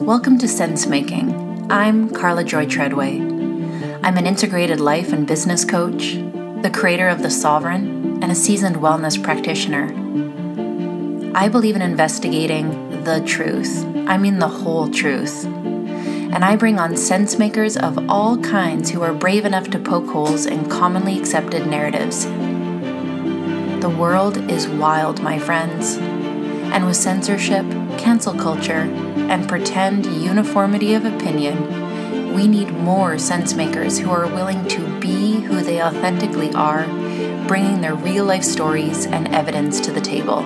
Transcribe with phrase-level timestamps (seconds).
[0.00, 1.72] Welcome to Sense Making.
[1.72, 3.18] I'm Karla Joy Treadway.
[3.18, 6.16] I'm an integrated life and business coach,
[6.60, 9.86] the creator of The Sovereign, and a seasoned wellness practitioner.
[11.34, 13.86] I believe in investigating the truth.
[14.06, 15.46] I mean, the whole truth.
[15.46, 20.10] And I bring on sense makers of all kinds who are brave enough to poke
[20.10, 22.26] holes in commonly accepted narratives.
[23.80, 25.96] The world is wild, my friends.
[25.96, 27.64] And with censorship,
[27.98, 28.88] cancel culture,
[29.30, 35.40] and pretend uniformity of opinion, we need more sense makers who are willing to be
[35.40, 36.86] who they authentically are,
[37.46, 40.44] bringing their real life stories and evidence to the table.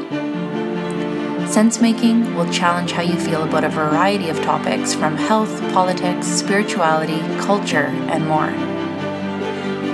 [1.48, 6.28] Sense making will challenge how you feel about a variety of topics from health, politics,
[6.28, 8.50] spirituality, culture, and more.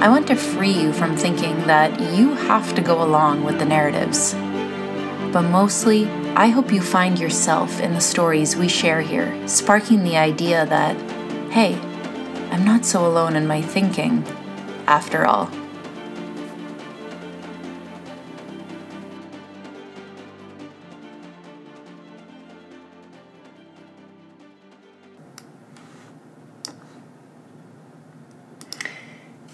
[0.02, 3.64] I want to free you from thinking that you have to go along with the
[3.64, 4.34] narratives.
[5.32, 6.04] But mostly,
[6.38, 10.94] I hope you find yourself in the stories we share here, sparking the idea that,
[11.50, 11.76] hey,
[12.50, 14.22] I'm not so alone in my thinking,
[14.86, 15.46] after all.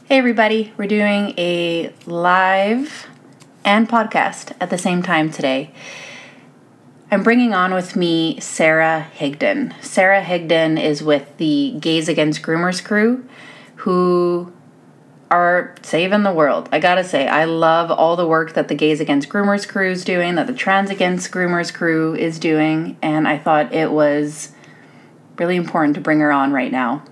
[0.06, 3.06] Hey, everybody, we're doing a live
[3.64, 5.72] and podcast at the same time today.
[7.12, 9.74] I'm bringing on with me Sara Higdon.
[9.84, 13.28] Sara Higdon is with the Gays Against Groomers crew,
[13.76, 14.50] who
[15.30, 16.70] are saving the world.
[16.72, 20.06] I gotta say, I love all the work that the Gays Against Groomers crew is
[20.06, 24.52] doing, that the Trans Against Groomers crew is doing, and I thought it was
[25.36, 27.04] really important to bring her on right now.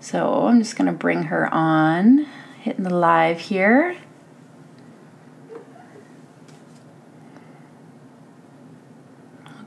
[0.00, 2.26] So I'm just gonna bring her on,
[2.60, 3.96] hitting the live here.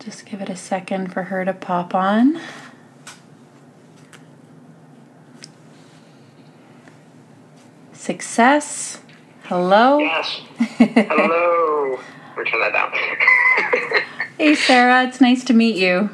[0.08, 2.40] Just give it a second for her to pop on.
[7.92, 9.02] Success.
[9.44, 9.98] Hello.
[9.98, 10.40] Yes.
[10.78, 12.00] Hello.
[12.38, 14.02] we turn that down.
[14.38, 15.06] hey, Sara.
[15.10, 16.10] It's nice to meet you.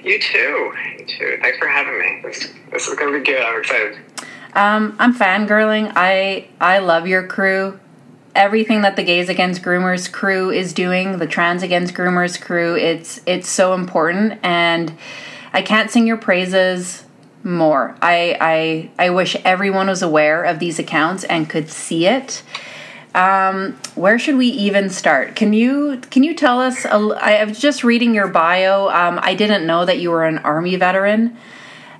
[0.00, 0.72] You too.
[0.96, 1.38] You too.
[1.42, 2.20] Thanks for having me.
[2.22, 3.42] This, this is going to be good.
[3.42, 3.98] I'm excited.
[4.52, 5.92] Um, I'm fangirling.
[5.96, 7.80] I I love your crew
[8.34, 13.20] everything that the gays against groomers crew is doing the trans against groomers crew it's
[13.26, 14.92] it's so important and
[15.52, 17.04] i can't sing your praises
[17.44, 17.94] more.
[18.00, 22.42] I i i wish everyone was aware of these accounts and could see it.
[23.14, 25.36] Um, where should we even start?
[25.36, 28.88] Can you can you tell us a, i was just reading your bio.
[28.88, 31.36] Um, i didn't know that you were an army veteran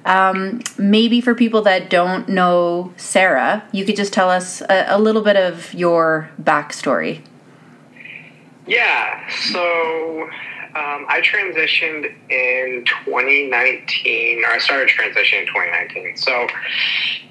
[0.04, 4.98] um, maybe for people that don't know Sara, you could just tell us a, a
[4.98, 7.22] little bit of your backstory.
[8.66, 10.28] Yeah, so
[10.74, 16.16] um, I transitioned in 2019, or I started transitioning in 2019.
[16.16, 16.46] So,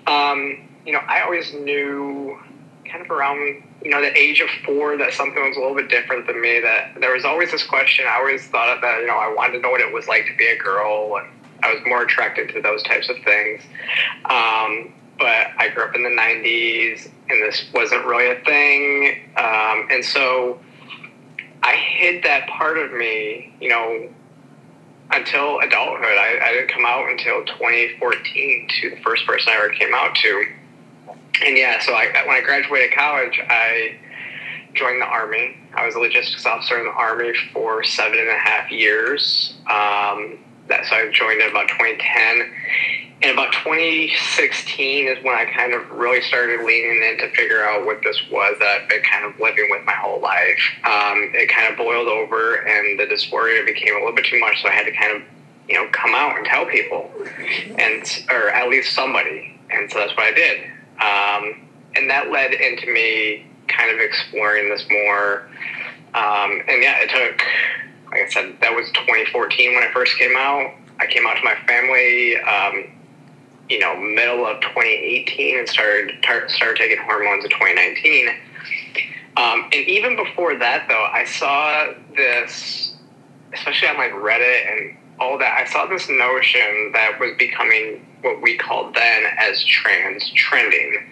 [0.05, 2.39] um, you know, I always knew
[2.85, 5.89] kind of around, you know, the age of four that something was a little bit
[5.89, 8.05] different than me, that there was always this question.
[8.07, 10.35] I always thought that, you know, I wanted to know what it was like to
[10.37, 11.17] be a girl.
[11.17, 11.27] And,
[11.63, 13.61] I was more attracted to those types of things.
[14.25, 19.21] Um, but I grew up in the 90s and this wasn't really a thing.
[19.37, 20.59] Um, and so
[21.61, 24.09] I hid that part of me, you know,
[25.11, 26.05] until adulthood.
[26.05, 30.15] I, I didn't come out until 2014 to the first person I ever came out
[30.15, 30.45] to.
[31.45, 33.97] And yeah, so I, when I graduated college, I
[34.73, 35.57] joined the Army.
[35.73, 39.55] I was a logistics officer in the Army for seven and a half years.
[39.69, 42.51] Um, that so I joined in about 2010.
[43.23, 47.85] And about 2016 is when I kind of really started leaning in to figure out
[47.85, 50.59] what this was that I've been kind of living with my whole life.
[50.83, 54.61] Um, it kind of boiled over, and the dysphoria became a little bit too much,
[54.61, 55.21] so I had to kind of,
[55.69, 57.09] you know, come out and tell people,
[57.79, 59.57] and or at least somebody.
[59.69, 60.63] And so that's what I did.
[60.99, 65.47] Um, and that led into me kind of exploring this more.
[66.13, 67.41] Um, and yeah, it took
[68.13, 70.71] like I said, that was 2014 when I first came out.
[70.99, 72.91] I came out to my family, um,
[73.69, 78.29] you know, middle of 2018 and started tar- started taking hormones in 2019.
[79.35, 82.93] Um, and even before that, though, I saw this,
[83.51, 85.57] especially on like Reddit and all that.
[85.57, 91.03] I saw this notion that was becoming what we called then as trans trending,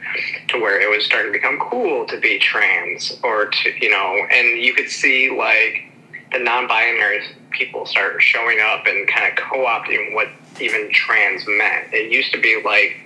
[0.50, 4.28] to where it was starting to become cool to be trans, or to you know,
[4.31, 5.91] and you could see like
[6.31, 10.28] the non-binary people start showing up and kind of co-opting what
[10.60, 11.94] even trans meant.
[11.94, 12.98] It used to be like,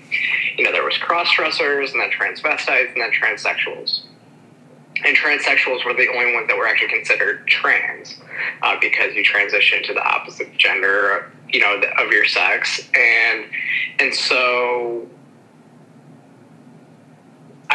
[0.58, 4.02] you know, there was cross-dressers and then transvestites and then transsexuals.
[5.04, 8.16] and transsexuals were the only ones that were actually considered trans
[8.62, 13.46] uh, because you transition to the opposite gender, you know, of your sex, and
[14.00, 15.08] and so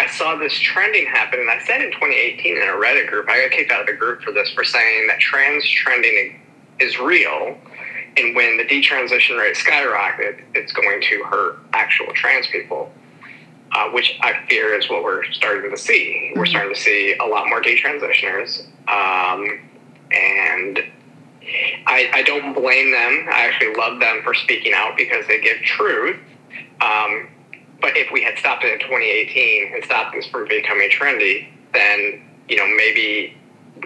[0.00, 3.42] I saw this trending happen, and I said in 2018 in a Reddit group, I
[3.42, 6.40] got kicked out of the group for this for saying that trans trending
[6.78, 7.58] is real,
[8.16, 12.90] and when the detransition rate skyrocketed, it's going to hurt actual trans people
[13.72, 16.32] uh, which I fear is what we're starting to see.
[16.34, 16.50] We're mm-hmm.
[16.50, 19.60] starting to see a lot more detransitioners, um,
[20.10, 20.80] and
[21.86, 23.26] I, I, don't blame them.
[23.30, 26.18] I actually love them for speaking out because they give truth.
[26.80, 27.28] Um,
[27.80, 32.22] but if we had stopped it in 2018 and stopped this from becoming trendy, then
[32.48, 33.36] you know maybe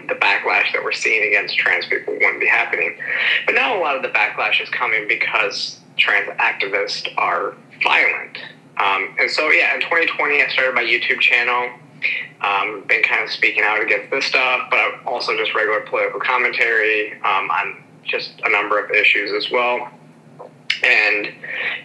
[0.07, 2.97] the backlash that we're seeing against trans people wouldn't be happening.
[3.45, 8.37] But now a lot of the backlash is coming because trans activists are violent
[8.77, 11.69] um, and so, yeah, in 2020, I started my YouTube channel.
[12.41, 17.13] Um, been kind of speaking out against this stuff, but also just regular political commentary
[17.21, 19.89] um, on just a number of issues as well.
[20.85, 21.33] And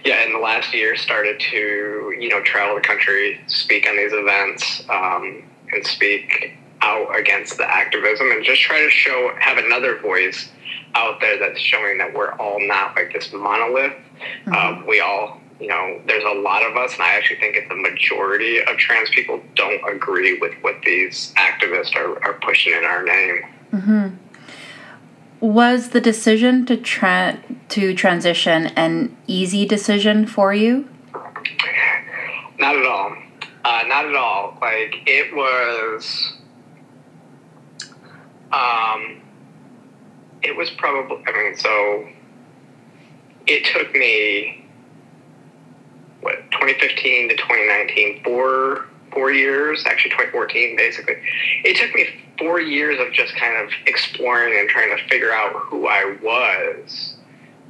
[0.05, 4.13] yeah, in the last year, started to you know travel the country, speak on these
[4.13, 5.43] events, um,
[5.73, 10.51] and speak out against the activism, and just try to show have another voice
[10.95, 13.93] out there that's showing that we're all not like this monolith.
[14.47, 14.53] Mm-hmm.
[14.53, 17.71] Uh, we all you know, there's a lot of us, and I actually think it's
[17.71, 22.85] a majority of trans people don't agree with what these activists are, are pushing in
[22.85, 23.43] our name.
[23.73, 24.17] Mm-hmm.
[25.41, 30.89] Was the decision to tra- to transition an easy decision for you?
[32.59, 33.17] Not at all.
[33.65, 34.59] Uh, not at all.
[34.61, 36.35] Like it was.
[38.53, 39.23] Um,
[40.43, 41.25] it was probably.
[41.27, 42.07] I mean, so
[43.47, 44.67] it took me
[46.21, 51.17] what 2015 to 2019, four four years, actually 2014, basically.
[51.65, 52.07] It took me
[52.39, 57.17] four years of just kind of exploring and trying to figure out who I was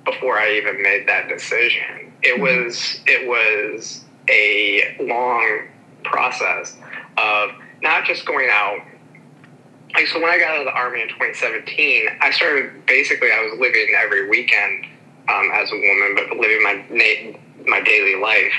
[0.05, 2.13] before I even made that decision.
[2.23, 2.43] It mm-hmm.
[2.43, 5.69] was it was a long
[6.05, 6.77] process
[7.19, 7.51] of
[7.83, 8.81] not just going out
[9.95, 13.41] like so when I got out of the army in 2017, I started basically I
[13.43, 14.87] was living every weekend
[15.29, 16.85] um, as a woman, but living my
[17.67, 18.53] my daily life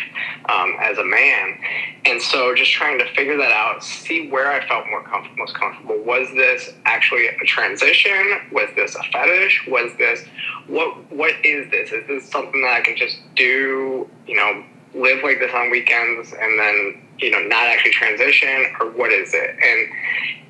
[0.50, 1.58] um, as a man.
[2.06, 5.56] And so just trying to figure that out, see where I felt more comfortable, most
[5.56, 5.98] comfortable.
[6.04, 8.50] Was this actually a transition?
[8.52, 9.68] Was this a fetish?
[9.68, 10.26] Was this
[10.68, 11.92] what what is this?
[11.92, 14.64] Is this something that I can just do, you know,
[14.94, 19.34] live like this on weekends and then, you know, not actually transition or what is
[19.34, 19.50] it?
[19.50, 19.90] And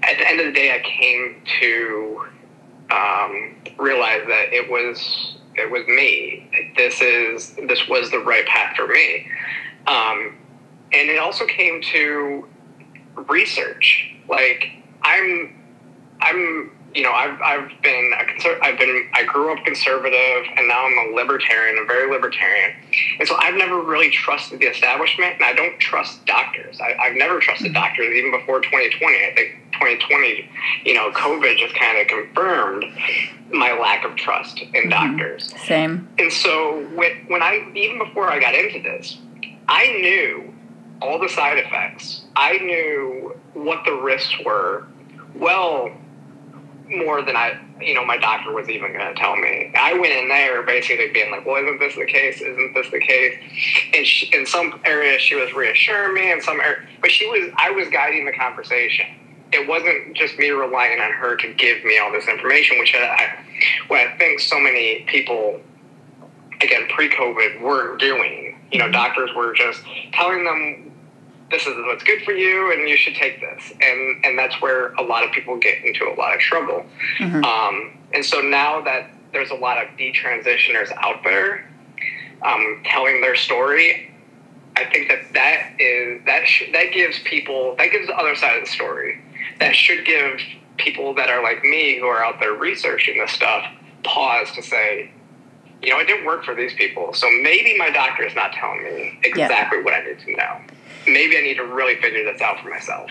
[0.04, 2.26] at the end of the day I came to
[2.92, 6.50] um, realize that it was it was me.
[6.76, 9.28] This is this was the right path for me.
[9.88, 10.38] Um,
[10.94, 12.48] and it also came to
[13.30, 14.14] research.
[14.28, 14.72] Like
[15.04, 15.56] I'm,
[16.22, 20.68] I'm, you know, I've I've been a conser- I've been I grew up conservative, and
[20.68, 22.76] now I'm a libertarian, a very libertarian.
[23.20, 26.82] And so I've never really trusted the establishment, and I don't trust doctors.
[26.82, 27.76] I, I've never trusted mm-hmm.
[27.76, 29.16] doctors even before 2020.
[29.16, 30.50] I think 2020,
[30.86, 32.86] you know, COVID just kind of confirmed
[33.52, 34.90] my lack of trust in mm-hmm.
[34.90, 35.54] doctors.
[35.66, 36.10] Same.
[36.20, 39.18] And so when, when I, even before I got into this,
[39.68, 40.54] I knew
[41.02, 42.24] all the side effects.
[42.36, 44.88] I knew what the risks were
[45.36, 45.92] well
[46.92, 49.72] more than I, you know, my doctor was even going to tell me.
[49.76, 52.42] I went in there basically being like, well, isn't this the case?
[52.42, 53.38] Isn't this the case?
[53.94, 57.52] And she, in some areas, she was reassuring me, in some areas, but she was,
[57.58, 59.06] I was guiding the conversation
[59.54, 63.44] it wasn't just me relying on her to give me all this information, which I,
[63.88, 65.60] what I think so many people,
[66.62, 68.58] again, pre-COVID, weren't doing.
[68.72, 68.94] You know, mm-hmm.
[68.94, 69.82] doctors were just
[70.14, 70.91] telling them
[71.52, 74.94] this is what's good for you and you should take this and and that's where
[74.94, 76.86] a lot of people get into a lot of trouble
[77.20, 77.44] mm-hmm.
[77.44, 81.70] um, and so now that there's a lot of detransitioners out there
[82.42, 84.12] um, telling their story
[84.76, 88.58] i think that that is that sh- that gives people that gives the other side
[88.58, 89.22] of the story
[89.60, 90.40] that should give
[90.78, 93.66] people that are like me who are out there researching this stuff
[94.04, 95.12] pause to say,
[95.82, 97.14] you know, it didn't work for these people.
[97.14, 99.84] So maybe my doctor is not telling me exactly yeah.
[99.84, 100.62] what I need to know.
[101.08, 103.10] Maybe I need to really figure this out for myself.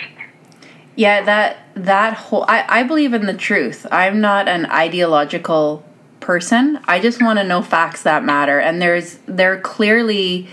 [0.97, 3.87] Yeah, that that whole I, I believe in the truth.
[3.91, 5.85] I'm not an ideological
[6.21, 6.79] person.
[6.85, 8.59] I just want to know facts that matter.
[8.59, 10.49] And there's they're clearly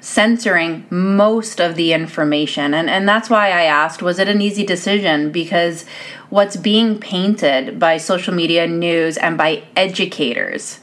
[0.00, 2.74] censoring most of the information.
[2.74, 5.32] And, and that's why I asked was it an easy decision?
[5.32, 5.86] Because
[6.28, 10.80] what's being painted by social media news and by educators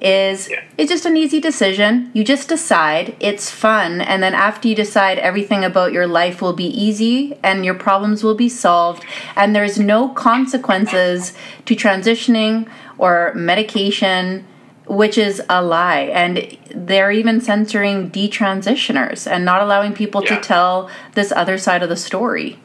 [0.00, 0.60] is Yeah.
[0.76, 2.10] it's just an easy decision.
[2.12, 6.52] You just decide, it's fun, and then after you decide everything about your life will
[6.52, 9.04] be easy and your problems will be solved
[9.36, 11.32] and there's no consequences
[11.64, 12.66] to transitioning
[12.98, 14.44] or medication
[14.86, 20.36] which is a lie and they're even censoring detransitioners and not allowing people Yeah.
[20.36, 22.58] to tell this other side of the story.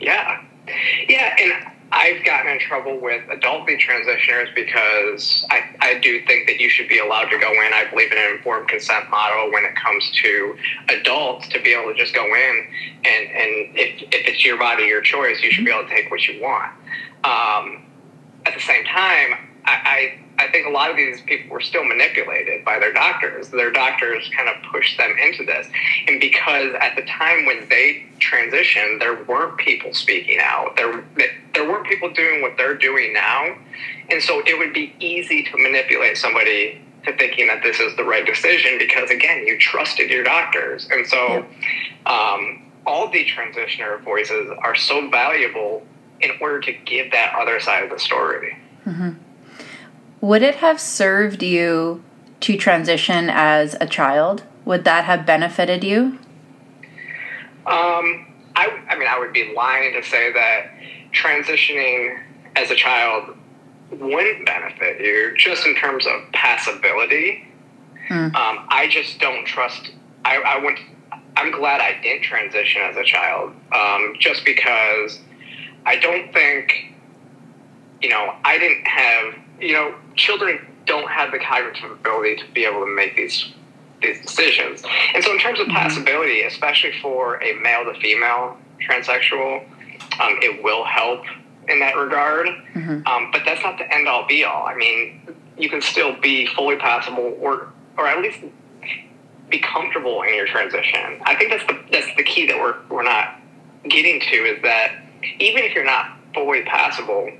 [0.00, 0.40] Yeah.
[1.08, 1.52] Yeah, and
[1.96, 6.90] I've gotten in trouble with adult detransitioners because I, I do think that you should
[6.90, 7.72] be allowed to go in.
[7.72, 10.58] I believe in an informed consent model when it comes to
[10.90, 12.66] adults to be able to just go in
[12.98, 16.10] and, and if, if it's your body, your choice, you should be able to take
[16.10, 16.70] what you want.
[17.24, 17.86] Um,
[18.44, 21.84] at the same time, I, I, I think a lot of these people were still
[21.84, 23.48] manipulated by their doctors.
[23.48, 25.66] Their doctors kind of pushed them into this.
[26.06, 30.76] And because at the time when they transitioned, there weren't people speaking out.
[30.76, 31.04] There,
[31.54, 33.56] there weren't people doing what they're doing now.
[34.10, 38.04] And so it would be easy to manipulate somebody to thinking that this is the
[38.04, 40.88] right decision because, again, you trusted your doctors.
[40.90, 41.46] And so
[42.04, 45.86] um, all transitioner voices are so valuable
[46.20, 48.58] in order to give that other side of the story.
[50.20, 52.02] Would it have served you
[52.40, 54.44] to transition as a child?
[54.64, 56.18] Would that have benefited you?
[57.66, 60.70] Um, I, I mean, I would be lying to say that
[61.12, 62.20] transitioning
[62.56, 63.36] as a child
[63.90, 67.44] wouldn't benefit you, just in terms of passability.
[68.34, 69.90] Um, I just don't trust.
[70.24, 70.78] I, I went.
[71.36, 75.18] I'm glad I didn't transition as a child, um, just because
[75.84, 76.94] I don't think.
[78.00, 79.34] You know, I didn't have.
[79.60, 83.52] You know, children don't have the cognitive ability to be able to make these
[84.02, 84.82] these decisions.
[85.14, 89.64] And so, in terms of passability, especially for a male to female transsexual,
[90.20, 91.24] um, it will help
[91.68, 92.48] in that regard.
[93.06, 94.66] Um, but that's not the end all be all.
[94.66, 95.20] I mean,
[95.56, 98.40] you can still be fully passable, or or at least
[99.48, 101.20] be comfortable in your transition.
[101.24, 103.40] I think that's the that's the key that we're we're not
[103.88, 104.92] getting to is that
[105.38, 107.30] even if you're not fully passable,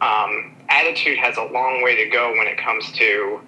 [0.00, 3.40] um, attitude has a long way to go when it comes to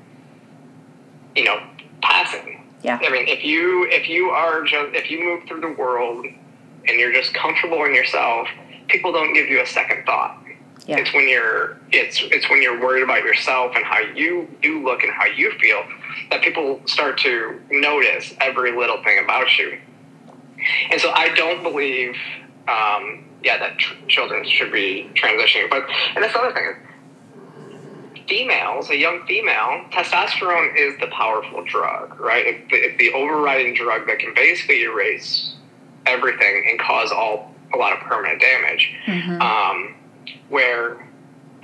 [1.34, 1.60] you know
[2.02, 2.62] passing.
[2.82, 2.98] Yeah.
[3.02, 7.00] I mean, if you if you are just if you move through the world and
[7.00, 8.48] you're just comfortable in yourself,
[8.88, 10.38] people don't give you a second thought.
[10.86, 10.98] Yeah.
[10.98, 15.02] It's when you're it's it's when you're worried about yourself and how you you look
[15.02, 15.82] and how you feel
[16.30, 19.78] that people start to notice every little thing about you.
[20.90, 22.16] And so I don't believe,
[22.66, 25.68] um, yeah, that tr- children should be transitioning.
[25.68, 26.85] But and that's the other thing.
[28.28, 32.44] Females, a young female, testosterone is the powerful drug, right?
[32.46, 35.54] It's the, it's the overriding drug that can basically erase
[36.06, 38.92] everything and cause all a lot of permanent damage.
[39.40, 39.94] Um,
[40.48, 41.08] where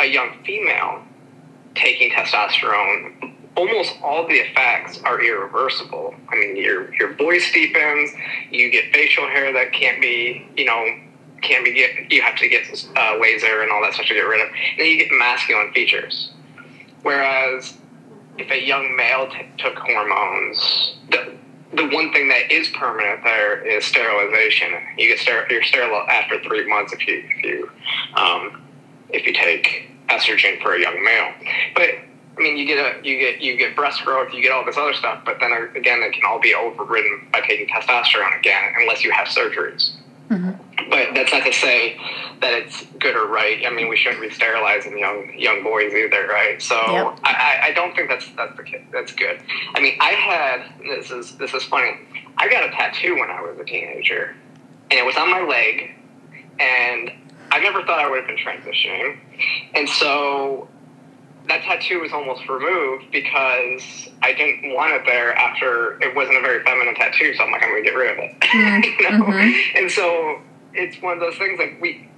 [0.01, 1.03] a young female
[1.75, 6.15] taking testosterone, almost all the effects are irreversible.
[6.29, 8.11] I mean, your your voice deepens,
[8.51, 10.85] you get facial hair that can't be, you know,
[11.43, 12.11] can't be get.
[12.11, 12.65] You have to get
[12.97, 14.49] uh, laser and all that stuff to get rid of.
[14.49, 16.33] And then you get masculine features.
[17.03, 17.75] Whereas
[18.39, 21.35] if a young male t- took hormones, the,
[21.75, 24.73] the one thing that is permanent there is sterilization.
[24.97, 27.71] You get ster- you're sterile after three months if you if you
[28.15, 28.63] um,
[29.11, 31.33] if you take estrogen for a young male.
[31.75, 31.91] But
[32.39, 34.77] I mean, you get a you get you get breast growth, you get all this
[34.77, 35.23] other stuff.
[35.25, 39.27] But then again, it can all be overridden by taking testosterone again, unless you have
[39.29, 39.93] surgeries.
[40.91, 41.97] But that's not to say
[42.41, 43.65] that it's good or right.
[43.67, 46.61] I mean, we shouldn't be sterilizing young young boys either, right?
[46.61, 47.21] So Yep.
[47.25, 48.85] I, I- don't think that's that's the kid.
[48.93, 49.41] That's good.
[49.75, 51.99] I mean, I had this is this is funny.
[52.37, 54.35] I got a tattoo when I was a teenager,
[54.91, 55.95] and it was on my leg,
[56.61, 57.11] and
[57.51, 59.19] I never thought I would have been transitioning,
[59.75, 60.69] and so
[61.49, 66.41] that tattoo was almost removed because I didn't want it there after it wasn't a
[66.41, 67.35] very feminine tattoo.
[67.35, 69.19] So I'm like, I'm gonna get rid of it, you mm-hmm.
[69.19, 69.25] know.
[69.27, 69.79] Mm-hmm.
[69.79, 70.41] And so
[70.75, 72.09] it's one of those things like we.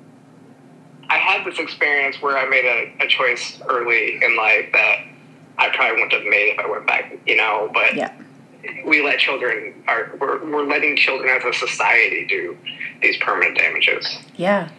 [1.09, 4.97] I had this experience where I made a, a choice early in life that
[5.59, 7.71] I probably wouldn't have made if I went back, you know.
[7.73, 8.13] But Yeah.
[8.87, 12.57] we let children are we're, we're letting children as a society do
[13.03, 14.19] these permanent damages.
[14.37, 14.71] Yeah.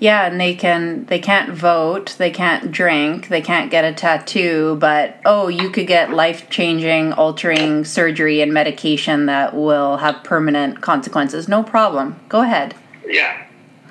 [0.00, 4.76] Yeah, and they can they can't vote, they can't drink, they can't get a tattoo,
[4.78, 11.48] but oh, you could get life-changing, altering surgery and medication that will have permanent consequences.
[11.48, 12.20] No problem.
[12.28, 12.76] Go ahead.
[13.08, 13.46] Yeah,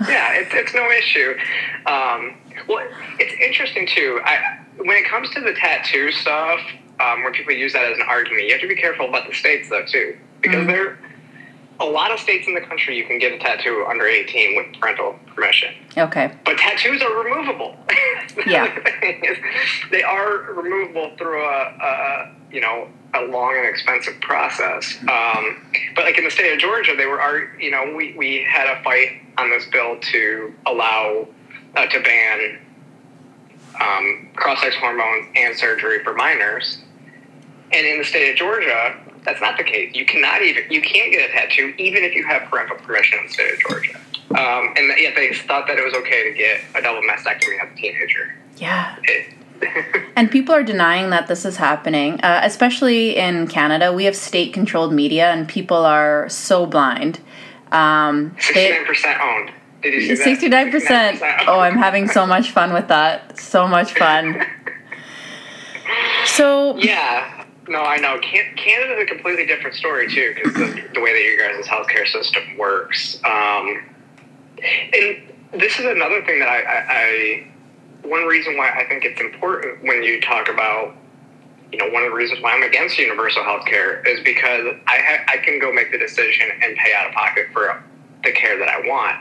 [0.08, 1.36] yeah, it's it's no issue.
[1.86, 2.88] Um, well,
[3.20, 4.20] it's interesting too.
[4.24, 6.60] I when it comes to the tattoo stuff,
[7.00, 9.34] um, when people use that as an argument, you have to be careful about the
[9.34, 10.98] states though too, because there
[11.80, 14.80] a lot of states in the country you can get a tattoo under eighteen with
[14.80, 15.74] parental permission.
[15.98, 16.32] Okay.
[16.46, 17.76] But tattoos are removable.
[18.46, 18.68] Yeah.
[19.92, 24.98] they are removable through a, a, you know a long and expensive process.
[25.02, 28.68] Um, but like in the state of Georgia, they were you know we, we had
[28.68, 31.28] a fight on this bill to allow
[31.76, 32.60] uh, to ban
[33.80, 36.80] um, cross-sex hormones and surgery for minors.
[37.72, 39.94] And in the state of Georgia, that's not the case.
[39.94, 43.26] You cannot even you can't get a tattoo even if you have parental permission in
[43.28, 44.00] the state of Georgia.
[44.32, 47.72] Um, and yet they thought that it was okay to get a double mastectomy as
[47.72, 48.36] a teenager.
[48.58, 48.98] Yeah.
[49.04, 49.34] It,
[50.16, 53.94] and people are denying that this is happening, uh, especially in Canada.
[53.94, 57.20] We have state controlled media, and people are so blind.
[57.72, 59.52] Um, 69% owned.
[59.82, 60.72] Did you see 69%.
[60.72, 61.44] 69%.
[61.48, 63.40] Oh, I'm having so much fun with that.
[63.40, 64.44] So much fun.
[66.26, 66.78] So.
[66.78, 67.46] Yeah.
[67.68, 68.20] No, I know.
[68.20, 71.66] Can- Canada is a completely different story, too, because the, the, way that your guys'
[71.66, 73.20] healthcare system works.
[73.24, 73.84] Um,
[74.62, 75.18] and
[75.54, 77.48] this is another thing that I, I, I
[78.10, 80.96] one reason why I think it's important when you talk about,
[81.72, 84.98] you know, one of the reasons why I'm against universal health care is because I
[84.98, 87.84] ha- I can go make the decision and pay out of pocket for
[88.24, 89.16] the care that I want.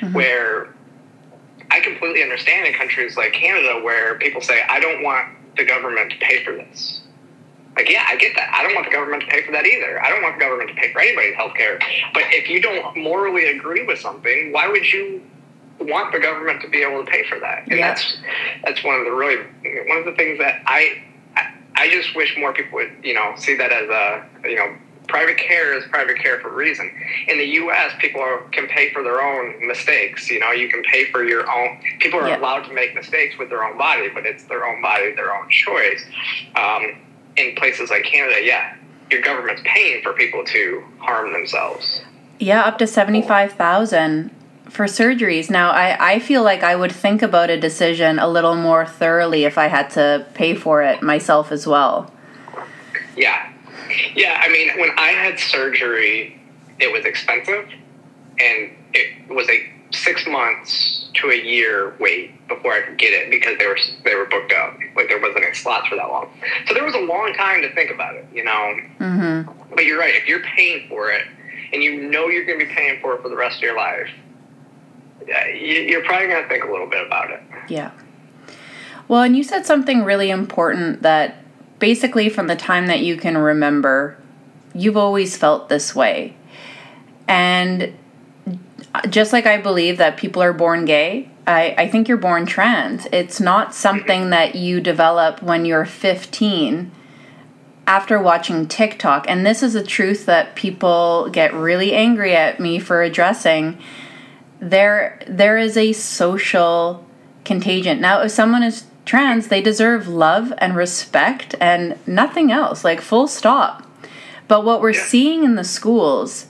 [0.00, 0.12] Mm-hmm.
[0.14, 0.74] Where
[1.70, 6.10] I completely understand in countries like Canada where people say, I don't want the government
[6.12, 7.02] to pay for this.
[7.76, 8.52] Like, yeah, I get that.
[8.52, 10.02] I don't want the government to pay for that either.
[10.02, 11.78] I don't want the government to pay for anybody's health care.
[12.12, 15.22] But if you don't morally agree with something, why would you
[15.80, 17.66] want the government to be able to pay for that.
[17.68, 17.88] And yeah.
[17.88, 18.18] that's
[18.64, 19.42] that's one of the really
[19.88, 21.02] one of the things that I
[21.74, 24.76] I just wish more people would you know see that as a you know
[25.08, 26.90] private care is private care for a reason.
[27.28, 30.30] In the U.S., people are, can pay for their own mistakes.
[30.30, 31.80] You know, you can pay for your own.
[31.98, 32.38] People are yeah.
[32.38, 35.48] allowed to make mistakes with their own body, but it's their own body, their own
[35.50, 36.04] choice.
[36.54, 36.96] Um,
[37.36, 38.76] in places like Canada, yeah,
[39.10, 42.02] your government's paying for people to harm themselves.
[42.38, 44.30] Yeah, up to seventy-five thousand
[44.70, 45.50] for surgeries.
[45.50, 49.44] Now, I, I feel like I would think about a decision a little more thoroughly
[49.44, 52.12] if I had to pay for it myself as well.
[53.16, 53.52] Yeah.
[54.14, 56.40] Yeah, I mean, when I had surgery,
[56.78, 57.68] it was expensive
[58.38, 63.30] and it was a six months to a year wait before I could get it
[63.30, 64.78] because they were they were booked up.
[64.96, 66.30] Like there wasn't any slots for that long.
[66.66, 68.76] So there was a long time to think about it, you know.
[68.98, 69.74] Mm-hmm.
[69.74, 70.14] But you're right.
[70.14, 71.26] If you're paying for it
[71.72, 73.76] and you know you're going to be paying for it for the rest of your
[73.76, 74.08] life,
[75.26, 77.42] you're probably going to think a little bit about it.
[77.68, 77.92] Yeah.
[79.08, 81.36] Well, and you said something really important that
[81.78, 84.16] basically from the time that you can remember,
[84.74, 86.36] you've always felt this way.
[87.26, 87.94] And
[89.08, 93.06] just like I believe that people are born gay, I, I think you're born trans.
[93.12, 96.92] It's not something that you develop when you're 15
[97.86, 99.26] after watching TikTok.
[99.28, 103.78] And this is a truth that people get really angry at me for addressing
[104.60, 107.04] there there is a social
[107.44, 108.00] contagion.
[108.00, 113.26] Now, if someone is trans, they deserve love and respect and nothing else, like full
[113.26, 113.86] stop.
[114.46, 115.04] But what we're yeah.
[115.04, 116.46] seeing in the schools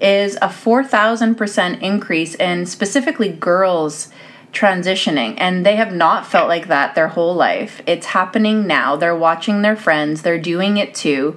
[0.00, 4.08] is a 4,000% increase in specifically girls
[4.52, 7.82] transitioning and they have not felt like that their whole life.
[7.86, 8.96] It's happening now.
[8.96, 11.36] They're watching their friends, they're doing it too.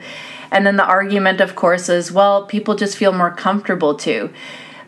[0.52, 4.32] And then the argument of course is well, people just feel more comfortable too.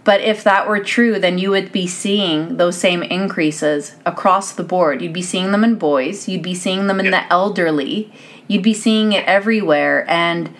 [0.04, 4.63] But if that were true, then you would be seeing those same increases across the
[4.63, 5.02] board.
[5.02, 8.12] You'd be seeing them in boys, you'd be seeing them in the elderly,
[8.48, 10.54] you'd be seeing it everywhere and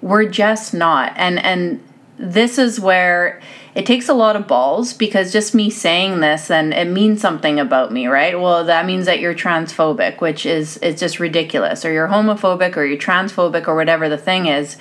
[0.00, 1.12] we're just not.
[1.16, 1.82] And and
[2.16, 3.40] this is where
[3.74, 7.58] it takes a lot of balls because just me saying this and it means something
[7.58, 8.38] about me, right?
[8.38, 12.84] Well, that means that you're transphobic, which is is just ridiculous, or you're homophobic, or
[12.84, 14.76] you're transphobic, or whatever the thing is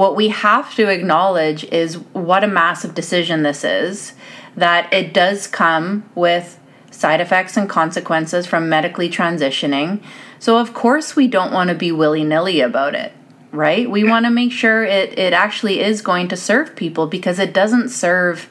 [0.00, 4.14] what we have to acknowledge is what a massive decision this is,
[4.56, 6.58] that it does come with
[6.90, 10.02] side effects and consequences from medically transitioning.
[10.38, 13.12] So, of course, we don't want to be willy nilly about it,
[13.52, 13.90] right?
[13.90, 17.52] We want to make sure it, it actually is going to serve people because it
[17.52, 18.48] doesn't serve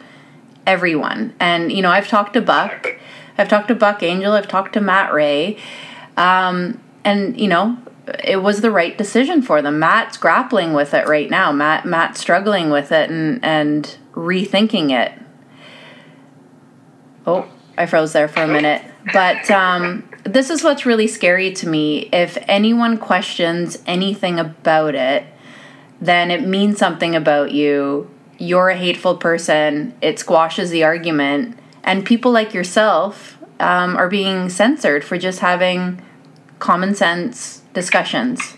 [0.68, 1.34] everyone.
[1.40, 2.96] And, you know, I've talked to Buck,
[3.40, 5.58] I've talked to Buck Angel, I've talked to Matt Ray.
[6.16, 7.76] Um, and, you know,
[8.24, 9.80] it was the right decision for them.
[9.80, 11.52] Matt's grappling with it right now.
[11.52, 15.14] Matt Matt's struggling with it and and rethinking it.
[17.26, 18.84] Oh, I froze there for a minute.
[19.14, 22.10] But um, this is what's really scary to me.
[22.12, 25.26] If anyone questions anything about it,
[26.02, 28.10] then it means something about you.
[28.38, 29.96] You're a hateful person.
[30.02, 36.02] It squashes the argument, and people like yourself um, are being censored for just having
[36.60, 38.56] common sense discussions.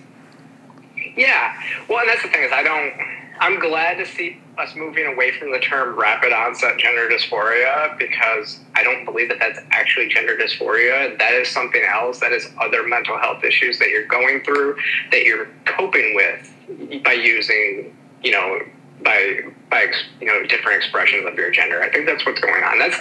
[1.15, 1.53] Yeah,
[1.89, 2.93] well, and that's the thing is I don't.
[3.39, 8.59] I'm glad to see us moving away from the term rapid onset gender dysphoria because
[8.75, 11.17] I don't believe that that's actually gender dysphoria.
[11.17, 12.19] That is something else.
[12.19, 14.77] That is other mental health issues that you're going through
[15.11, 18.59] that you're coping with by using, you know,
[19.03, 19.87] by by
[20.19, 21.81] you know different expressions of your gender.
[21.81, 22.77] I think that's what's going on.
[22.77, 22.97] That's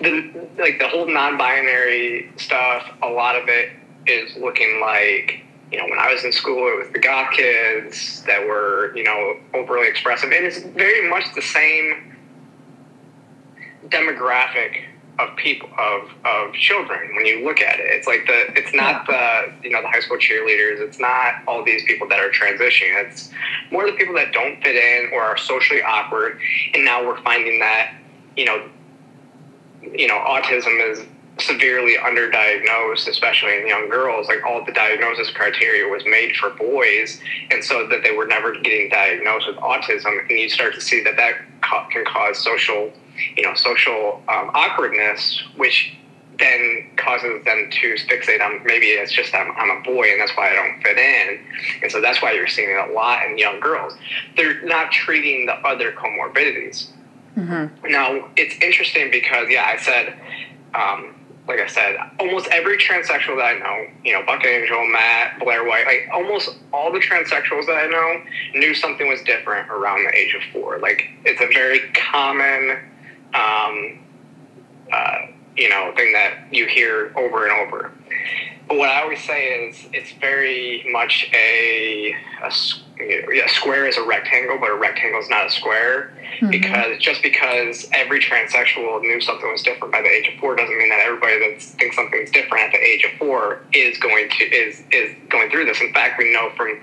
[0.00, 2.88] the like the whole non-binary stuff.
[3.02, 3.70] A lot of it
[4.06, 5.40] is looking like
[5.70, 9.04] you know when I was in school, it was the goth kids that were you
[9.04, 12.16] know overly expressive, and it's very much the same
[13.88, 14.84] demographic
[15.18, 17.86] of people of of children when you look at it.
[17.86, 20.80] It's like the it's not the you know the high school cheerleaders.
[20.80, 23.04] It's not all these people that are transitioning.
[23.04, 23.30] It's
[23.70, 26.40] more the people that don't fit in or are socially awkward.
[26.72, 27.94] And now we're finding that
[28.36, 28.68] you know
[29.82, 31.04] you know autism is
[31.38, 37.20] severely underdiagnosed especially in young girls like all the diagnosis criteria was made for boys
[37.50, 41.02] and so that they were never getting diagnosed with autism and you start to see
[41.02, 41.34] that that
[41.90, 42.92] can cause social
[43.36, 45.96] you know, social um, awkwardness, which
[46.38, 50.36] then causes them to fixate on maybe it's just I'm, I'm a boy and that's
[50.36, 51.40] why I don't fit in.
[51.82, 53.94] And so that's why you're seeing it a lot in young girls.
[54.36, 56.88] They're not treating the other comorbidities.
[57.36, 57.90] Mm-hmm.
[57.90, 60.18] Now, it's interesting because, yeah, I said,
[60.74, 61.13] um,
[61.46, 65.64] like I said, almost every transsexual that I know, you know, Buck Angel, Matt, Blair
[65.64, 68.22] White, like almost all the transsexuals that I know
[68.58, 70.78] knew something was different around the age of four.
[70.78, 72.78] Like it's a very common
[73.34, 73.98] um,
[74.90, 75.18] uh,
[75.56, 77.92] you know, thing that you hear over and over.
[78.68, 82.52] But what I always say is it's very much a, a,
[83.00, 86.12] a square is a rectangle, but a rectangle is not a square.
[86.36, 86.50] Mm-hmm.
[86.50, 90.76] Because just because every transsexual knew something was different by the age of four doesn't
[90.76, 94.44] mean that everybody that thinks something's different at the age of four is going to
[94.44, 95.80] is is going through this.
[95.80, 96.80] In fact, we know from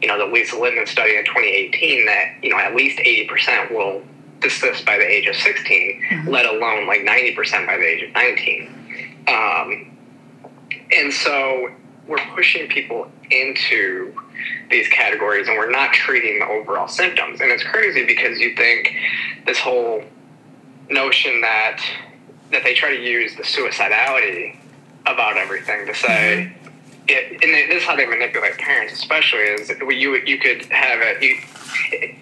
[0.00, 3.70] you know the Lisa Littman study in 2018 that you know at least 80 percent
[3.70, 4.02] will
[4.40, 6.28] desist by the age of 16, mm-hmm.
[6.28, 9.24] let alone like 90% by the age of 19.
[9.28, 9.96] Um,
[10.92, 11.70] and so
[12.06, 14.14] we're pushing people into
[14.70, 17.40] these categories and we're not treating the overall symptoms.
[17.40, 18.94] And it's crazy because you think
[19.46, 20.04] this whole
[20.90, 21.82] notion that
[22.52, 24.56] that they try to use the suicidality
[25.04, 27.08] about everything to say mm-hmm.
[27.08, 31.24] it, and this is how they manipulate parents especially is you you could have a
[31.24, 31.36] you,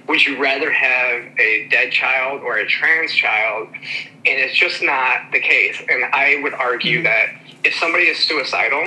[0.09, 3.69] would you rather have a dead child or a trans child?
[3.69, 5.81] And it's just not the case.
[5.89, 7.05] And I would argue mm-hmm.
[7.05, 7.29] that
[7.65, 8.87] if somebody is suicidal,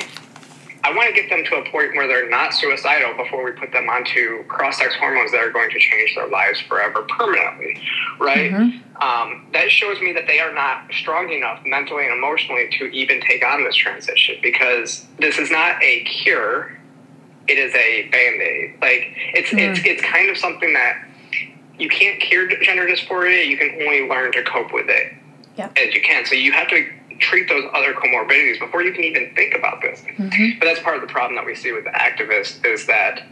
[0.88, 3.71] I want to get them to a point where they're not suicidal before we put
[3.73, 7.82] them onto cross-sex hormones that are going to change their lives forever permanently,
[8.19, 8.52] right?
[8.52, 9.04] Mm-hmm.
[9.04, 13.19] Um, that shows me that they are not strong enough mentally and emotionally to even
[13.21, 16.78] take on this transition because this is not a cure
[17.47, 18.76] it is a band aid.
[18.82, 19.60] Like it's mm.
[19.60, 21.04] it's it's kind of something that
[21.80, 23.47] you can't cure gender dysphoria.
[23.47, 25.13] You can only learn to cope with it
[25.58, 25.78] yep.
[25.78, 26.26] as you can.
[26.26, 30.01] So you have to treat those other comorbidities before you can even think about this.
[30.01, 30.60] Mm-hmm.
[30.60, 33.23] But that's part of the problem that we see with the activists is that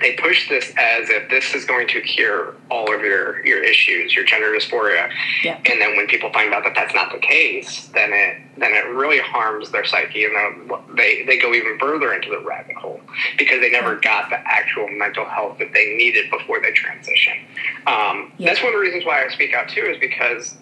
[0.00, 4.14] they push this as if this is going to cure all of your your issues,
[4.14, 5.10] your gender dysphoria.
[5.42, 5.56] Yeah.
[5.64, 8.86] And then when people find out that that's not the case, then it then it
[8.88, 13.00] really harms their psyche, and they they go even further into the rabbit hole
[13.38, 17.34] because they never got the actual mental health that they needed before they transition.
[17.86, 18.50] Um, yeah.
[18.50, 20.54] That's one of the reasons why I speak out too, is because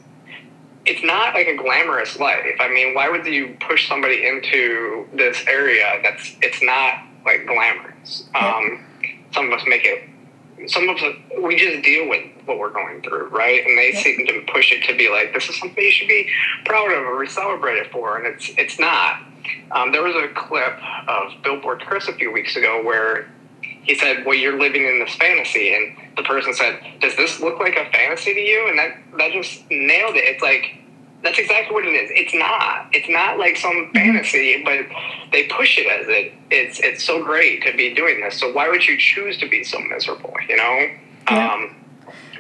[0.87, 2.57] it's not like a glamorous life.
[2.61, 6.95] I mean, why would you push somebody into this area that's it's not
[7.25, 8.29] like glamorous?
[8.35, 8.85] Um,
[9.33, 10.09] some of us make it
[10.69, 11.03] some of us
[11.43, 13.65] we just deal with what we're going through, right?
[13.65, 16.29] And they seem to push it to be like this is something you should be
[16.65, 19.23] proud of or celebrate it for, and it's it's not.
[19.71, 20.77] Um, there was a clip
[21.09, 23.29] of Billboard Chris a few weeks ago where
[23.87, 27.59] he said, "Well, you're living in this fantasy," and the person said, "Does this look
[27.61, 30.25] like a fantasy to you?" And that that just nailed it.
[30.25, 30.77] It's like
[31.23, 32.11] that's exactly what it is.
[32.15, 32.89] It's not.
[32.93, 33.97] It's not like some mm-hmm.
[33.97, 34.81] fantasy, but
[35.33, 36.35] they push it as it.
[36.51, 38.39] It's it's so great to be doing this.
[38.39, 40.35] So why would you choose to be so miserable?
[40.49, 40.89] You know.
[41.31, 41.53] Yeah.
[41.53, 41.77] Um,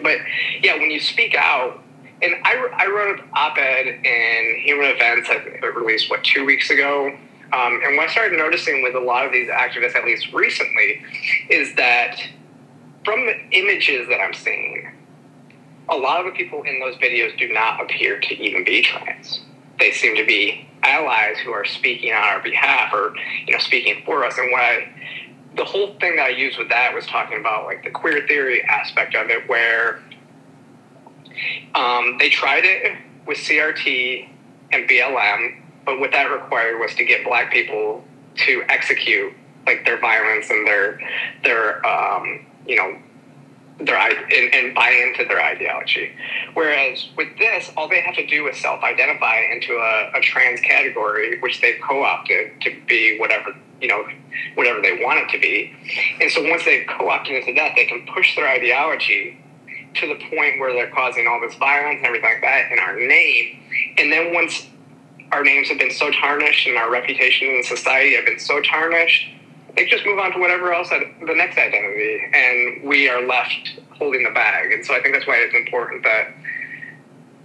[0.02, 0.18] but
[0.62, 1.82] yeah, when you speak out,
[2.22, 5.28] and I, I wrote an op-ed in Human Events.
[5.30, 7.16] I released what two weeks ago.
[7.52, 11.02] Um, and what I started noticing with a lot of these activists, at least recently,
[11.48, 12.20] is that
[13.04, 14.92] from the images that I'm seeing,
[15.88, 19.40] a lot of the people in those videos do not appear to even be trans.
[19.78, 23.14] They seem to be allies who are speaking on our behalf or
[23.46, 24.36] you know speaking for us.
[24.38, 24.88] And what I,
[25.54, 28.62] the whole thing that I used with that was talking about like the queer theory
[28.64, 30.02] aspect of it, where
[31.74, 34.28] um, they tried it with CRT
[34.72, 38.04] and BLM, but what that required was to get black people
[38.36, 39.32] to execute
[39.66, 41.00] like their violence and their
[41.42, 42.98] their um, you know
[43.78, 46.12] their and, and buy into their ideology.
[46.54, 51.40] Whereas with this, all they have to do is self-identify into a, a trans category,
[51.40, 54.04] which they've co-opted to be whatever you know,
[54.54, 55.74] whatever they want it to be.
[56.20, 59.38] And so once they've co-opted into that, they can push their ideology
[59.94, 62.96] to the point where they're causing all this violence and everything like that in our
[62.96, 63.62] name.
[63.98, 64.66] And then once
[65.32, 69.28] our names have been so tarnished and our reputation in society have been so tarnished,
[69.76, 74.24] they just move on to whatever else, the next identity, and we are left holding
[74.24, 74.72] the bag.
[74.72, 76.34] And so I think that's why it's important that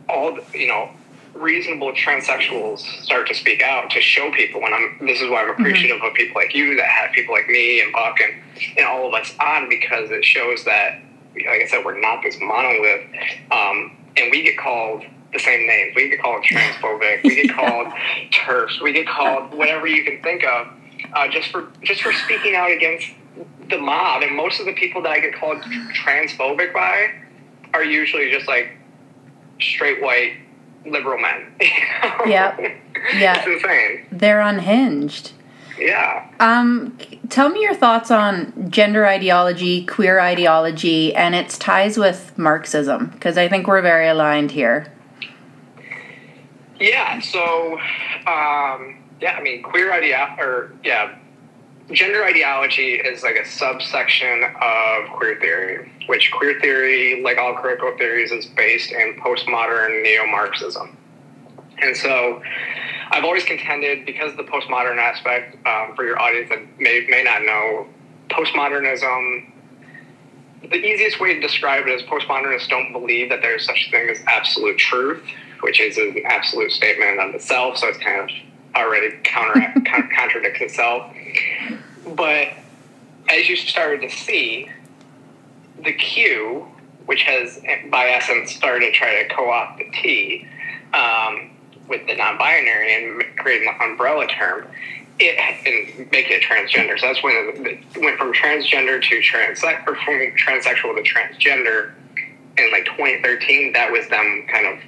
[0.08, 0.92] all, you know,
[1.34, 5.48] reasonable transsexuals start to speak out to show people and I'm this is why I'm
[5.48, 5.62] mm-hmm.
[5.62, 6.08] appreciative mm-hmm.
[6.08, 9.14] of people like you that have people like me and Buck and, and all of
[9.14, 11.00] us on because it shows that
[11.36, 13.08] like I said we're not this monolith
[13.52, 17.88] um, and we get called the same names we get called transphobic we get called
[18.32, 20.68] TERFs we get called whatever you can think of
[21.14, 23.08] uh, just for just for speaking out against
[23.70, 25.62] the mob and most of the people that I get called
[25.94, 27.12] transphobic by
[27.74, 28.78] are usually just like
[29.60, 30.34] straight white
[30.86, 31.54] liberal men.
[32.28, 32.58] yeah.
[33.16, 33.40] Yeah.
[33.40, 34.06] It's insane.
[34.12, 35.32] They're unhinged.
[35.80, 36.30] Yeah.
[36.40, 36.96] Um,
[37.30, 43.40] tell me your thoughts on gender ideology, queer ideology, and its ties with Marxism, because
[43.40, 44.94] I think we're very aligned here.
[46.82, 47.20] Yeah.
[47.20, 47.74] So,
[48.28, 51.16] um, yeah, I mean, queer idea, or yeah,
[51.92, 57.96] gender ideology is like a subsection of queer theory, which queer theory, like all critical
[57.98, 60.98] theories, is based in postmodern neo Marxism.
[61.78, 62.42] And so
[63.12, 67.44] I've always contended, because the postmodern aspect, um, for your audience that may, may not
[67.44, 67.88] know,
[68.30, 69.52] postmodernism,
[70.62, 74.10] the easiest way to describe it is postmodernists don't believe that there's such a thing
[74.10, 75.24] as absolute truth,
[75.62, 77.78] which is an absolute statement on itself.
[77.78, 78.30] So it's kind of
[78.76, 79.74] already counter,
[80.16, 81.14] contradicts itself.
[82.16, 82.50] But
[83.30, 84.70] as you started to see,
[85.84, 86.68] the Q,
[87.06, 90.48] which has by essence started to try to co-opt the T
[90.94, 91.52] um,
[91.88, 94.68] with the non-binary and creating an umbrella term,
[95.20, 97.00] it and make it transgender.
[97.00, 101.94] So that's when it went from transgender to trans or from transsexual to transgender
[102.58, 103.74] in like 2013.
[103.74, 104.80] That was them kind of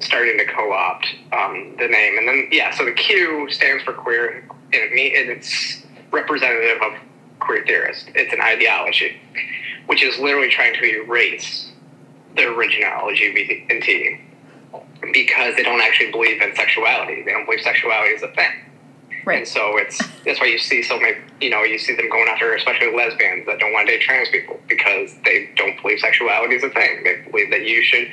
[0.00, 2.70] starting to co-opt um, the name, and then yeah.
[2.70, 6.92] So the Q stands for queer, and, it, it's representative of
[7.40, 8.08] queer theorists.
[8.14, 9.20] It's an ideology,
[9.86, 11.72] which is literally trying to erase
[12.36, 14.20] the original LGBT
[15.12, 17.22] because they don't actually believe in sexuality.
[17.22, 18.52] They don't believe sexuality is a thing.
[19.24, 19.38] Right.
[19.38, 22.28] And so it's that's why you see so many, you know, you see them going
[22.28, 26.54] after, especially lesbians that don't want to date trans people because they don't believe sexuality
[26.54, 27.02] is a thing.
[27.02, 28.08] They believe that you should,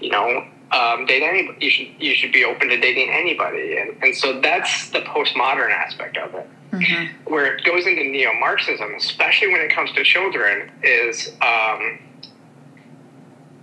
[0.00, 1.64] you know, um, date anybody.
[1.64, 5.70] You should you should be open to dating anybody, and and so that's the postmodern
[5.70, 6.48] aspect of it.
[6.72, 7.32] Mm-hmm.
[7.32, 12.00] Where it goes into neo Marxism, especially when it comes to children, is um,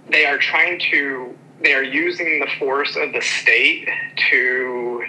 [0.10, 3.89] they are trying to they are using the force of the state
[4.30, 5.04] to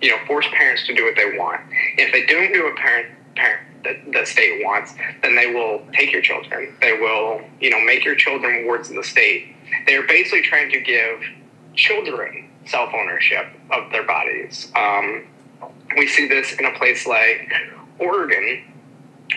[0.00, 1.60] you know force parents to do what they want.
[1.96, 4.92] If they don't do what parent parent the, the state wants,
[5.22, 6.76] then they will take your children.
[6.80, 9.56] They will you know make your children wards of the state.
[9.86, 11.20] They're basically trying to give
[11.78, 14.70] children self ownership of their bodies.
[14.76, 15.26] Um,
[15.96, 17.50] we see this in a place like
[17.98, 18.64] Oregon,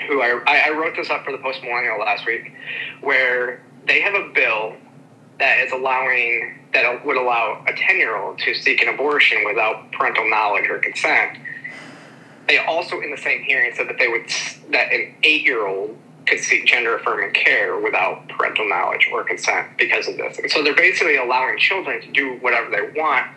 [0.08, 2.51] who I, I wrote this up for the Post Millennial last week,
[2.99, 4.75] where they have a bill
[5.39, 9.91] that is allowing that would allow a 10 year old to seek an abortion without
[9.91, 11.38] parental knowledge or consent.
[12.47, 14.27] They also, in the same hearing, said that they would
[14.71, 19.67] that an eight year old could seek gender affirming care without parental knowledge or consent
[19.77, 20.38] because of this.
[20.38, 23.27] And so they're basically allowing children to do whatever they want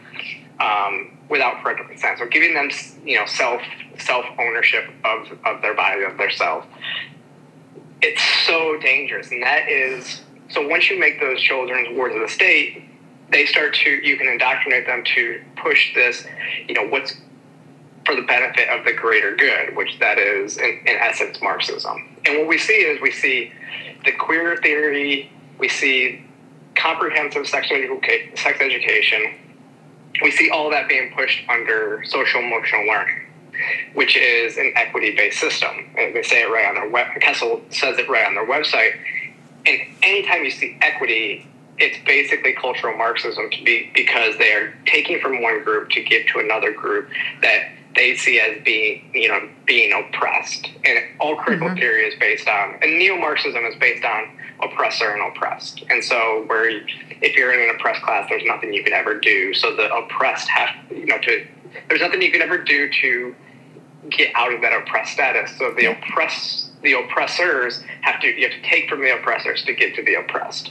[0.61, 2.18] um, without parental consent.
[2.18, 2.70] So giving them,
[3.05, 3.62] you know, self
[3.99, 6.66] self ownership of of their body, of their self.
[8.03, 10.66] It's so dangerous, and that is so.
[10.68, 12.85] Once you make those children wards of the state,
[13.31, 16.27] they start to you can indoctrinate them to push this.
[16.68, 17.16] You know what's
[18.05, 22.17] for the benefit of the greater good, which that is in, in essence Marxism.
[22.27, 23.53] And what we see is we see
[24.05, 26.25] the queer theory, we see
[26.75, 29.35] comprehensive sex, sex education,
[30.23, 33.27] we see all that being pushed under social emotional learning,
[33.95, 35.90] which is an equity based system.
[35.99, 37.09] And they say it right on their web.
[37.21, 38.93] CASEL says it right on their website.
[39.67, 41.47] And anytime you see equity,
[41.79, 46.27] it's basically cultural Marxism to be because they are taking from one group to give
[46.29, 47.09] to another group
[47.43, 50.68] that they see as being, you know, being oppressed.
[50.85, 51.78] And all critical mm-hmm.
[51.78, 55.85] theory is based on, and neo-Marxism is based on oppressor and oppressed.
[55.90, 59.54] And so, where if you're in an oppressed class, there's nothing you can ever do.
[59.54, 61.46] So the oppressed have, you know, to
[61.88, 63.35] there's nothing you can ever do to
[64.11, 65.57] get out of that oppressed status.
[65.59, 69.74] So the oppress the oppressors have to you have to take from the oppressors to
[69.74, 70.70] get to the oppressed.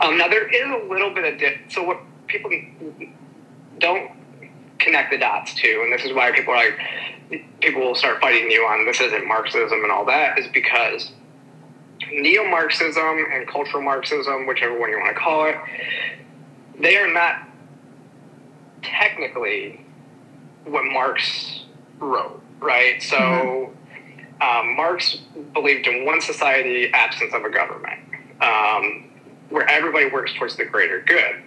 [0.00, 2.50] Um, now there is a little bit of di- so what people
[3.78, 4.10] don't
[4.78, 6.78] connect the dots to, and this is why people are like
[7.60, 11.10] people will start fighting you on this isn't Marxism and all that is because
[12.12, 15.56] neo Marxism and cultural Marxism, whichever one you want to call it,
[16.78, 17.48] they are not
[18.82, 19.84] technically
[20.64, 21.64] what Marx
[21.98, 23.02] wrote, right?
[23.02, 24.42] So mm-hmm.
[24.42, 25.16] um, Marx
[25.52, 28.00] believed in one society, absence of a government,
[28.40, 29.10] um,
[29.48, 31.42] where everybody works towards the greater good.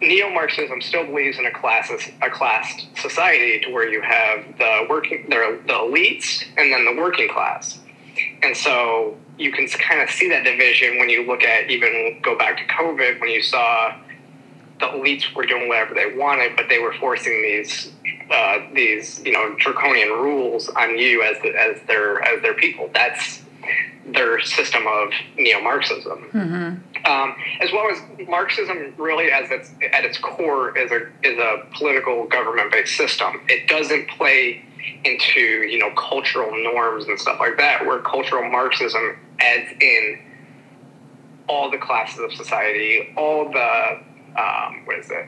[0.00, 1.90] Neo-Marxism still believes in a class
[2.22, 7.00] a class society to where you have the working the, the elites and then the
[7.00, 7.78] working class,
[8.42, 12.36] and so you can kind of see that division when you look at even go
[12.36, 13.94] back to COVID when you saw
[14.80, 17.92] the elites were doing whatever they wanted, but they were forcing these
[18.30, 22.90] uh, these you know draconian rules on you as the, as their as their people.
[22.94, 23.39] That's
[24.06, 27.10] their system of neo-Marxism, mm-hmm.
[27.10, 28.94] um, as well as Marxism.
[28.96, 33.40] Really, as its at its core, is a is a political government-based system.
[33.48, 34.64] It doesn't play
[35.04, 37.86] into you know cultural norms and stuff like that.
[37.86, 40.20] Where cultural Marxism adds in
[41.48, 44.00] all the classes of society, all the
[44.38, 45.26] um, what is it?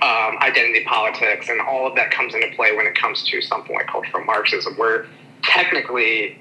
[0.00, 3.74] Um, identity politics and all of that comes into play when it comes to something
[3.74, 5.06] like cultural Marxism, where
[5.42, 6.38] technically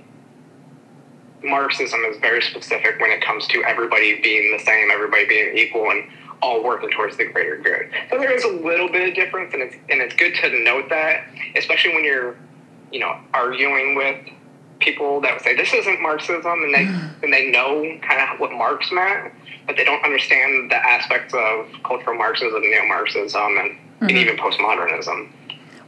[1.44, 5.90] Marxism is very specific when it comes to everybody being the same, everybody being equal,
[5.92, 6.10] and
[6.42, 7.90] all working towards the greater good.
[8.10, 10.90] So there is a little bit of difference, and it's and it's good to note
[10.90, 12.36] that, especially when you're,
[12.92, 14.18] you know, arguing with
[14.80, 17.24] people that would say this isn't Marxism, and they mm.
[17.24, 19.34] and they know kind of what Marx meant
[19.68, 24.06] but they don't understand the aspects of cultural Marxism, neo-Marxism, and, mm-hmm.
[24.06, 25.30] and even postmodernism.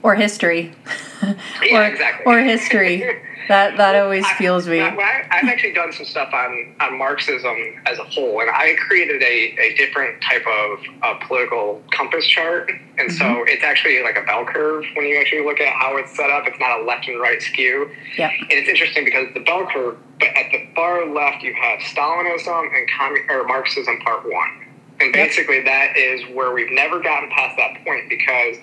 [0.02, 0.74] Or history.
[1.24, 1.36] yeah,
[1.74, 2.26] or, exactly.
[2.26, 3.22] Or history.
[3.50, 4.80] That that always I, fuels me.
[4.80, 9.24] I, have actually done some stuff on, on Marxism as a whole, and I created
[9.24, 12.70] a, a different type of uh, political compass chart.
[13.00, 13.18] And mm-hmm.
[13.18, 16.30] so it's actually like a bell curve when you actually look at how it's set
[16.30, 16.46] up.
[16.46, 17.90] It's not a left and right skew.
[18.20, 18.30] Yeah.
[18.30, 22.70] And it's interesting because the bell curve, but at the far left you have Stalinism
[22.72, 24.68] and commun- or Marxism part one.
[25.02, 25.66] And basically yep.
[25.66, 28.58] that is where we've never gotten past that point because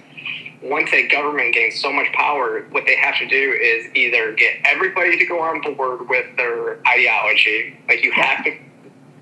[0.63, 4.55] once a government gains so much power, what they have to do is either get
[4.65, 8.57] everybody to go on board with their ideology, like you have to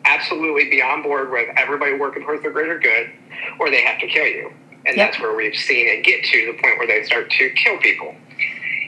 [0.04, 3.10] absolutely be on board with everybody working towards the greater good,
[3.58, 4.52] or they have to kill you.
[4.86, 5.12] And yep.
[5.12, 8.14] that's where we've seen it get to the point where they start to kill people.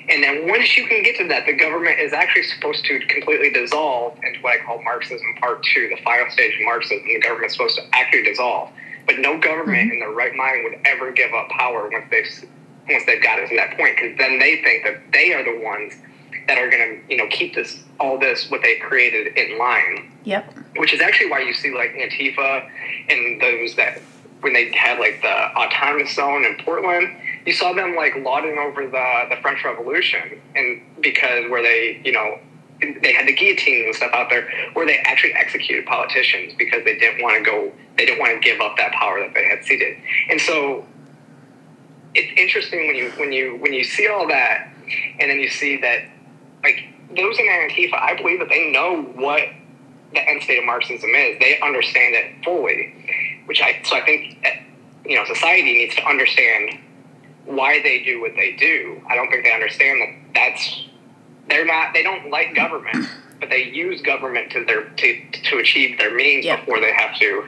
[0.09, 3.51] And then once you can get to that, the government is actually supposed to completely
[3.51, 7.05] dissolve into what I call Marxism Part Two, the final stage of Marxism.
[7.05, 8.71] The government's supposed to actually dissolve.
[9.07, 9.93] But no government mm-hmm.
[9.93, 12.51] in their right mind would ever give up power once they've
[12.89, 15.95] once they've gotten to that point, because then they think that they are the ones
[16.49, 20.13] that are going to you know keep this all this what they created in line.
[20.25, 20.53] Yep.
[20.77, 22.69] Which is actually why you see like Antifa
[23.09, 24.01] and those that
[24.41, 27.17] when they had like the autonomous zone in Portland,
[27.47, 32.13] you saw them like lauding over the the French Revolution, and because where they you
[32.13, 32.39] know
[32.81, 36.99] they had the guillotines and stuff out there where they actually executed politicians because they
[36.99, 39.65] didn't want to go they didn't want to give up that power that they had
[39.65, 39.97] ceded.
[40.29, 40.85] And so
[42.15, 44.69] it's interesting when you when you when you see all that
[45.19, 46.01] and then you see that
[46.63, 46.85] like
[47.17, 49.43] those in antifa i believe that they know what
[50.13, 51.39] the end state of marxism is.
[51.41, 52.95] They understand it fully
[53.47, 54.61] which i so i think eh,
[55.05, 56.79] you know society needs to understand
[57.47, 59.01] why they do what they do.
[59.09, 60.86] I don't think they understand that that's
[61.49, 63.09] they're not they don't like government,
[63.41, 67.47] but they use government to their to to achieve their means before they have to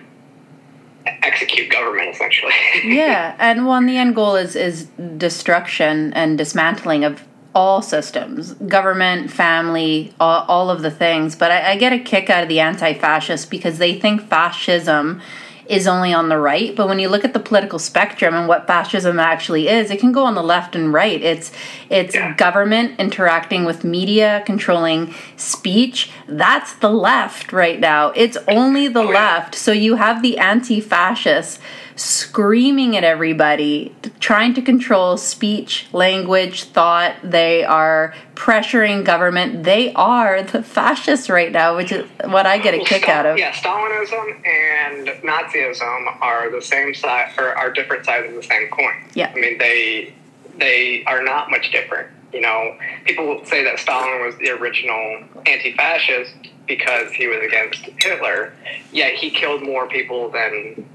[1.23, 2.53] execute government essentially.
[2.85, 4.85] yeah, and one the end goal is is
[5.17, 7.23] destruction and dismantling of
[7.55, 12.29] all systems government family all, all of the things but I, I get a kick
[12.29, 15.23] out of the anti-fascists because they think fascism
[15.69, 16.75] is only on the right.
[16.75, 20.13] But when you look at the political spectrum and what fascism actually is, it can
[20.13, 21.23] go on the left and right.
[21.23, 21.53] It's
[21.91, 22.35] it's yeah.
[22.35, 26.11] government interacting with media, controlling speech.
[26.27, 28.11] That's the left right now.
[28.11, 29.55] It's only the oh, left.
[29.55, 31.61] So you have the anti-fascists
[31.99, 37.17] screaming at everybody, trying to control speech, language, thought.
[37.23, 39.65] They are pressuring government.
[39.65, 43.27] They are the fascists right now, which is what I get a kick Stal- out
[43.27, 43.39] of.
[43.39, 48.69] Yeah, Stalinism and Nazism are the same side, or are different sides of the same
[48.69, 48.95] coin.
[49.15, 50.15] Yeah, I mean they
[50.57, 52.09] they are not much different.
[52.33, 56.35] You know, people say that Stalin was the original anti-fascist
[56.67, 58.53] because he was against Hitler,
[58.93, 60.87] yet he killed more people than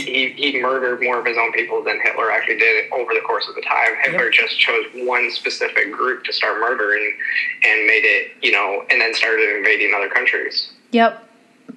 [0.00, 3.48] he, he murdered more of his own people than Hitler actually did over the course
[3.48, 3.92] of the time.
[4.02, 4.32] Hitler yep.
[4.32, 7.16] just chose one specific group to start murdering
[7.64, 10.72] and made it, you know, and then started invading other countries.
[10.92, 11.28] Yep.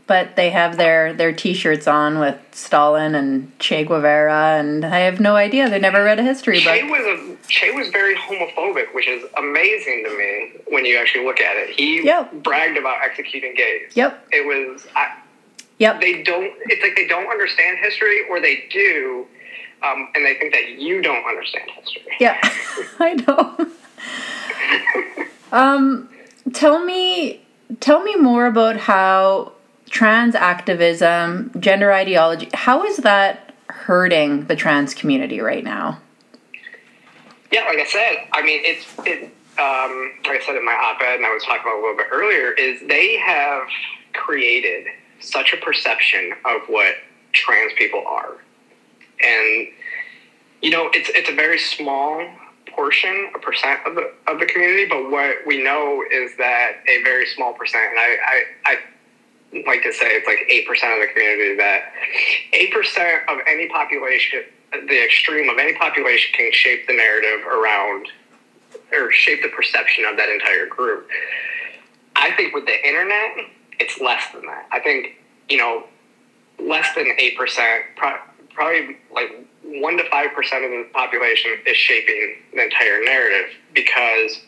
[0.07, 5.19] But they have their, their T-shirts on with Stalin and Che Guevara, and I have
[5.19, 5.67] no idea.
[5.69, 6.91] They never read a history Che book.
[6.91, 11.39] Was a, Che was very homophobic, which is amazing to me when you actually look
[11.39, 11.71] at it.
[11.71, 12.31] He yep.
[12.43, 13.95] bragged about executing gays.
[13.95, 14.27] Yep.
[14.31, 14.85] It was...
[14.95, 15.17] I,
[15.79, 16.01] Yep.
[16.01, 16.53] They don't.
[16.65, 19.25] It's like they don't understand history, or they do,
[19.83, 22.15] um, and they think that you don't understand history.
[22.19, 22.39] Yeah,
[22.99, 23.67] I know.
[25.57, 26.09] um,
[26.53, 27.41] tell me,
[27.81, 29.51] tell me more about how
[29.89, 35.99] trans activism, gender ideology, how is that hurting the trans community right now?
[37.51, 39.31] Yeah, like I said, I mean, it's it.
[39.57, 42.07] Um, like I said in my op-ed, and I was talking about a little bit
[42.11, 43.67] earlier, is they have
[44.13, 44.87] created
[45.19, 46.95] such a perception of what
[47.31, 48.37] trans people are.
[49.21, 49.67] And
[50.61, 52.27] you know, it's it's a very small
[52.75, 57.03] portion, a percent of the of the community, but what we know is that a
[57.03, 58.17] very small percent, and I,
[58.65, 58.71] I,
[59.53, 61.93] I like to say it's like eight percent of the community that
[62.53, 68.07] eight percent of any population the extreme of any population can shape the narrative around
[68.91, 71.07] or shape the perception of that entire group.
[72.15, 73.37] I think with the internet,
[73.79, 74.67] it's less than that.
[74.71, 75.17] I think
[75.49, 75.85] you know
[76.59, 82.37] less than eight percent, probably like one to five percent of the population is shaping
[82.53, 84.41] the entire narrative because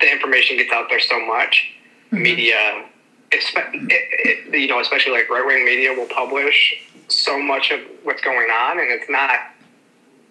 [0.00, 1.72] the information gets out there so much.
[2.06, 2.22] Mm-hmm.
[2.22, 2.84] Media,
[3.32, 8.22] it, it, you know, especially like right wing media, will publish so much of what's
[8.22, 9.38] going on, and it's not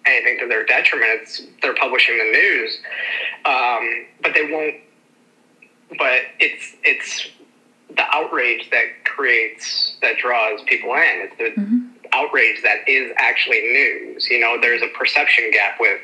[0.06, 1.22] anything to their detriment.
[1.22, 2.78] It's they're publishing the news,
[3.44, 4.76] um, but they won't.
[5.98, 7.28] But it's it's
[7.96, 11.28] the outrage that creates that draws people in.
[11.28, 11.86] It's the mm-hmm.
[12.12, 14.28] outrage that is actually news.
[14.28, 16.00] You know, there's a perception gap with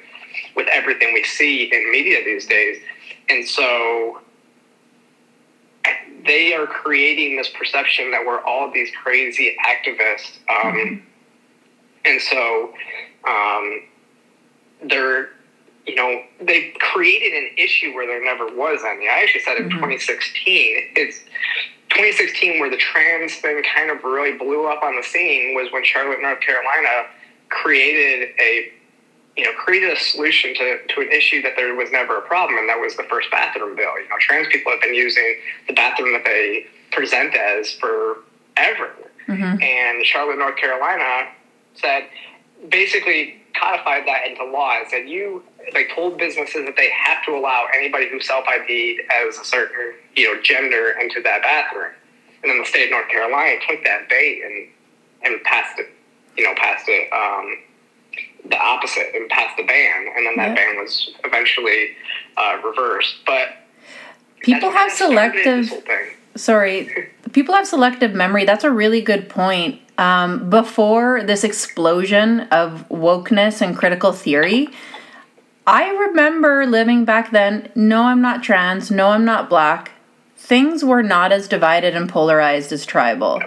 [0.54, 2.80] with everything we see in media these days,
[3.28, 4.20] and so
[6.26, 10.38] they are creating this perception that we're all these crazy activists.
[10.48, 11.04] Um, mm-hmm.
[12.04, 12.72] And so
[13.28, 13.82] um,
[14.88, 15.30] they're,
[15.86, 19.08] you know, they've created an issue where there never was any.
[19.08, 19.76] I actually said in mm-hmm.
[19.76, 21.20] 2016, it's
[21.90, 25.84] 2016 where the trans thing kind of really blew up on the scene was when
[25.84, 27.08] Charlotte, North Carolina
[27.48, 28.72] created a
[29.36, 32.58] you know, created a solution to, to an issue that there was never a problem,
[32.58, 33.98] and that was the first bathroom bill.
[33.98, 35.36] You know, trans people have been using
[35.66, 38.92] the bathroom that they present as forever.
[39.28, 39.62] Mm-hmm.
[39.62, 41.30] And Charlotte, North Carolina
[41.74, 42.08] said,
[42.68, 47.32] basically codified that into law and said you like told businesses that they have to
[47.32, 51.92] allow anybody who self ID'd as a certain, you know, gender into that bathroom.
[52.42, 54.68] And then the state of North Carolina took that bait and
[55.22, 55.88] and passed it,
[56.36, 57.58] you know, passed it um,
[58.48, 60.54] the opposite and passed the ban, and then that yeah.
[60.54, 61.90] ban was eventually
[62.36, 63.16] uh, reversed.
[63.26, 63.48] But
[64.40, 65.70] people have selective.
[66.36, 68.44] Sorry, people have selective memory.
[68.44, 69.80] That's a really good point.
[69.98, 74.68] Um, before this explosion of wokeness and critical theory,
[75.70, 77.70] I remember living back then.
[77.74, 78.90] No, I'm not trans.
[78.90, 79.92] No, I'm not black.
[80.36, 83.40] Things were not as divided and polarized as tribal.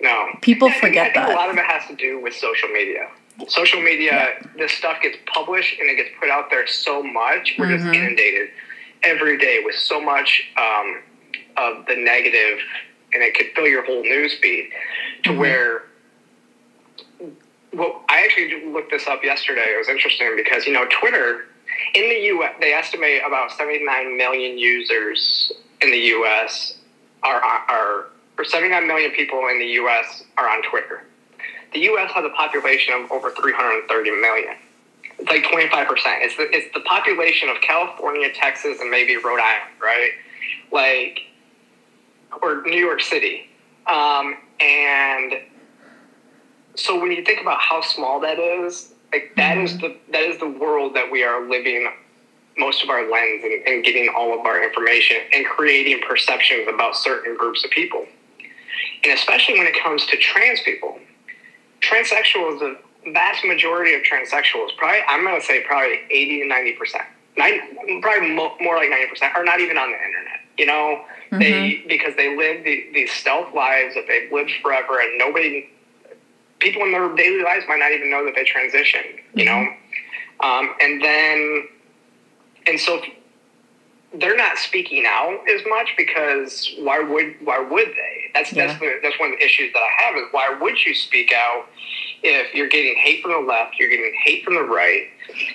[0.00, 0.28] No.
[0.42, 1.30] People forget that.
[1.30, 3.08] A lot of it has to do with social media
[3.48, 4.46] social media, yeah.
[4.56, 7.54] this stuff gets published and it gets put out there so much.
[7.58, 7.84] We're mm-hmm.
[7.84, 8.50] just inundated
[9.02, 11.02] every day with so much um,
[11.56, 12.60] of the negative,
[13.12, 14.70] and it could fill your whole news feed
[15.24, 15.38] to mm-hmm.
[15.38, 15.82] where.
[17.74, 19.64] Well, I actually looked this up yesterday.
[19.66, 21.46] It was interesting because you know Twitter
[21.94, 22.54] in the U.S.
[22.60, 26.76] they estimate about 79 million users in the U.S.
[27.22, 28.06] are are
[28.36, 30.24] or 79 million people in the U.S.
[30.36, 31.04] are on Twitter
[31.74, 32.10] the U.S.
[32.12, 34.56] has a population of over 330 million.
[35.18, 36.22] It's like 25 percent.
[36.22, 40.10] It's the it's the population of California, Texas, and maybe Rhode Island, right?
[40.72, 41.20] Like,
[42.42, 43.48] or New York City,
[43.86, 45.34] um, and
[46.76, 50.38] so when you think about how small that is, like that is the that is
[50.38, 51.92] the world that we are living
[52.56, 56.96] most of our lens and, and getting all of our information and creating perceptions about
[56.96, 58.06] certain groups of people,
[59.04, 60.98] and especially when it comes to trans people
[61.84, 62.78] transsexuals, the
[63.12, 67.04] vast majority of transsexuals, probably I'm going to say probably 80 to 90 percent,
[67.36, 70.40] probably more like 90 percent, are not even on the internet.
[70.56, 71.38] You know, mm-hmm.
[71.38, 75.68] they because they live the, these stealth lives that they've lived forever, and nobody,
[76.64, 79.20] people in their daily lives might not even know that they transitioned.
[79.34, 79.64] You mm-hmm.
[79.64, 81.68] know, um, and then,
[82.66, 83.00] and so
[84.18, 88.30] they're not speaking out as much because why would why would they?
[88.34, 88.66] That's yeah.
[88.66, 91.32] that's the, that's one of the issues that I have is why would you speak
[91.32, 91.66] out
[92.22, 95.08] if you're getting hate from the left, you're getting hate from the right,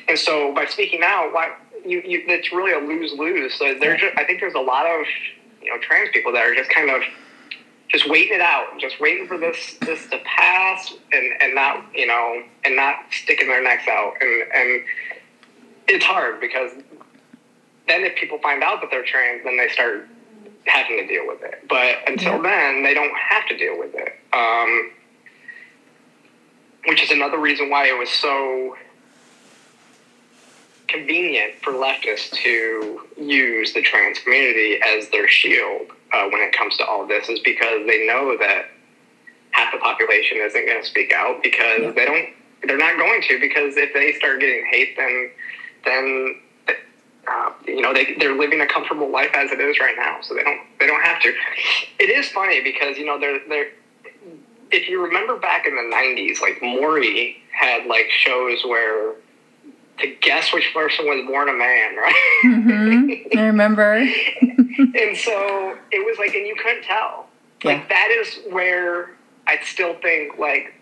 [0.08, 1.56] and so by speaking out, why
[1.86, 3.56] you, you it's really a lose lose.
[3.56, 5.06] So there, I think there's a lot of
[5.62, 7.02] you know trans people that are just kind of
[7.90, 12.06] just waiting it out, just waiting for this this to pass, and and not you
[12.06, 14.84] know and not sticking their necks out, and and
[15.88, 16.72] it's hard because
[17.88, 20.08] then if people find out that they're trans, then they start
[20.66, 21.66] having to deal with it.
[21.68, 22.42] But until yeah.
[22.72, 24.14] then, they don't have to deal with it.
[24.32, 24.92] Um,
[26.86, 28.78] which is another reason why it was so
[30.88, 36.78] convenient for leftists to use the trans community as their shield uh, when it comes
[36.78, 38.66] to all this, is because they know that
[39.52, 41.92] half the population isn't going to speak out because yeah.
[41.92, 42.30] they don't.
[42.64, 45.32] They're not going to because if they start getting hate, then
[45.86, 46.36] then
[47.28, 50.34] uh, you know they they're living a comfortable life as it is right now, so
[50.34, 51.34] they don't they don't have to.
[52.00, 53.72] It is funny because you know they're they're.
[54.72, 59.16] If you remember back in the '90s, like Maury had like shows where
[60.00, 62.16] to guess which person was born a man, right?
[62.46, 63.38] Mm-hmm.
[63.38, 64.06] I remember.
[64.78, 67.28] and so it was like, and you couldn't tell.
[67.64, 67.74] Yeah.
[67.74, 69.12] Like that is where
[69.48, 70.74] I still think like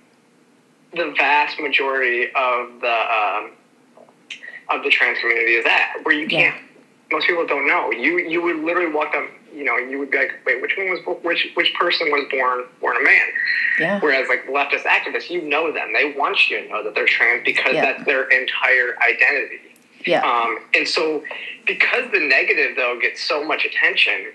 [0.93, 3.51] the vast majority of the um,
[4.69, 6.55] of the trans community is at, where you can't.
[6.55, 6.61] Yeah.
[7.11, 7.91] Most people don't know.
[7.91, 9.29] You you would literally walk up.
[9.53, 12.65] You know, you would be like, wait, which one was which which person was born
[12.81, 13.27] born a man?
[13.79, 13.99] Yeah.
[14.01, 15.93] Whereas like leftist activists, you know them.
[15.93, 17.85] They want you to know that they're trans because yeah.
[17.85, 19.66] that's their entire identity.
[20.07, 20.21] Yeah.
[20.21, 21.23] Um, and so,
[21.65, 24.31] because the negative though gets so much attention,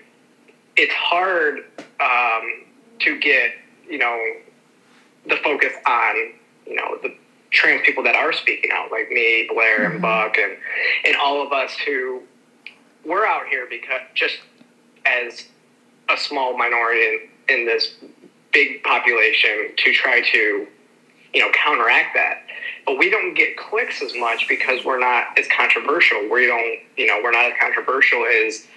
[0.75, 1.59] it's hard
[1.99, 2.65] um,
[2.99, 3.51] to get
[3.89, 4.19] you know
[5.27, 6.15] the focus on
[6.65, 7.15] you know the
[7.51, 9.93] trans people that are speaking out, like me, Blaire, mm-hmm.
[9.93, 10.57] and Buck, and
[11.05, 12.21] and all of us who
[13.05, 14.37] we're out here because just
[15.05, 15.47] as
[16.09, 17.01] a small minority
[17.49, 17.95] in, in this
[18.51, 20.67] big population to try to
[21.33, 22.43] you know counteract that
[22.85, 27.07] but we don't get clicks as much because we're not as controversial we don't you
[27.07, 28.67] know we're not as controversial as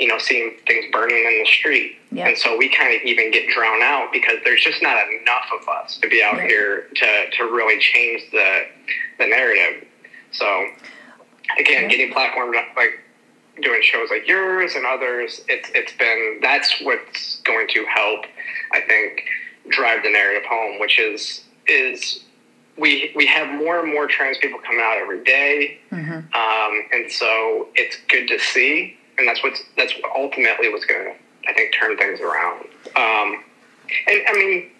[0.00, 1.98] you know, seeing things burning in the street.
[2.10, 2.28] Yeah.
[2.28, 5.68] And so we kind of even get drowned out because there's just not enough of
[5.68, 6.48] us to be out right.
[6.48, 8.66] here to, to really change the,
[9.18, 9.86] the narrative.
[10.32, 10.66] So
[11.58, 13.00] again, getting platforms like
[13.60, 18.24] doing shows like yours and others, it's, it's been, that's what's going to help,
[18.72, 19.24] I think,
[19.68, 22.24] drive the narrative home, which is, is
[22.78, 25.78] we we have more and more trans people coming out every day.
[25.90, 26.12] Mm-hmm.
[26.12, 31.48] Um, and so it's good to see and that's what's that's ultimately what's going to
[31.48, 32.64] I think turn things around.
[32.96, 33.44] Um,
[34.06, 34.70] and I mean,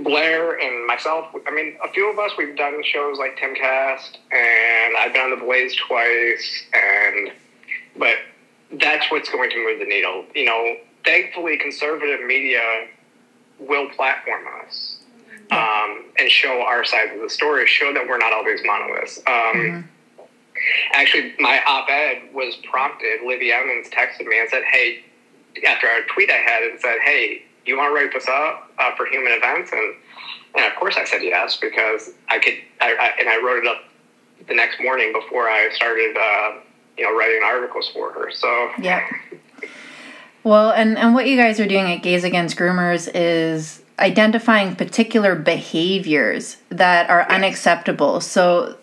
[0.00, 1.26] Blaire and myself.
[1.46, 5.30] I mean, a few of us we've done shows like Timcast, and I've been on
[5.30, 7.32] the Blaze twice, and
[7.96, 8.14] but
[8.80, 10.24] that's what's going to move the needle.
[10.34, 12.62] You know, thankfully, conservative media
[13.58, 14.98] will platform us.
[15.50, 19.18] Um, and show our side of the story, show that we're not always monoliths.
[19.18, 19.80] Um, mm-hmm
[20.92, 23.20] Actually, my op-ed was prompted.
[23.24, 25.04] Libby Emmons texted me and said, "Hey,"
[25.66, 28.94] after a tweet I had, and said, "Hey, you want to write this up uh,
[28.96, 29.94] for Human Events?" And
[30.54, 32.54] and of course, I said yes because I could.
[32.80, 33.84] I, I, and I wrote it up
[34.46, 36.60] the next morning before I started, uh,
[36.96, 38.30] you know, writing articles for her.
[38.30, 39.08] So yeah.
[40.44, 45.34] Well, and and what you guys are doing at Gays Against Groomers is identifying particular
[45.34, 47.30] behaviors that are yes.
[47.30, 48.20] unacceptable.
[48.20, 48.76] So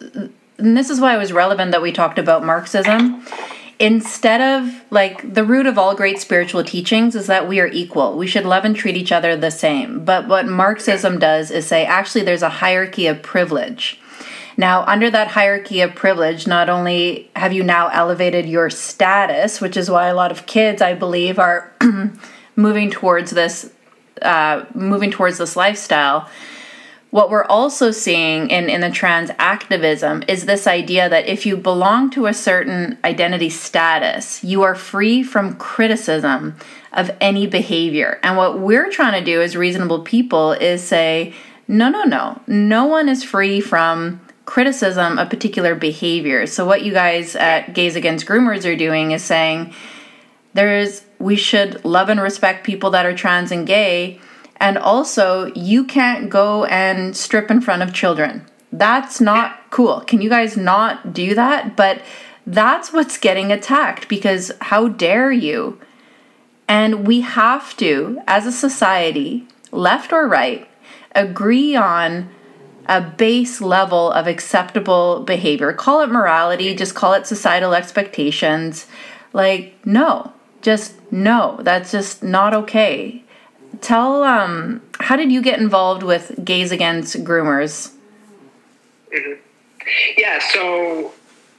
[0.59, 3.25] and this is why it was relevant that we talked about Marxism.
[3.79, 8.17] Instead of like the root of all great spiritual teachings is that we are equal.
[8.17, 10.03] We should love and treat each other the same.
[10.03, 13.99] But what Marxism does is say actually there's a hierarchy of privilege.
[14.57, 19.77] Now, under that hierarchy of privilege, not only have you now elevated your status, which
[19.77, 21.73] is why a lot of kids, I believe, are
[22.57, 23.71] moving towards this,
[24.21, 26.29] uh, moving towards this lifestyle,
[27.11, 31.57] what we're also seeing in, in the trans activism is this idea that if you
[31.57, 36.55] belong to a certain identity status, you are free from criticism
[36.93, 38.19] of any behavior.
[38.21, 41.33] And what we're trying to do as reasonable people is say,
[41.67, 46.47] no, no, no, no one is free from criticism of particular behavior.
[46.47, 49.73] So, what you guys at Gays Against Groomers are doing is saying,
[50.53, 54.19] there's we should love and respect people that are trans and gay
[54.59, 58.45] and also, you can't go and strip in front of children.
[58.71, 60.01] That's not cool.
[60.01, 61.77] Can you guys not do that?
[61.77, 62.01] But
[62.45, 65.79] that's what's getting attacked because how dare you?
[66.67, 70.67] And we have to, as a society, left or right,
[71.15, 72.29] agree on
[72.85, 75.71] a base level of acceptable behavior.
[75.73, 78.87] Call it morality, just call it societal expectations.
[79.31, 81.59] Like, no, just no.
[81.61, 83.23] That's just not okay.
[83.81, 87.93] Tell, um, how did you get involved with Gays Against Groomers?
[89.13, 89.41] Mm-hmm.
[90.17, 91.13] Yeah, so,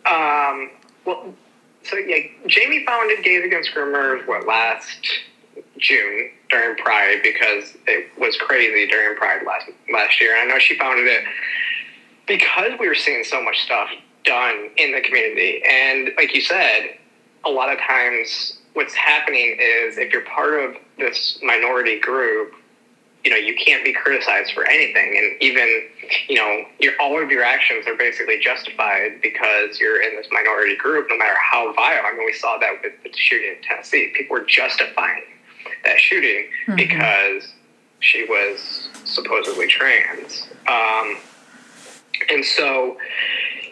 [0.06, 0.70] um,
[1.04, 1.34] well,
[1.82, 5.20] so yeah, Jamie founded Gays Against Groomers, what, last
[5.78, 10.36] June during Pride because it was crazy during Pride last last year.
[10.36, 11.24] And I know she founded it
[12.26, 13.88] because we were seeing so much stuff
[14.24, 15.62] done in the community.
[15.68, 16.98] And like you said,
[17.44, 22.54] a lot of times what's happening is if you're part of this minority group,
[23.22, 25.18] you know, you can't be criticized for anything.
[25.18, 25.82] And even,
[26.28, 30.76] you know, your all of your actions are basically justified because you're in this minority
[30.76, 32.06] group, no matter how vile.
[32.06, 34.14] I mean, we saw that with the shooting in Tennessee.
[34.16, 35.24] People were justifying
[35.84, 36.76] that shooting mm-hmm.
[36.76, 37.52] because
[37.98, 40.48] she was supposedly trans.
[40.66, 41.18] Um,
[42.30, 42.96] and so,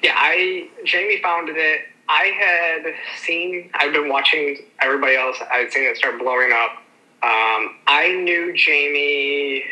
[0.02, 1.80] yeah, I Jamie founded it.
[2.08, 5.36] I had seen, I've been watching everybody else.
[5.50, 6.82] I'd seen it start blowing up.
[7.22, 9.64] Um, I knew Jamie.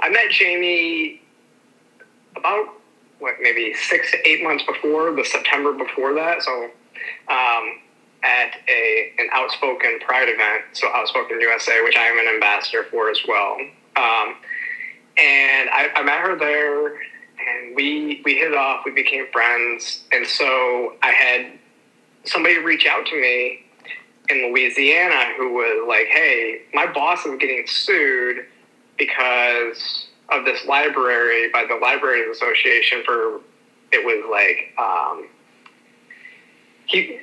[0.00, 1.22] I met Jamie
[2.36, 2.74] about
[3.18, 6.42] what maybe six to eight months before the September before that.
[6.42, 6.70] So
[7.28, 7.78] um,
[8.22, 13.10] at a an outspoken Pride event, so Outspoken USA, which I am an ambassador for
[13.10, 13.56] as well.
[13.96, 14.36] Um,
[15.18, 17.02] and I, I, met her there,
[17.48, 18.84] and we we hit it off.
[18.84, 21.58] We became friends, and so I had
[22.24, 23.64] somebody reach out to me
[24.28, 28.46] in Louisiana who was like, "Hey, my boss is getting sued
[28.98, 33.40] because of this library by the Libraries Association for
[33.92, 35.28] it was like." Um,
[36.86, 37.20] he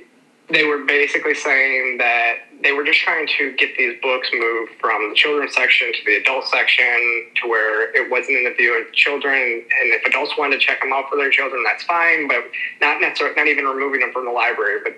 [0.49, 5.09] they were basically saying that they were just trying to get these books moved from
[5.09, 8.93] the children's section to the adult section to where it wasn't in the view of
[8.93, 9.35] children.
[9.35, 13.01] And if adults wanted to check them out for their children, that's fine, but not
[13.01, 14.79] necessarily, not even removing them from the library.
[14.83, 14.93] But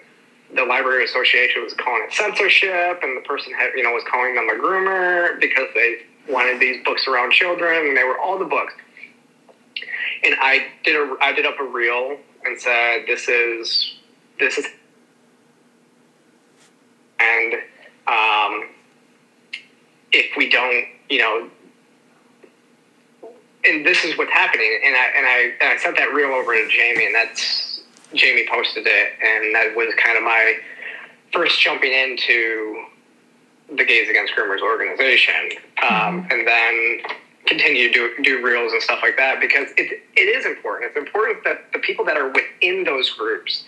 [0.55, 4.35] the library association was calling it censorship, and the person had, you know, was calling
[4.35, 5.97] them a groomer because they
[6.29, 8.73] wanted these books around children, and they were all the books.
[10.23, 13.95] And I did a, I did up a reel and said, "This is,
[14.39, 14.65] this is
[17.19, 17.53] and
[18.07, 18.69] um,
[20.11, 21.49] if we don't, you know,
[23.65, 24.79] and this is what's happening.
[24.85, 27.81] And I and I and I sent that reel over to Jamie, and that's
[28.13, 30.55] Jamie posted it, and that was kind of my
[31.31, 32.85] first jumping into
[33.75, 35.51] the Gays Against Groomers organization,
[35.83, 36.31] um, mm-hmm.
[36.31, 37.01] and then
[37.45, 40.91] continue to do, do reels and stuff like that because it, it is important.
[40.91, 43.65] It's important that the people that are within those groups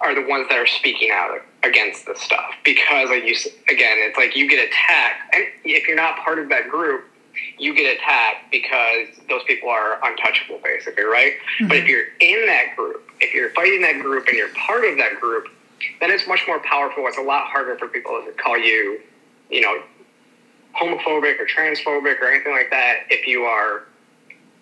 [0.00, 3.34] are the ones that are speaking out against this stuff because like you
[3.68, 7.04] again it's like you get attacked and if you're not part of that group
[7.58, 11.68] you get attacked because those people are untouchable basically right mm-hmm.
[11.68, 14.96] but if you're in that group if you're fighting that group and you're part of
[14.98, 15.46] that group
[16.00, 19.00] then it's much more powerful it's a lot harder for people to call you
[19.50, 19.82] you know
[20.76, 23.84] homophobic or transphobic or anything like that if you are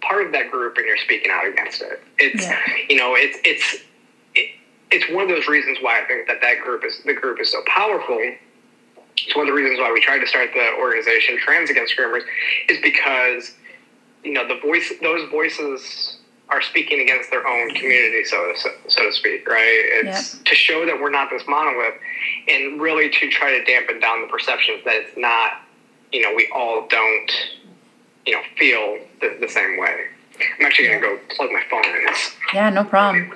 [0.02, 2.60] part of that group and you're speaking out against it it's yeah.
[2.88, 3.82] you know it's it's
[4.92, 7.50] it's one of those reasons why I think that that group is the group is
[7.50, 8.18] so powerful.
[9.16, 12.22] It's one of the reasons why we tried to start the organization Trans Against Groomers
[12.68, 13.54] is because
[14.22, 16.18] you know the voice those voices
[16.50, 19.80] are speaking against their own community, so so, so to speak, right?
[20.04, 20.44] It's yep.
[20.44, 21.94] to show that we're not this monolith,
[22.48, 25.62] and really to try to dampen down the perceptions that it's not.
[26.12, 27.32] You know, we all don't,
[28.26, 30.08] you know, feel the, the same way.
[30.58, 32.06] I'm actually gonna go plug my phone in.
[32.52, 33.32] Yeah, no problem.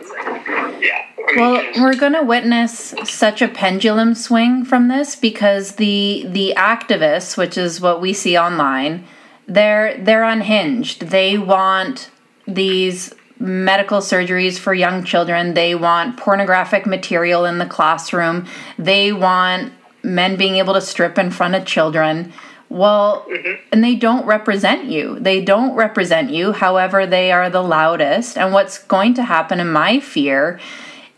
[0.80, 1.07] Yeah.
[1.34, 7.36] Well, we're going to witness such a pendulum swing from this because the the activists,
[7.36, 9.04] which is what we see online,
[9.46, 11.08] they're they're unhinged.
[11.08, 12.10] They want
[12.46, 15.54] these medical surgeries for young children.
[15.54, 18.46] They want pornographic material in the classroom.
[18.78, 19.72] They want
[20.02, 22.32] men being able to strip in front of children.
[22.68, 23.62] Well, mm-hmm.
[23.72, 25.18] and they don't represent you.
[25.20, 26.52] They don't represent you.
[26.52, 28.36] However, they are the loudest.
[28.36, 30.58] And what's going to happen in my fear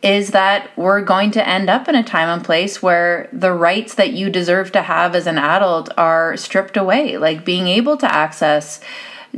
[0.02, 3.94] is that we're going to end up in a time and place where the rights
[3.96, 8.12] that you deserve to have as an adult are stripped away, like being able to
[8.12, 8.80] access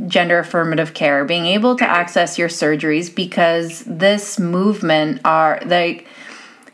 [0.07, 6.07] gender affirmative care, being able to access your surgeries because this movement are like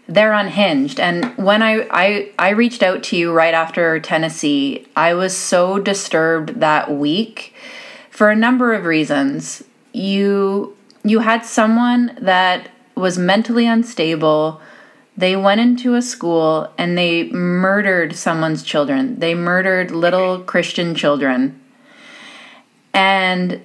[0.07, 0.99] they're unhinged.
[0.99, 5.79] And when I, I I reached out to you right after Tennessee, I was so
[5.79, 7.53] disturbed that week
[8.09, 9.63] for a number of reasons.
[9.93, 14.61] You you had someone that was mentally unstable.
[15.15, 19.19] They went into a school and they murdered someone's children.
[19.19, 21.59] They murdered little Christian children.
[22.93, 23.61] And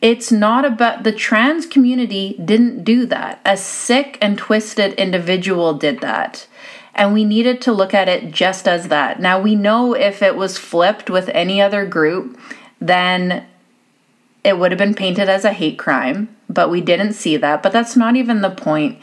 [0.00, 3.40] it's not about the trans community didn't do that.
[3.44, 6.46] A sick and twisted individual did that.
[6.94, 9.20] And we needed to look at it just as that.
[9.20, 12.38] Now, we know if it was flipped with any other group,
[12.80, 13.46] then
[14.42, 17.62] it would have been painted as a hate crime, but we didn't see that.
[17.62, 18.98] But that's not even the point.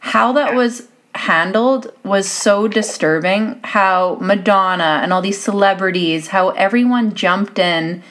[0.00, 3.60] How that was handled was so disturbing.
[3.64, 8.02] How Madonna and all these celebrities, how everyone jumped in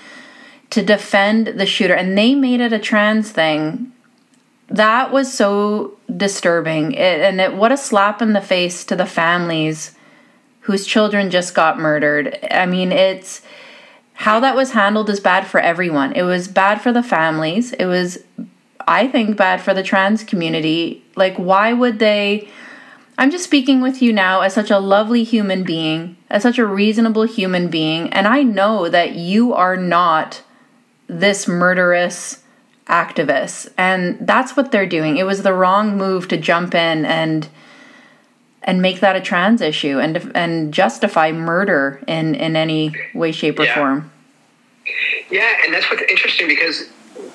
[0.71, 3.91] to defend the shooter and they made it a trans thing
[4.69, 9.05] that was so disturbing it, and it, what a slap in the face to the
[9.05, 9.95] families
[10.61, 13.41] whose children just got murdered i mean it's
[14.13, 17.85] how that was handled is bad for everyone it was bad for the families it
[17.85, 18.19] was
[18.89, 22.49] i think bad for the trans community like why would they
[23.17, 26.65] i'm just speaking with you now as such a lovely human being as such a
[26.65, 30.41] reasonable human being and i know that you are not
[31.07, 32.43] this murderous
[32.87, 33.71] activist.
[33.77, 37.47] and that's what they're doing it was the wrong move to jump in and
[38.63, 43.59] and make that a trans issue and and justify murder in in any way shape
[43.59, 43.75] or yeah.
[43.75, 44.11] form
[45.29, 46.89] yeah and that's what's interesting because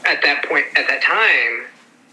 [0.07, 1.67] at that point at that time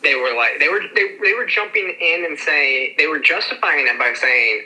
[0.03, 3.87] they were like they were they, they were jumping in and saying they were justifying
[3.87, 4.63] it by saying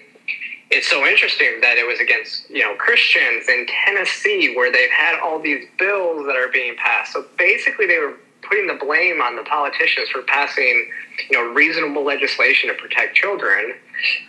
[0.72, 5.20] it's so interesting that it was against you know Christians in Tennessee where they've had
[5.20, 7.14] all these bills that are being passed.
[7.14, 10.89] So basically, they were putting the blame on the politicians for passing,
[11.30, 13.74] you know, reasonable legislation to protect children,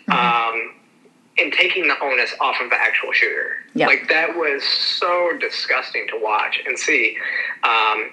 [0.09, 0.13] mm-hmm.
[0.13, 0.75] um,
[1.39, 3.57] and taking the onus off of the actual shooter.
[3.75, 3.89] Yep.
[3.89, 7.17] Like that was so disgusting to watch and see.
[7.63, 8.11] Um,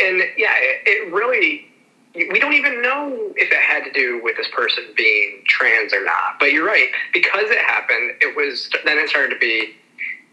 [0.00, 1.66] and yeah, it, it really
[2.14, 6.04] we don't even know if it had to do with this person being trans or
[6.04, 6.38] not.
[6.40, 9.76] But you're right, because it happened, it was then it started to be,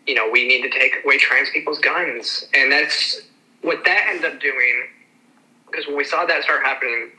[0.08, 3.22] you know, we need to take away trans people's guns, and that's
[3.62, 4.88] what that ended up doing
[5.76, 7.12] because when we saw that start happening,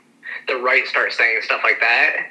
[0.47, 2.27] the right start saying stuff like that,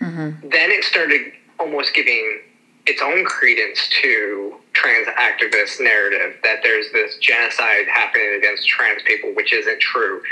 [0.00, 0.48] mm-hmm.
[0.48, 2.40] then it started almost giving
[2.86, 4.47] its own credence to
[4.78, 10.22] trans activist narrative that there's this genocide happening against trans people, which isn't true.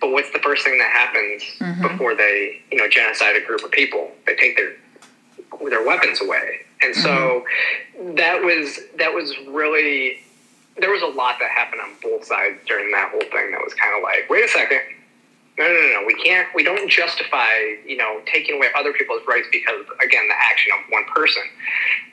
[0.00, 1.82] But what's the first thing that happens mm-hmm.
[1.82, 4.10] before they, you know, genocide a group of people?
[4.26, 4.72] They take their
[5.68, 7.02] their weapons away, and mm-hmm.
[7.02, 7.44] so
[8.14, 10.20] that was that was really
[10.78, 13.74] there was a lot that happened on both sides during that whole thing that was
[13.74, 14.80] kind of like, wait a second.
[15.60, 16.06] No, no, no, no.
[16.06, 17.50] We can't, we don't justify,
[17.86, 21.42] you know, taking away other people's rights because, again, the action of one person.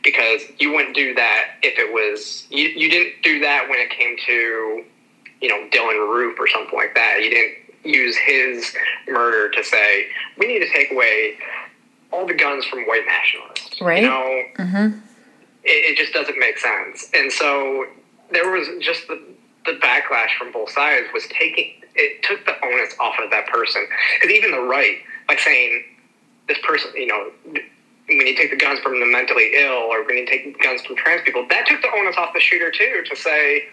[0.04, 3.90] Because you wouldn't do that if it was, you, you didn't do that when it
[3.90, 4.84] came to,
[5.40, 7.22] you know, Dylann Roof or something like that.
[7.22, 8.76] You didn't use his
[9.08, 11.38] murder to say, we need to take away
[12.12, 13.80] all the guns from white nationalists.
[13.80, 14.04] Right.
[14.04, 15.00] You know, mm-hmm.
[15.64, 17.10] it, it just doesn't make sense.
[17.14, 17.86] And so
[18.30, 19.22] there was just the,
[19.66, 23.86] the backlash from both sides was taking it took the onus off of that person
[24.16, 25.84] because even the right by saying
[26.48, 30.18] this person you know when you take the guns from the mentally ill or when
[30.18, 33.16] you take guns from trans people that took the onus off the shooter too to
[33.16, 33.64] say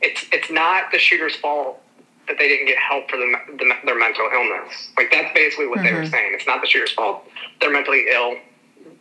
[0.00, 1.80] it's it's not the shooter's fault
[2.28, 5.78] that they didn't get help for the, the their mental illness like that's basically what
[5.78, 5.86] mm-hmm.
[5.86, 6.10] they were mm-hmm.
[6.10, 7.24] saying it's not the shooter's fault
[7.60, 8.34] they're mentally ill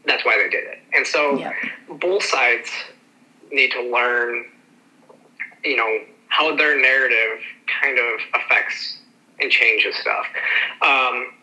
[0.06, 1.54] that's why they did it and so yep.
[2.00, 2.70] both sides
[3.52, 4.46] need to learn
[5.64, 6.00] you know
[6.36, 7.40] how their narrative
[7.82, 8.98] kind of affects
[9.40, 10.26] and changes stuff.
[10.82, 11.34] Um,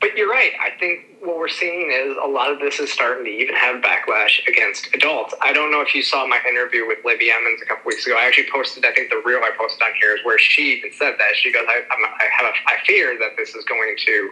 [0.00, 0.52] but you're right.
[0.60, 3.80] I think what we're seeing is a lot of this is starting to even have
[3.80, 5.34] backlash against adults.
[5.40, 8.16] I don't know if you saw my interview with Libby Emmons a couple weeks ago.
[8.18, 10.90] I actually posted, I think the reel I posted on here is where she even
[10.92, 11.36] said that.
[11.36, 14.30] She goes, I, I have a, I fear that this is going to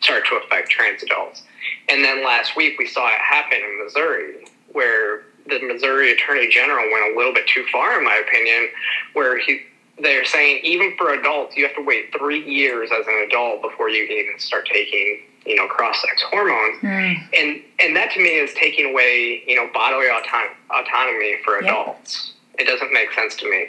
[0.00, 1.42] start to affect trans adults.
[1.88, 6.84] And then last week we saw it happen in Missouri where the Missouri Attorney General
[6.90, 8.68] went a little bit too far, in my opinion,
[9.14, 9.60] where he
[10.02, 13.90] they're saying even for adults, you have to wait three years as an adult before
[13.90, 17.28] you can even start taking you know cross sex hormones, mm.
[17.38, 22.28] and and that to me is taking away you know bodily auton- autonomy for adults.
[22.28, 22.36] Yep.
[22.58, 23.68] It doesn't make sense to me.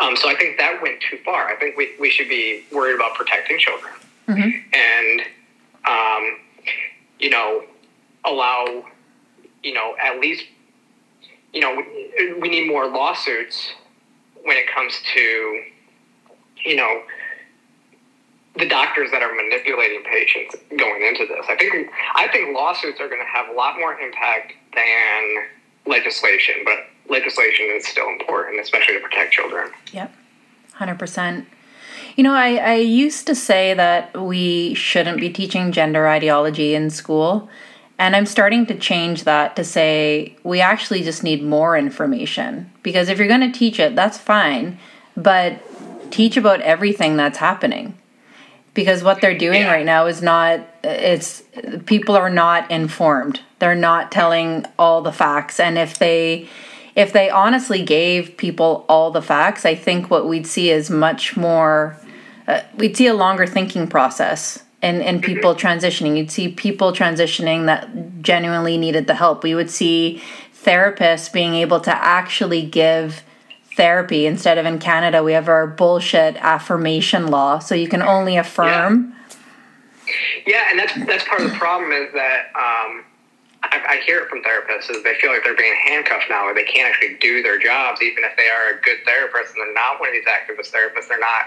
[0.00, 1.48] Um, so I think that went too far.
[1.48, 3.92] I think we, we should be worried about protecting children
[4.26, 4.50] mm-hmm.
[4.72, 5.20] and
[5.86, 6.38] um,
[7.18, 7.64] you know
[8.24, 8.84] allow
[9.62, 10.44] you know at least
[11.52, 13.72] you know, we, we need more lawsuits
[14.44, 15.62] when it comes to,
[16.64, 17.02] you know,
[18.56, 21.46] the doctors that are manipulating patients going into this.
[21.48, 25.46] I think I think lawsuits are going to have a lot more impact than
[25.86, 26.78] legislation, but
[27.08, 29.70] legislation is still important, especially to protect children.
[29.92, 30.14] Yep,
[30.74, 31.48] hundred percent.
[32.16, 36.90] You know, I, I used to say that we shouldn't be teaching gender ideology in
[36.90, 37.48] school
[37.98, 42.70] and I'm starting to change that to say we actually just need more information.
[42.82, 44.78] Because if you're going to teach it, that's fine,
[45.16, 45.62] but
[46.10, 47.96] teach about everything that's happening.
[48.74, 49.72] Because what they're doing yeah.
[49.72, 51.42] right now is not it's
[51.86, 53.40] people are not informed.
[53.58, 56.48] They're not telling all the facts, and if they
[56.96, 61.36] if they honestly gave people all the facts, I think what we'd see is much
[61.36, 61.98] more.
[62.48, 66.16] Uh, we'd see a longer thinking process and and people transitioning.
[66.16, 69.44] You'd see people transitioning that genuinely needed the help.
[69.44, 70.22] We would see
[70.64, 73.22] therapists being able to actually give
[73.76, 75.22] therapy instead of in Canada.
[75.22, 79.14] We have our bullshit affirmation law so you can only affirm.
[80.06, 80.14] Yeah,
[80.46, 83.04] yeah and that's that's part of the problem is that um,
[83.62, 86.54] I, I, hear it from therapists is they feel like they're being handcuffed now or
[86.54, 89.74] they can't actually do their jobs even if they are a good therapist and they're
[89.74, 91.08] not one of these activist therapists.
[91.08, 91.46] They're not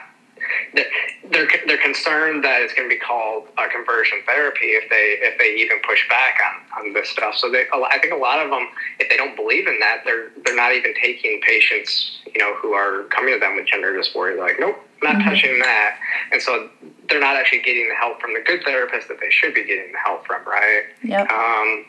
[0.74, 5.38] they're they're concerned that it's going to be called a conversion therapy if they if
[5.38, 7.36] they even push back on, on this stuff.
[7.36, 8.68] So they, I think a lot of them,
[9.00, 12.74] if they don't believe in that, they're they're not even taking patients, you know, who
[12.74, 14.36] are coming to them with gender dysphoria.
[14.36, 15.30] They're like, nope, not mm-hmm.
[15.30, 15.98] touching that,
[16.32, 16.70] and so
[17.10, 19.92] they're not actually getting the help from the good therapist that they should be getting
[19.92, 20.84] the help from, right?
[21.04, 21.22] Yeah.
[21.22, 21.86] Um,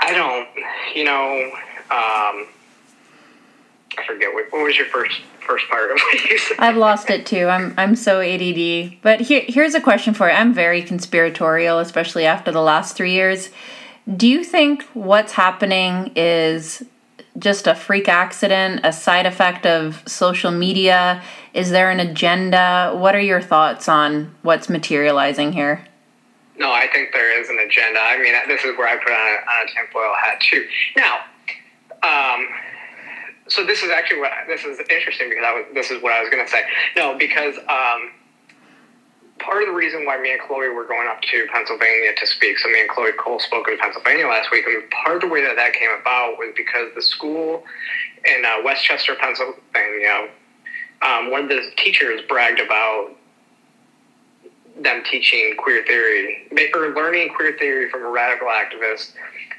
[0.00, 0.48] I don't,
[0.94, 1.50] you know.
[1.90, 2.46] Um,
[3.98, 6.56] I forget what, what was your first first part of what you said.
[6.58, 7.46] I've lost it too.
[7.46, 8.98] I'm I'm so ADD.
[9.02, 10.34] But here here's a question for you.
[10.34, 13.50] I'm very conspiratorial, especially after the last three years.
[14.16, 16.82] Do you think what's happening is
[17.38, 21.22] just a freak accident, a side effect of social media?
[21.54, 22.94] Is there an agenda?
[22.96, 25.84] What are your thoughts on what's materializing here?
[26.58, 28.00] No, I think there is an agenda.
[28.00, 30.66] I mean, this is where I put on a, on a tinfoil hat too.
[30.96, 31.18] Now,
[32.02, 32.48] um,
[33.48, 36.20] so this is actually what this is interesting because I was this is what I
[36.20, 36.62] was going to say.
[36.96, 38.12] No, because um,
[39.38, 42.58] part of the reason why me and Chloe were going up to Pennsylvania to speak.
[42.58, 45.42] So me and Chloe Cole spoke in Pennsylvania last week, and part of the way
[45.42, 47.64] that that came about was because the school
[48.24, 50.28] in uh, West Chester, Pennsylvania,
[51.02, 53.14] um, one of the teachers bragged about
[54.82, 59.12] them teaching queer theory or learning queer theory from a radical activist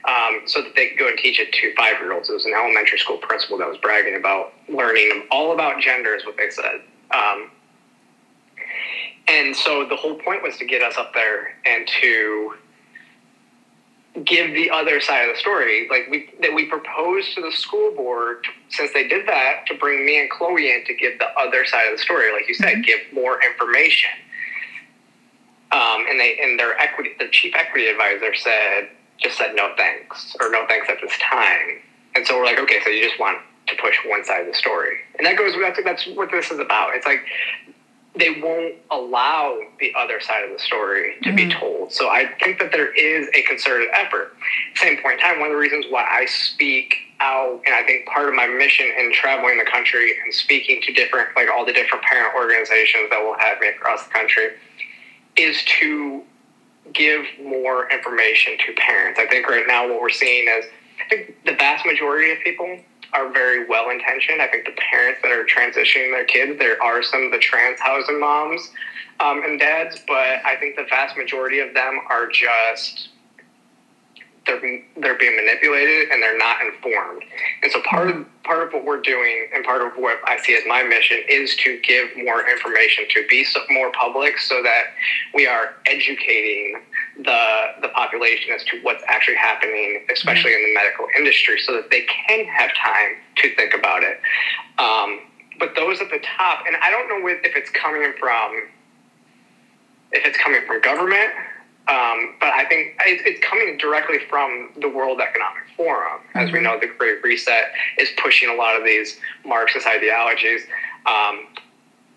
[0.06, 2.30] um, so that they could go and teach it to five year olds.
[2.30, 6.26] It was an elementary school principal that was bragging about learning all about gender, is
[6.26, 6.82] what they said.
[7.12, 7.52] Um,
[9.28, 12.54] and so the whole point was to get us up there and to
[14.24, 15.88] give the other side of the story.
[15.89, 20.06] Like we that we proposed to the school board, since they did that, to bring
[20.06, 22.32] me and Chloe in to give the other side of the story.
[22.34, 22.82] Like you said, mm-hmm.
[22.82, 24.10] give more information.
[25.72, 28.89] Um, and they and their equity, the chief equity advisor said,
[29.22, 31.82] just said no thanks or no thanks at this time.
[32.15, 34.53] And so we're like, okay, so you just want to push one side of the
[34.53, 35.53] story, and that goes.
[35.59, 36.95] That's that's what this is about.
[36.95, 37.22] It's like
[38.15, 41.36] they won't allow the other side of the story to mm-hmm.
[41.36, 41.93] be told.
[41.93, 44.36] So I think that there is a concerted effort.
[44.76, 48.07] Same point in time, one of the reasons why I speak out, and I think
[48.07, 51.74] part of my mission in traveling the country and speaking to different, like all the
[51.74, 54.49] different parent organizations that will have me across the country,
[55.38, 56.24] is to
[56.94, 59.20] give more information to parents.
[59.20, 60.66] I think right now what we're seeing is
[61.00, 62.80] I think the vast majority of people
[63.14, 64.42] are very well intentioned.
[64.42, 67.80] I think the parents that are transitioning their kids, there are some of the trans
[67.80, 68.70] housing moms
[69.20, 73.10] um, and dads, but I think the vast majority of them are just
[74.46, 77.24] they're they're being manipulated and they're not informed.
[77.64, 80.56] And so part of part of what we're doing and part of what I see
[80.56, 84.86] as my mission is to give more information to be more public so that
[85.34, 86.82] we are educating
[87.18, 91.90] the the population as to what's actually happening, especially in the medical industry, so that
[91.92, 94.20] they can have time to think about it.
[94.80, 95.20] Um,
[95.60, 98.70] but those at the top, and I don't know if it's coming from
[100.12, 101.32] if it's coming from government
[101.90, 106.22] um, but I think it's coming directly from the World Economic Forum.
[106.36, 106.58] As mm-hmm.
[106.58, 110.62] we know, the Great Reset is pushing a lot of these Marxist ideologies.
[111.08, 111.48] Um,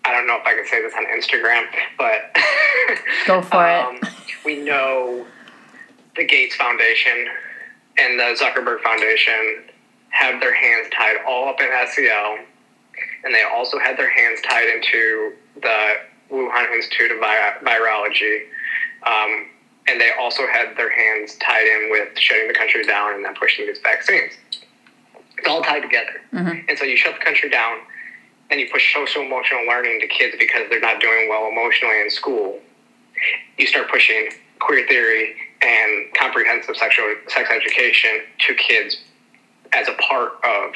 [0.05, 1.65] I don't know if I can say this on Instagram,
[1.97, 2.35] but
[3.25, 4.09] go for um, it.
[4.45, 5.25] we know
[6.15, 7.27] the Gates Foundation
[7.97, 9.63] and the Zuckerberg Foundation
[10.09, 12.37] have their hands tied all up in SEL,
[13.23, 15.95] and they also had their hands tied into the
[16.29, 18.43] Wuhan Institute of Virology.
[19.03, 19.47] Um,
[19.87, 23.35] and they also had their hands tied in with shutting the country down and then
[23.35, 24.33] pushing these vaccines.
[25.37, 26.21] It's all tied together.
[26.33, 26.69] Mm-hmm.
[26.69, 27.79] And so you shut the country down
[28.49, 32.09] and you push social emotional learning to kids because they're not doing well emotionally in
[32.09, 32.59] school.
[33.57, 34.29] You start pushing
[34.59, 38.97] queer theory and comprehensive sexual sex education to kids
[39.73, 40.73] as a part of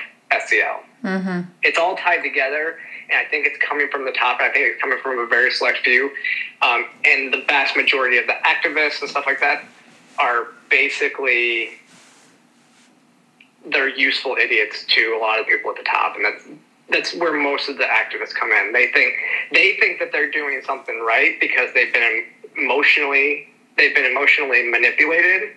[0.47, 0.81] SEL.
[1.03, 1.49] Mm-hmm.
[1.63, 2.79] It's all tied together,
[3.09, 4.41] and I think it's coming from the top.
[4.41, 6.11] I think it's coming from a very select few,
[6.61, 9.63] um, and the vast majority of the activists and stuff like that
[10.19, 11.71] are basically
[13.65, 16.43] they're useful idiots to a lot of people at the top, and that's
[16.89, 18.73] that's where most of the activists come in.
[18.73, 19.13] They think
[19.51, 22.25] they think that they're doing something right because they've been
[22.57, 25.51] emotionally they've been emotionally manipulated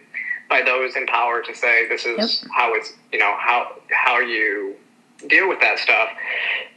[0.49, 2.51] by those in power to say this is yep.
[2.55, 4.75] how it's you know how how you
[5.29, 6.09] deal with that stuff,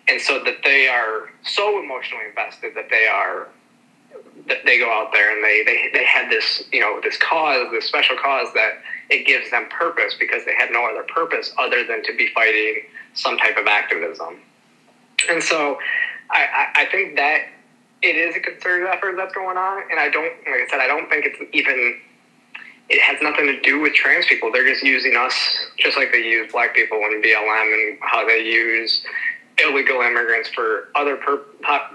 [0.07, 3.47] and so that they are so emotionally invested that they are
[4.47, 7.67] that they go out there and they, they they had this you know this cause
[7.71, 8.73] this special cause that
[9.09, 12.83] it gives them purpose because they had no other purpose other than to be fighting
[13.13, 14.39] some type of activism.
[15.29, 15.77] And so
[16.29, 17.41] I, I, I think that
[18.01, 19.83] it is a concerted effort that's going on.
[19.89, 21.99] And I don't like I said I don't think it's even
[22.89, 25.33] it has nothing to do with trans people they're just using us
[25.77, 29.03] just like they use black people in BLM and how they use
[29.57, 31.43] illegal immigrants for other pur-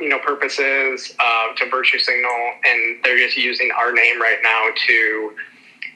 [0.01, 4.69] you know purposes uh, to virtue signal, and they're just using our name right now
[4.87, 5.33] to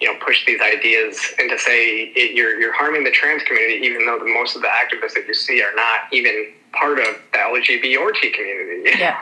[0.00, 3.84] you know push these ideas and to say it, you're you're harming the trans community,
[3.84, 7.06] even though the, most of the activists that you see are not even part of
[7.32, 8.90] the LGBT community.
[8.98, 9.18] Yeah.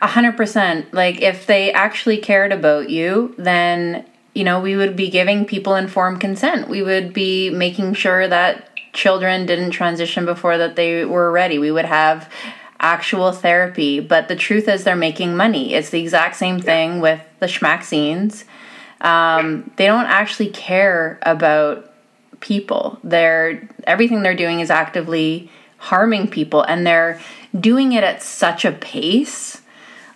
[0.00, 0.92] A hundred percent.
[0.92, 4.04] Like if they actually cared about you, then
[4.34, 6.68] you know we would be giving people informed consent.
[6.68, 11.58] We would be making sure that children didn't transition before that they were ready.
[11.58, 12.30] We would have
[12.80, 15.74] actual therapy, but the truth is they're making money.
[15.74, 18.44] It's the exact same thing with the schmaxines.
[19.00, 21.92] Um, they don't actually care about
[22.40, 22.98] people.
[23.02, 27.20] They're everything they're doing is actively harming people, and they're
[27.58, 29.60] doing it at such a pace.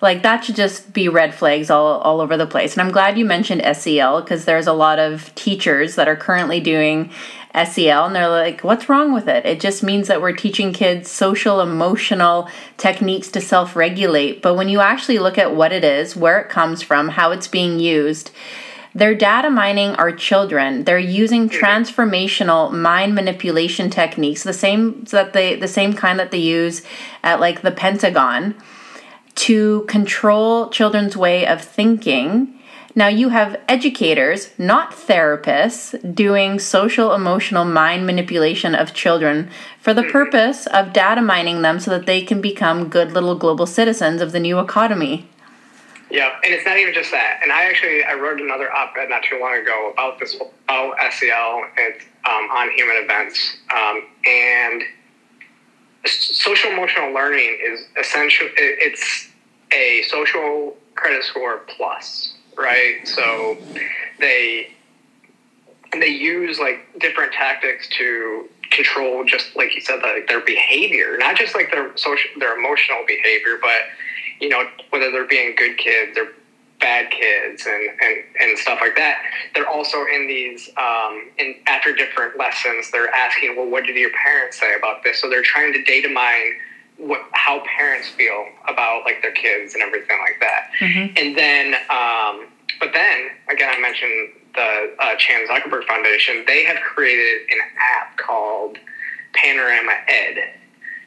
[0.00, 2.74] Like that should just be red flags all, all over the place.
[2.74, 6.60] And I'm glad you mentioned SEL because there's a lot of teachers that are currently
[6.60, 7.10] doing
[7.54, 9.44] SEL and they're like, what's wrong with it?
[9.44, 14.40] It just means that we're teaching kids social, emotional techniques to self regulate.
[14.42, 17.48] But when you actually look at what it is, where it comes from, how it's
[17.48, 18.30] being used,
[18.94, 20.84] they're data mining our children.
[20.84, 26.38] They're using transformational mind manipulation techniques, the same that they the same kind that they
[26.38, 26.82] use
[27.22, 28.54] at like the Pentagon
[29.46, 32.58] to control children's way of thinking
[32.98, 40.02] now, you have educators, not therapists, doing social emotional mind manipulation of children for the
[40.02, 44.32] purpose of data mining them so that they can become good little global citizens of
[44.32, 45.28] the new economy.
[46.10, 47.38] Yeah, and it's not even just that.
[47.40, 51.64] And I actually I wrote another op-ed not too long ago about this about SEL
[51.78, 51.94] and
[52.26, 54.82] um, on human events, um, and
[56.04, 58.48] social emotional learning is essential.
[58.56, 59.27] It's
[59.72, 63.06] a social credit score plus right?
[63.06, 63.56] So
[64.18, 64.68] they
[65.92, 71.34] they use like different tactics to control just like you said like their behavior not
[71.34, 73.80] just like their social their emotional behavior but
[74.40, 76.28] you know whether they're being good kids or
[76.78, 79.22] bad kids and and, and stuff like that
[79.54, 84.10] they're also in these um, in after different lessons they're asking well what did your
[84.10, 86.52] parents say about this so they're trying to data mine
[86.98, 90.70] what how parents feel about like their kids and everything like that.
[90.80, 91.16] Mm-hmm.
[91.16, 92.48] And then, um,
[92.80, 96.44] but then again, I mentioned the uh, Chan Zuckerberg Foundation.
[96.46, 98.78] They have created an app called
[99.32, 100.54] Panorama Ed,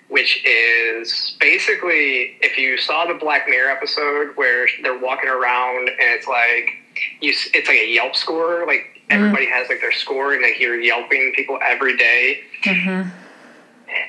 [0.08, 5.98] which is basically if you saw the Black Mirror episode where they're walking around and
[6.00, 6.72] it's like
[7.20, 8.88] you, it's like a Yelp score, like.
[9.10, 9.26] Mm-hmm.
[9.26, 12.44] Everybody has like their score, and they hear yelping people every day.
[12.64, 13.21] Mm-hmm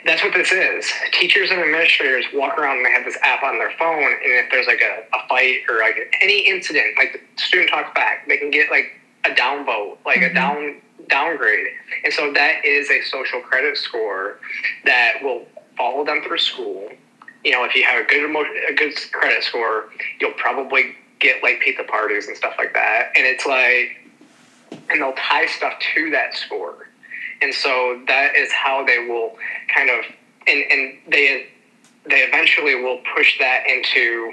[0.05, 0.91] that's what this is.
[1.13, 4.51] Teachers and administrators walk around and they have this app on their phone, and if
[4.51, 8.39] there's like a, a fight or like any incident, like the student talks back, they
[8.39, 10.31] can get like a downvote, like mm-hmm.
[10.31, 10.77] a down
[11.09, 11.67] downgrade,
[12.05, 14.39] and so that is a social credit score
[14.85, 16.91] that will follow them through school.
[17.45, 21.43] You know, if you have a good emotion, a good credit score, you'll probably get
[21.43, 24.01] like pizza parties and stuff like that, and it's like,
[24.91, 26.82] and they'll tie stuff to that score
[27.43, 29.37] and so that is how they will
[29.75, 30.05] kind of
[30.47, 31.47] and, and they
[32.09, 34.33] they eventually will push that into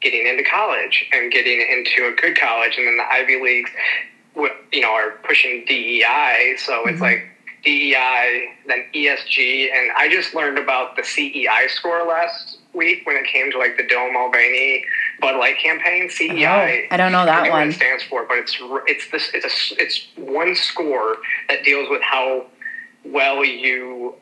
[0.00, 2.76] getting into college and getting into a good college.
[2.76, 3.70] And then the ivy leagues
[4.72, 7.02] you know are pushing dei so it's mm-hmm.
[7.02, 7.28] like
[7.62, 13.26] dei then esg and i just learned about the cei score last week when it
[13.26, 14.84] came to like the Dylan Mulvaney
[15.22, 16.10] Bud Light campaign.
[16.10, 16.88] CEI.
[16.90, 17.68] Oh, I don't know that one.
[17.68, 18.56] it stands for, but it's
[18.86, 21.16] it's this it's a it's one score
[21.48, 22.44] that deals with how
[23.04, 24.14] well you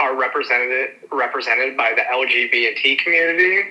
[0.00, 3.70] are represented represented by the LGBT community.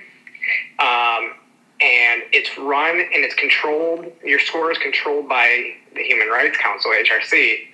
[0.78, 1.34] Um,
[1.80, 4.10] and it's run and it's controlled.
[4.24, 7.68] Your score is controlled by the Human Rights Council, HRC.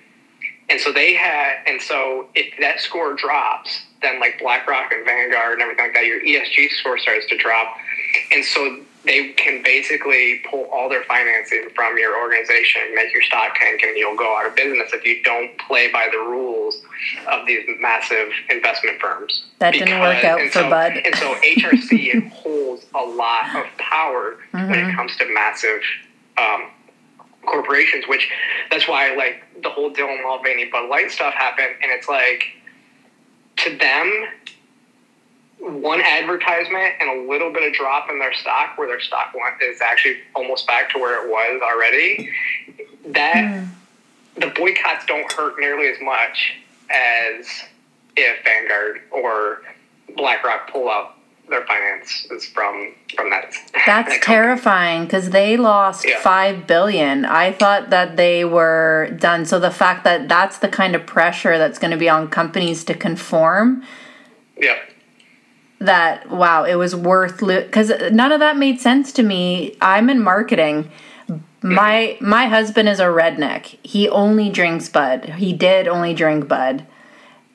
[0.69, 5.53] And so they had, and so if that score drops, then like BlackRock and Vanguard
[5.53, 7.77] and everything like that, your ESG score starts to drop.
[8.31, 13.55] And so they can basically pull all their financing from your organization, make your stock
[13.55, 16.81] tank, and you'll go out of business if you don't play by the rules
[17.27, 19.45] of these massive investment firms.
[19.59, 20.93] That because, didn't work out for so, Bud.
[21.05, 24.69] And so HRC holds a lot of power mm-hmm.
[24.69, 24.95] when it mm-hmm.
[24.95, 25.81] comes to massive
[26.37, 26.71] um,
[27.45, 28.29] corporations, which
[28.71, 32.45] that's why like the whole Dylan Mulvaney Bud Light stuff happened, and it's like
[33.57, 34.27] to them
[35.59, 39.81] one advertisement and a little bit of drop in their stock where their stock is
[39.81, 42.29] actually almost back to where it was already
[43.07, 43.67] that mm.
[44.35, 46.53] the boycotts don't hurt nearly as much
[46.89, 47.47] as
[48.15, 49.61] if vanguard or
[50.15, 51.17] blackrock pull out
[51.49, 53.53] their finances from from that
[53.85, 56.19] that's that terrifying because they lost yeah.
[56.21, 60.95] five billion i thought that they were done so the fact that that's the kind
[60.95, 63.83] of pressure that's going to be on companies to conform
[64.57, 64.75] yeah
[65.79, 69.75] that wow it was worth because lo- none of that made sense to me.
[69.81, 70.89] I'm in marketing.
[71.61, 73.77] My my husband is a redneck.
[73.83, 75.25] He only drinks bud.
[75.25, 76.85] He did only drink bud.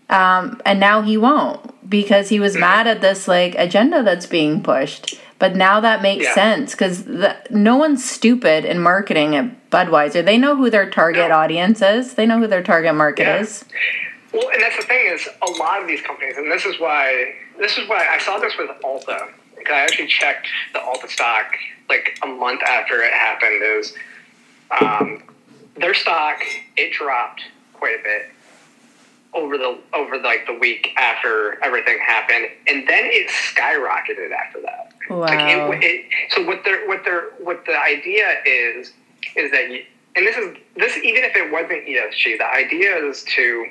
[0.09, 4.63] Um, and now he won't because he was mad at this like agenda that's being
[4.63, 5.21] pushed.
[5.39, 6.35] But now that makes yeah.
[6.35, 7.07] sense because
[7.51, 10.23] no one's stupid in marketing at budweiser.
[10.23, 11.37] They know who their target no.
[11.37, 12.15] audience is.
[12.15, 13.41] They know who their target market yeah.
[13.41, 13.65] is.
[14.33, 17.35] Well and that's the thing is a lot of these companies and this is why
[17.61, 19.29] this is why I saw this with Ulta.
[19.57, 21.55] Because I actually checked the Ulta stock
[21.89, 23.63] like a month after it happened.
[23.63, 23.95] Is
[24.81, 25.23] um,
[25.77, 26.39] their stock
[26.77, 27.43] it dropped
[27.75, 28.31] quite a bit
[29.35, 34.93] over the over like the week after everything happened, and then it skyrocketed after that.
[35.11, 35.21] Wow.
[35.21, 38.93] Like it, it, so what their what their what the idea is
[39.37, 39.85] is that you,
[40.17, 43.67] and this is this even if it wasn't ESG, the idea is to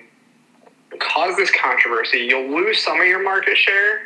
[0.98, 2.20] cause this controversy.
[2.20, 4.02] You'll lose some of your market share,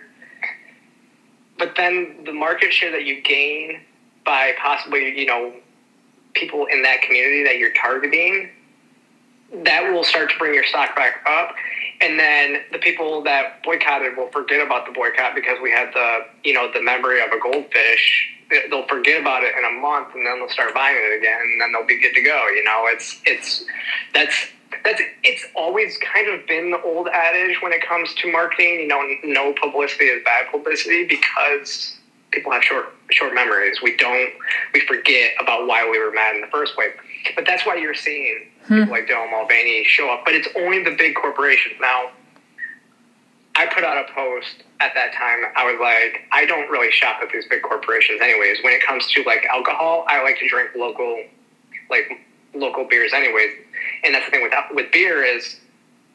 [1.58, 3.82] but then the market share that you gain
[4.26, 5.54] by possibly, you know,
[6.34, 8.50] people in that community that you're targeting,
[9.64, 11.56] that will start to bring your stock back up.
[12.02, 16.26] And then the people that boycotted will forget about the boycott because we had the,
[16.44, 18.30] you know, the memory of a goldfish.
[18.70, 21.62] They'll forget about it in a month, and then they'll start buying it again, and
[21.62, 22.48] then they'll be good to go.
[22.50, 23.64] You know, it's it's
[24.14, 24.48] that's
[24.84, 28.82] that's it's always kind of been the old adage when it comes to marketing.
[28.82, 31.98] You know, no publicity is bad publicity because
[32.32, 33.82] people have short short memories.
[33.82, 34.32] We don't
[34.74, 36.92] we forget about why we were mad in the first place.
[37.36, 38.80] But that's why you're seeing hmm.
[38.80, 40.26] people like Dylan Mulvaney show up.
[40.26, 42.10] But it's only the big corporations now.
[43.56, 45.44] I put out a post at that time.
[45.56, 48.58] I was like, I don't really shop at these big corporations, anyways.
[48.64, 51.24] When it comes to like alcohol, I like to drink local,
[51.90, 52.10] like
[52.56, 53.52] local beers, anyways
[54.04, 55.58] and that's the thing with with beer is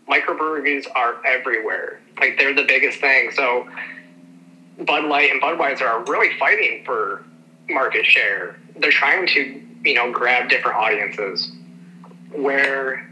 [0.08, 2.00] microbreweries are everywhere.
[2.18, 3.30] Like they're the biggest thing.
[3.32, 3.68] So
[4.78, 7.24] Bud Light and Budweiser are really fighting for
[7.68, 8.56] market share.
[8.76, 11.50] They're trying to you know grab different audiences.
[12.32, 13.08] Where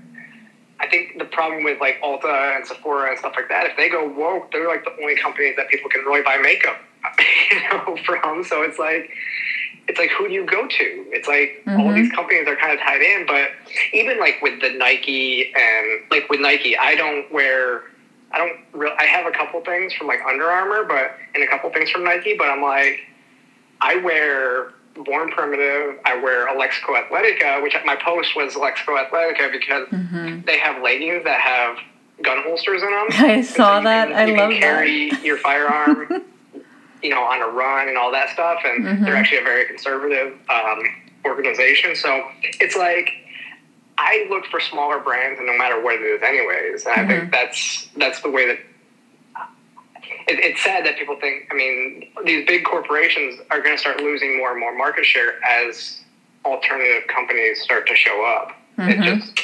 [0.79, 3.89] I think the problem with like Ulta and Sephora and stuff like that, if they
[3.89, 6.77] go woke, they're like the only companies that people can really buy makeup,
[7.51, 8.45] you know, from.
[8.45, 9.11] So it's like
[9.89, 11.05] it's like who do you go to?
[11.11, 11.81] It's like mm-hmm.
[11.81, 13.51] all these companies are kind of tied in, but
[13.93, 17.85] even like with the Nike and like with Nike, I don't wear.
[18.33, 18.97] I don't really.
[18.99, 22.05] I have a couple things from like Under Armour, but and a couple things from
[22.05, 23.01] Nike, but I'm like,
[23.81, 24.73] I wear
[25.05, 26.01] Born Primitive.
[26.05, 30.41] I wear Alexo Athletica, which my post was Alexo Athletica because mm-hmm.
[30.47, 31.79] they have leggings that have
[32.25, 33.07] gun holsters in them.
[33.11, 34.09] I saw so that.
[34.09, 35.25] Can, I love carry that.
[35.25, 36.25] your firearm
[37.03, 38.59] you know, on a run and all that stuff.
[38.65, 39.05] And mm-hmm.
[39.05, 40.83] they're actually a very conservative um,
[41.25, 41.95] organization.
[41.97, 43.11] So it's like
[43.99, 46.87] I look for smaller brands, and no matter what it is, anyways.
[46.87, 47.01] And mm-hmm.
[47.01, 47.31] I think mm-hmm.
[47.31, 48.59] that's that's the way that.
[50.29, 51.49] It, it's sad that people think.
[51.51, 55.43] I mean, these big corporations are going to start losing more and more market share
[55.45, 56.01] as
[56.45, 58.57] alternative companies start to show up.
[58.79, 59.03] Mm-hmm.
[59.03, 59.41] It just,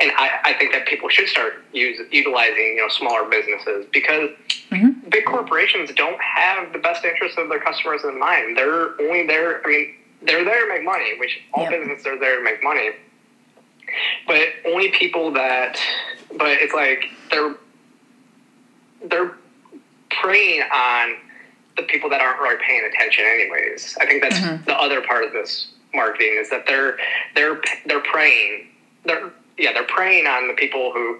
[0.00, 4.30] and I, I think that people should start use, utilizing you know smaller businesses because
[4.70, 5.08] mm-hmm.
[5.08, 8.56] big corporations don't have the best interests of their customers in mind.
[8.56, 9.64] They're only there.
[9.64, 11.72] I mean, they're there to make money, which all yep.
[11.72, 12.90] businesses are there to make money.
[14.26, 15.78] But only people that,
[16.36, 17.54] but it's like they're
[19.08, 19.32] they're
[20.10, 21.16] preying on
[21.76, 23.96] the people that aren't really paying attention, anyways.
[24.00, 24.64] I think that's mm-hmm.
[24.64, 26.98] the other part of this marketing is that they're
[27.34, 28.68] they're they're preying
[29.04, 31.18] they're yeah they're preying on the people who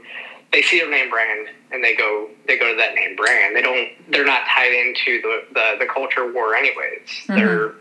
[0.52, 3.56] they see a name brand and they go they go to that name brand.
[3.56, 7.08] They don't they're not tied into the the, the culture war anyways.
[7.08, 7.34] Mm-hmm.
[7.34, 7.74] They're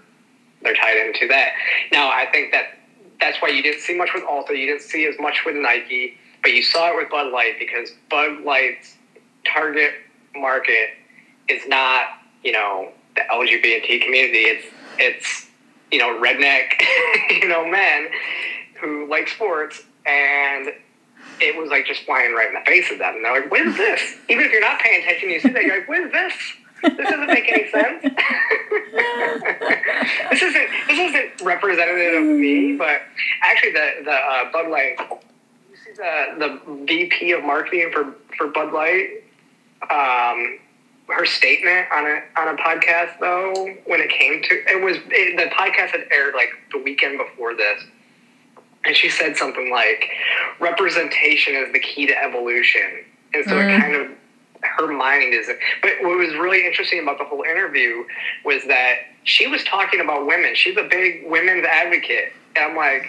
[0.62, 1.52] they're tied into that.
[1.92, 2.78] Now I think that
[3.20, 4.50] that's why you didn't see much with Ulta.
[4.50, 7.92] You didn't see as much with Nike, but you saw it with Bud Light because
[8.10, 8.96] Bud Light's
[9.46, 9.94] target
[10.36, 10.90] market
[11.48, 12.08] is not
[12.44, 14.46] you know the LGBT community.
[14.46, 14.66] It's
[14.98, 15.46] it's
[15.92, 16.82] you know, redneck,
[17.30, 18.08] you know, men
[18.82, 20.74] who like sports, and
[21.42, 23.16] it was like just flying right in the face of them.
[23.16, 25.64] And they're like, "What is this?" Even if you're not paying attention, you see that
[25.64, 26.34] you're like, "What is this?"
[26.82, 28.04] This doesn't make any sense.
[30.30, 33.02] this isn't this isn't representative of me, but
[33.42, 34.98] actually, the the uh, Bud Light.
[35.70, 39.24] You see the the VP of marketing for for Bud Light.
[39.90, 40.60] Um,
[41.08, 43.54] her statement on a on a podcast though
[43.86, 47.56] when it came to it was it, the podcast had aired like the weekend before
[47.56, 47.84] this
[48.86, 50.10] and she said something like
[50.60, 53.04] representation is the key to evolution
[53.34, 53.66] and so mm.
[53.66, 54.12] it kind of
[54.62, 55.50] her mind is
[55.82, 58.04] but what was really interesting about the whole interview
[58.44, 63.06] was that she was talking about women she's a big women's advocate and i'm like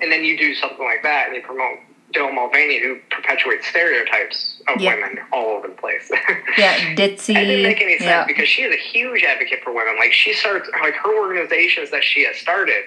[0.00, 1.78] and then you do something like that and you promote
[2.12, 4.96] Dylan Mulvaney, who perpetuates stereotypes of yep.
[4.96, 6.10] women all over the place.
[6.58, 7.34] yeah, ditzy.
[7.34, 8.26] it didn't make any sense yeah.
[8.26, 9.96] because she is a huge advocate for women.
[9.98, 12.84] Like she starts, like her organizations that she has started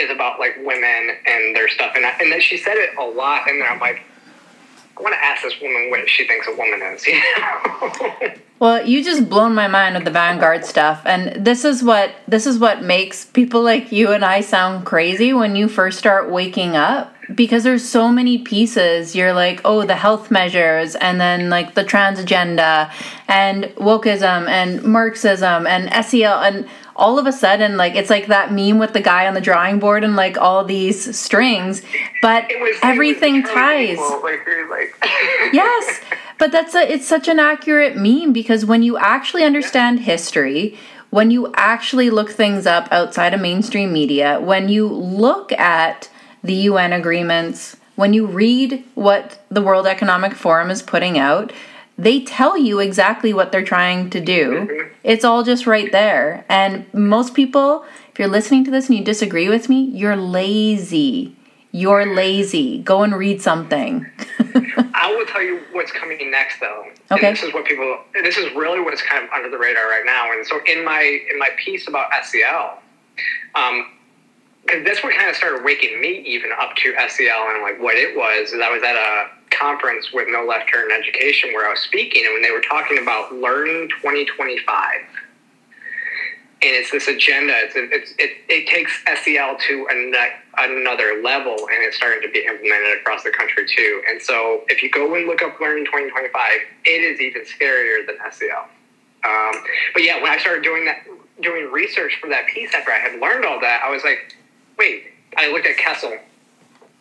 [0.00, 3.48] is about like women and their stuff, and and then she said it a lot,
[3.48, 4.02] and then I'm like,
[5.00, 7.06] I want to ask this woman what she thinks a woman is.
[7.06, 8.34] You know?
[8.58, 12.46] Well, you just blown my mind with the Vanguard stuff, and this is what this
[12.46, 16.76] is what makes people like you and I sound crazy when you first start waking
[16.76, 19.16] up because there's so many pieces.
[19.16, 22.92] You're like, oh, the health measures, and then like the trans agenda,
[23.28, 26.68] and wokeism, and Marxism, and SEL, and
[27.00, 29.80] all of a sudden, like it's like that meme with the guy on the drawing
[29.80, 31.82] board and like all these strings,
[32.22, 33.98] but was, everything ties.
[33.98, 34.94] Like, like
[35.52, 36.00] yes,
[36.38, 40.78] but that's a it's such an accurate meme because when you actually understand history
[41.10, 46.08] when you actually look things up outside of mainstream media, when you look at
[46.42, 51.52] the UN agreements, when you read what the World Economic Forum is putting out,
[52.00, 54.50] they tell you exactly what they're trying to do.
[54.50, 54.94] Mm-hmm.
[55.04, 56.46] It's all just right there.
[56.48, 61.36] And most people, if you're listening to this and you disagree with me, you're lazy.
[61.72, 62.82] You're lazy.
[62.82, 64.06] Go and read something.
[64.94, 66.86] I will tell you what's coming next, though.
[67.10, 67.26] Okay.
[67.26, 67.98] And this is what people.
[68.14, 70.32] This is really what's kind of under the radar right now.
[70.32, 72.78] And so, in my in my piece about SEL,
[73.54, 73.86] um,
[74.62, 77.94] because that's what kind of started waking me even up to SEL and like what
[77.94, 78.52] it was.
[78.52, 82.24] Is I was at a conference with No Left Turn Education where I was speaking,
[82.24, 84.66] and when they were talking about Learning 2025,
[86.62, 87.54] and it's this agenda.
[87.56, 88.92] It's, it's it, it takes
[89.24, 89.86] SEL to
[90.58, 94.02] another level, and it's starting to be implemented across the country too.
[94.08, 98.16] And so, if you go and look up Learning 2025, it is even scarier than
[98.30, 98.68] SEL.
[99.24, 99.62] Um,
[99.94, 101.06] but yeah, when I started doing that,
[101.40, 104.36] doing research for that piece after I had learned all that, I was like,
[104.78, 105.04] wait,
[105.36, 106.18] I looked at CASEL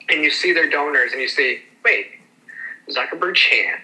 [0.09, 2.18] and you see their donors and you see, wait,
[2.89, 3.79] Zuckerberg Chan,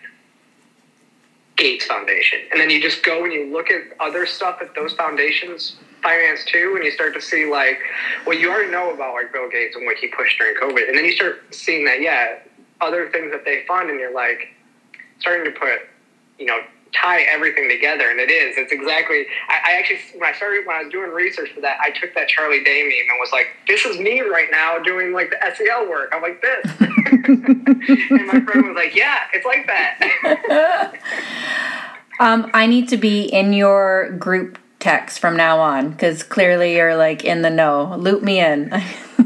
[1.56, 2.40] Gates Foundation.
[2.52, 6.44] And then you just go and you look at other stuff that those foundations finance
[6.46, 7.80] too, and you start to see like,
[8.26, 10.88] well, you already know about like Bill Gates and what he pushed during COVID.
[10.88, 12.40] And then you start seeing that, yeah,
[12.82, 14.54] other things that they fund, and you're like
[15.20, 15.88] starting to put,
[16.38, 16.60] you know,
[16.96, 18.58] tie everything together, and it is.
[18.58, 19.26] It's exactly.
[19.50, 22.14] I, I, actually, when I started, when I was doing research for that, I took
[22.16, 25.38] that Charlie Day meme and was like, "This is me right now doing like the
[25.56, 30.94] SEL work." I'm like this, and my friend was like, "Yeah, it's like that."
[32.20, 34.58] um, I need to be in your group
[35.18, 37.96] from now on because clearly you're like in the know.
[37.98, 38.72] Loop me in.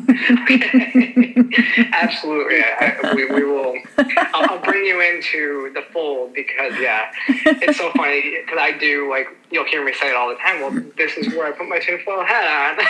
[1.91, 3.76] Absolutely, I, we, we will.
[3.98, 9.10] I'll, I'll, bring you into the fold because yeah, it's so funny because I do
[9.10, 10.61] like you'll hear me say it all the time.
[10.61, 12.86] Well, this is where I put my tinfoil hat on.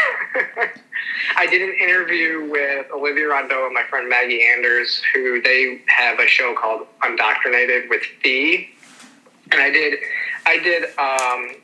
[1.36, 6.20] I did an interview with Olivia Rondeau and my friend Maggie Anders, who they have
[6.20, 8.70] a show called Undoctrinated with Fee,
[9.52, 10.00] and I did,
[10.46, 10.84] I did.
[11.00, 11.59] um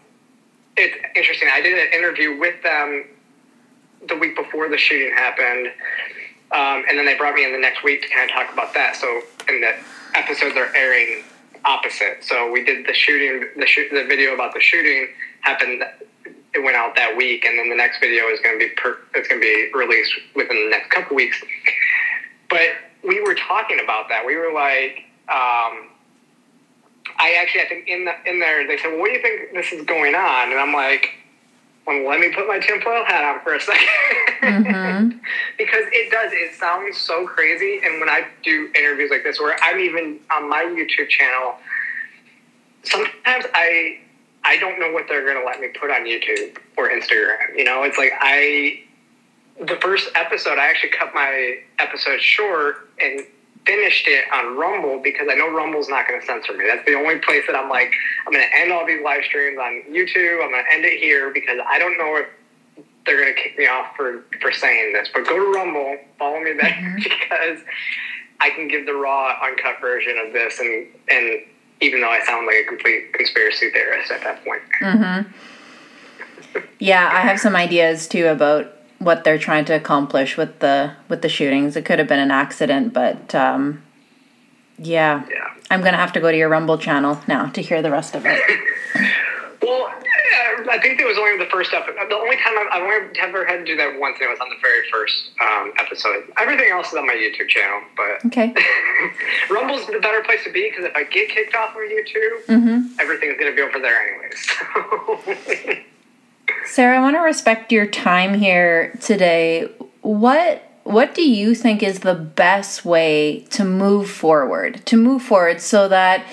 [0.77, 1.49] it's interesting.
[1.51, 3.07] I did an interview with them
[4.07, 5.67] the week before the shooting happened,
[6.51, 8.73] um, and then they brought me in the next week to kind of talk about
[8.73, 8.95] that.
[8.95, 9.73] So, in the
[10.15, 11.23] episodes are airing
[11.65, 12.23] opposite.
[12.23, 15.07] So we did the shooting, the shoot, the video about the shooting
[15.41, 15.83] happened.
[16.53, 18.97] It went out that week, and then the next video is going to be per,
[19.15, 21.41] it's going to be released within the next couple weeks.
[22.49, 22.69] But
[23.03, 24.25] we were talking about that.
[24.25, 25.03] We were like.
[25.27, 25.89] Um,
[27.17, 29.53] I actually, I think in the, in there, they said, well, "What do you think
[29.53, 31.11] this is going on?" And I'm like,
[31.87, 33.75] "Well, let me put my tinfoil hat on for a 2nd
[34.41, 35.17] mm-hmm.
[35.57, 36.31] because it does.
[36.33, 37.81] It sounds so crazy.
[37.83, 41.55] And when I do interviews like this, where I'm even on my YouTube channel,
[42.83, 43.99] sometimes I
[44.43, 47.57] I don't know what they're going to let me put on YouTube or Instagram.
[47.57, 48.81] You know, it's like I
[49.59, 53.21] the first episode, I actually cut my episode short and
[53.65, 56.65] finished it on Rumble because I know Rumble's not going to censor me.
[56.67, 57.91] That's the only place that I'm like,
[58.27, 60.43] I'm going to end all these live streams on YouTube.
[60.43, 62.27] I'm going to end it here because I don't know if
[63.05, 66.53] they're gonna kick me off for for saying this, but go to Rumble, follow me
[66.59, 66.95] there Mhm.
[67.03, 67.59] because
[68.39, 71.41] I can give the raw, uncut version of this, and and
[71.81, 74.61] even though I sound like a complete conspiracy theorist at that point.
[74.81, 76.59] Mm-hmm.
[76.79, 78.74] Yeah, I have some ideas too about
[79.05, 81.75] what they're trying to accomplish with the with the shootings.
[81.75, 83.83] It could have been an accident, but um,
[84.79, 85.47] yeah, Yeah.
[85.71, 88.25] I'm gonna have to go to your Rumble channel now to hear the rest of
[88.25, 88.39] it.
[89.61, 89.89] Well,
[90.69, 91.95] I think it was only the first episode.
[92.07, 94.39] The only time I've, I've only ever had to do that once, and it was
[94.39, 96.21] on the very first um, episode.
[96.37, 98.53] Everything else is on my YouTube channel, but Okay.
[99.49, 102.99] Rumble's the better place to be because if I get kicked off of YouTube, Mm-hmm.
[102.99, 105.81] everything's going to be over there anyways.
[106.65, 109.69] Sara, I want to respect your time here today.
[110.01, 114.85] What what do you think is the best way to move forward?
[114.87, 116.25] To move forward so that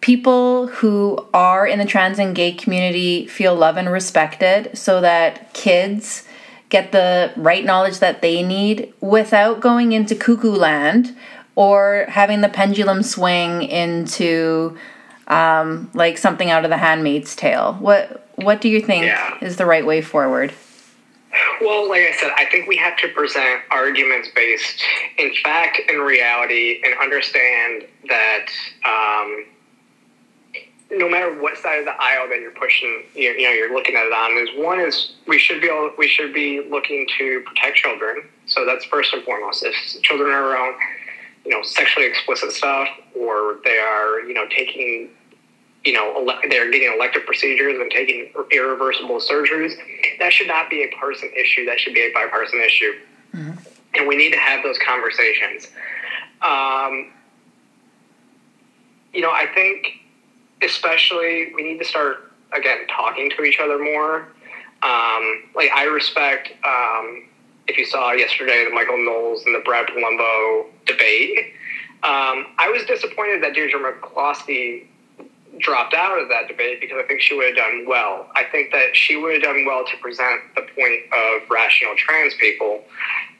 [0.00, 5.52] people who are in the trans and gay community feel loved and respected, so that
[5.54, 6.24] kids
[6.68, 11.16] get the right knowledge that they need without going into cuckoo land
[11.54, 14.76] or having the pendulum swing into
[15.28, 17.74] um, like something out of the handmaid's tale.
[17.74, 19.38] What what do you think Yeah.
[19.40, 20.52] is the right way forward?
[21.60, 24.82] Well, like I said, I think we have to present arguments based
[25.18, 28.46] in fact and reality and understand that
[28.84, 29.44] um,
[30.90, 33.96] no matter what side of the aisle that you're pushing, you, you know, you're looking
[33.96, 37.40] at it on, is one is we should be able, we should be looking to
[37.40, 38.22] protect children.
[38.46, 39.64] So that's first and foremost.
[39.64, 40.76] If children are around,
[41.44, 42.88] you know, sexually explicit stuff,
[43.18, 45.10] or they are, you know, taking
[45.86, 49.72] you know, ele- they're getting elective procedures and taking irreversible surgeries.
[50.18, 51.64] That should not be a partisan issue.
[51.64, 52.92] That should be a bipartisan issue.
[53.94, 55.68] And we need to have those conversations.
[56.42, 57.12] Um,
[59.14, 59.86] you know, I think
[60.60, 64.28] especially we need to start, again, talking to each other more.
[64.82, 67.28] Um, like, I respect, um,
[67.68, 71.52] if you saw yesterday, the Michael Knowles and the Brad Polumbo debate.
[72.02, 74.86] Um, I was disappointed that Deirdre McCloskey
[75.58, 78.28] dropped out of that debate because I think she would have done well.
[78.34, 82.34] I think that she would have done well to present the point of rational trans
[82.34, 82.84] people.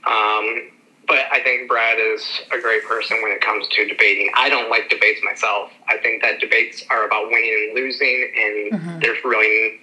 [0.05, 0.71] Um,
[1.07, 4.31] but I think Brad is a great person when it comes to debating.
[4.35, 5.71] I don't like debates myself.
[5.89, 9.81] I think that debates are about winning and losing, and there's really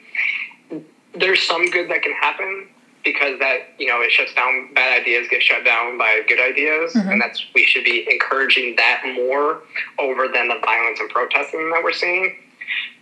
[1.16, 2.68] there's some good that can happen
[3.04, 6.94] because that you know it shuts down bad ideas get shut down by good ideas.
[6.94, 7.10] Mm-hmm.
[7.10, 9.62] And that's we should be encouraging that more
[10.00, 12.38] over than the violence and protesting that we're seeing.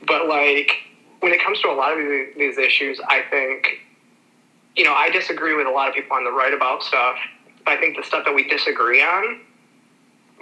[0.08, 0.72] But like
[1.22, 3.80] when it comes to a lot of these, these issues i think
[4.76, 7.16] you know i disagree with a lot of people on the right about stuff.
[7.64, 9.42] But i think the stuff that we disagree on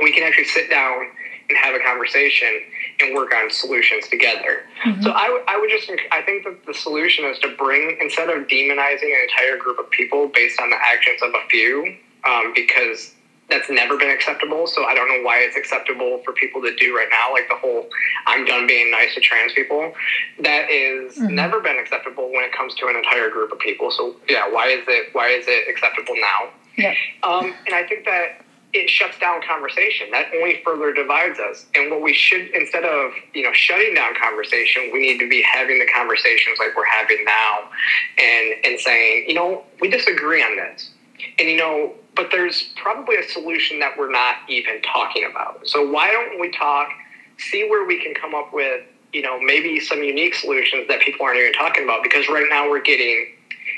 [0.01, 1.07] we can actually sit down
[1.49, 2.61] and have a conversation
[3.01, 4.63] and work on solutions together.
[5.01, 8.29] So I, would- I would just, I think that the solution is to bring, instead
[8.29, 11.95] of demonizing an entire group of people based on the actions of a few,
[12.25, 13.13] um, because
[13.49, 14.67] that's never been acceptable.
[14.67, 17.55] So I don't know why it's acceptable for people to do right now, like the
[17.55, 17.89] whole
[18.27, 19.91] I'm done being nice to trans people.
[20.39, 23.89] That is never been acceptable when it comes to an entire group of people.
[23.91, 26.49] So yeah, why is it, why is it acceptable now?
[26.77, 26.95] Yep.
[27.23, 30.11] Um, and I think that it shuts down conversation.
[30.11, 31.65] That only further divides us.
[31.75, 35.41] And what we should, instead of you know shutting down conversation, we need to be
[35.41, 37.69] having the conversations like we're having now,
[38.17, 40.91] and and saying, you know, we disagree on this,
[41.39, 45.67] and you know, but there's probably a solution that we're not even talking about.
[45.67, 46.89] So why don't we talk,
[47.37, 48.83] see where we can come up with,
[49.13, 52.03] you know, maybe some unique solutions that people aren't even talking about?
[52.03, 53.33] Because right now we're getting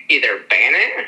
[0.09, 1.05] either ban it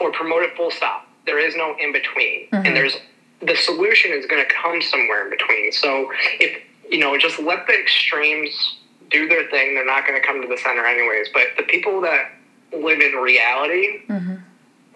[0.00, 1.05] or promote it full stop.
[1.26, 2.66] There is no in between, Mhm.
[2.66, 2.96] and there's
[3.42, 5.70] the solution is going to come somewhere in between.
[5.72, 6.58] So if
[6.88, 8.76] you know, just let the extremes
[9.10, 9.74] do their thing.
[9.74, 11.28] They're not going to come to the center anyways.
[11.28, 12.30] But the people that
[12.72, 14.40] live in reality, Mhm.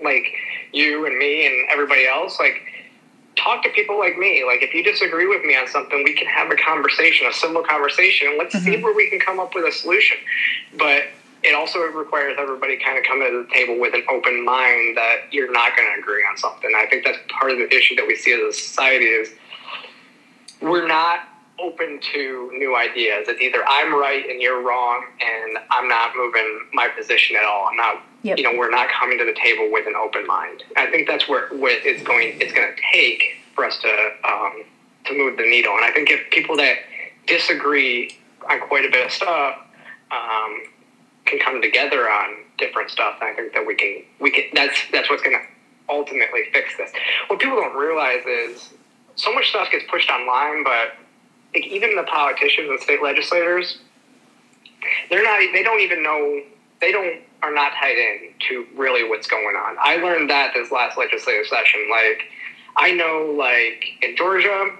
[0.00, 0.32] like
[0.72, 2.62] you and me and everybody else, like
[3.36, 4.44] talk to people like me.
[4.44, 7.62] Like if you disagree with me on something, we can have a conversation, a civil
[7.62, 10.16] conversation, and let's see where we can come up with a solution.
[10.74, 11.08] But
[11.42, 15.20] it also requires everybody kind of coming to the table with an open mind that
[15.30, 16.70] you're not going to agree on something.
[16.76, 19.30] I think that's part of the issue that we see as a society is
[20.60, 21.20] we're not
[21.58, 23.26] open to new ideas.
[23.28, 27.68] It's either I'm right and you're wrong, and I'm not moving my position at all.
[27.70, 28.36] I'm not, Yep.
[28.38, 30.62] you know, we're not coming to the table with an open mind.
[30.76, 32.36] I think that's where what it's going.
[32.40, 33.22] It's going to take
[33.54, 34.64] for us to um,
[35.06, 35.72] to move the needle.
[35.74, 36.76] And I think if people that
[37.26, 38.18] disagree
[38.50, 39.56] on quite a bit of stuff
[40.10, 40.62] um,
[41.30, 44.44] can come together on different stuff, And I think that we can we can.
[44.52, 46.90] That's that's what's going to ultimately fix this.
[47.28, 48.70] What people don't realize is
[49.14, 50.94] so much stuff gets pushed online, but
[51.54, 53.78] like even the politicians and state legislators,
[55.08, 55.40] they're not.
[55.52, 56.42] They don't even know.
[56.80, 59.76] They don't are not tied in to really what's going on.
[59.80, 61.88] I learned that this last legislative session.
[61.90, 62.24] Like,
[62.76, 64.70] I know, like in Georgia,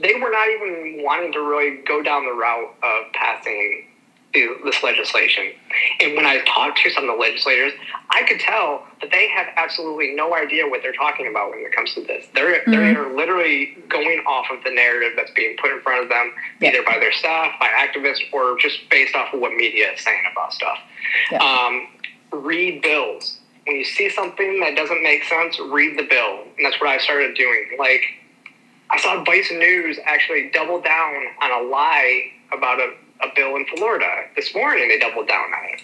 [0.00, 3.89] they were not even wanting to really go down the route of passing
[4.32, 5.52] this legislation.
[6.00, 7.72] And when I talked to some of the legislators,
[8.10, 11.74] I could tell that they have absolutely no idea what they're talking about when it
[11.74, 12.26] comes to this.
[12.34, 12.70] They're mm-hmm.
[12.70, 16.68] they're literally going off of the narrative that's being put in front of them, yeah.
[16.68, 20.22] either by their staff, by activists, or just based off of what media is saying
[20.30, 20.78] about stuff.
[21.32, 21.42] Yeah.
[21.42, 21.88] Um,
[22.32, 23.38] read bills.
[23.66, 26.98] When you see something that doesn't make sense, read the bill, and that's what I
[26.98, 27.76] started doing.
[27.78, 28.02] Like
[28.90, 33.66] I saw Vice News actually double down on a lie about a, a bill in
[33.66, 34.88] Florida this morning.
[34.88, 35.82] They doubled down on it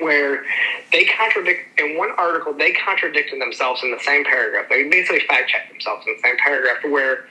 [0.00, 0.44] where
[0.92, 5.48] they contradict in one article they contradicted themselves in the same paragraph they basically fact
[5.48, 7.26] checked themselves in the same paragraph where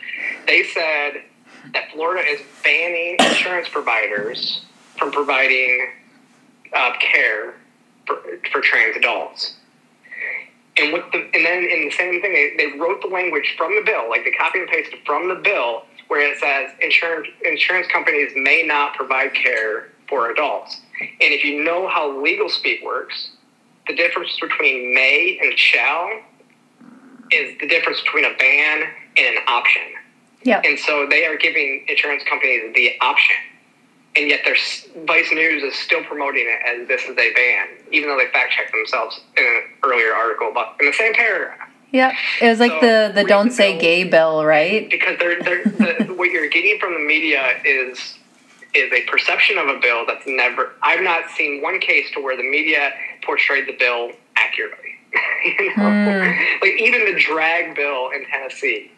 [0.47, 1.21] they said
[1.73, 4.61] that florida is banning insurance providers
[4.97, 5.91] from providing
[6.73, 7.55] uh, care
[8.05, 8.21] for,
[8.51, 9.55] for trans adults
[10.77, 13.71] and what the and then in the same thing they, they wrote the language from
[13.75, 17.87] the bill like they copy and pasted from the bill where it says insurance insurance
[17.87, 20.81] companies may not provide care for adults.
[20.99, 23.31] And if you know how legal speak works
[23.87, 26.09] the difference between may and shall
[27.31, 28.83] is the difference between a ban
[29.17, 29.81] and an option.
[30.43, 30.61] Yeah.
[30.63, 33.35] And so they are giving insurance companies the option.
[34.15, 34.55] And yet their
[35.05, 38.53] Vice News is still promoting it as this is a ban, even though they fact
[38.53, 41.67] checked themselves in an earlier article, but in the same paragraph.
[41.93, 42.11] Yeah,
[42.41, 44.89] it was like so the the don't say gay bill, right?
[44.89, 48.17] Because they're, they're the, what you're getting from the media is
[48.73, 50.73] is a perception of a bill that's never.
[50.81, 52.93] I've not seen one case to where the media
[53.23, 54.95] portrayed the bill accurately.
[55.45, 56.61] you know, mm.
[56.61, 58.91] like even the drag bill in Tennessee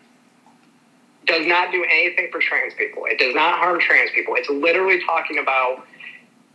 [1.25, 3.03] does not do anything for trans people.
[3.07, 4.35] It does not harm trans people.
[4.35, 5.85] It's literally talking about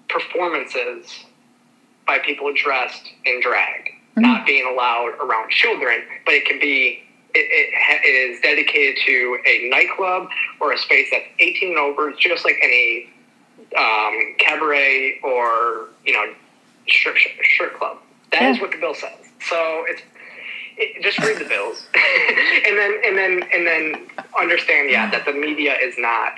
[0.09, 1.27] performances
[2.07, 4.33] by people dressed in drag mm-hmm.
[4.33, 7.05] not being allowed around children, but it can be.
[7.33, 10.31] It, it, it is dedicated to a nightclub
[10.61, 13.09] or a space that's 18 and over, just like any
[13.79, 16.35] um, cabaret or you know
[16.89, 17.99] strip strip club.
[18.33, 18.51] That yeah.
[18.51, 19.31] is what the bill says.
[19.49, 20.03] So it's
[20.77, 24.07] it, just read the bills, and then and then and then
[24.39, 26.35] understand, yeah, that the media is not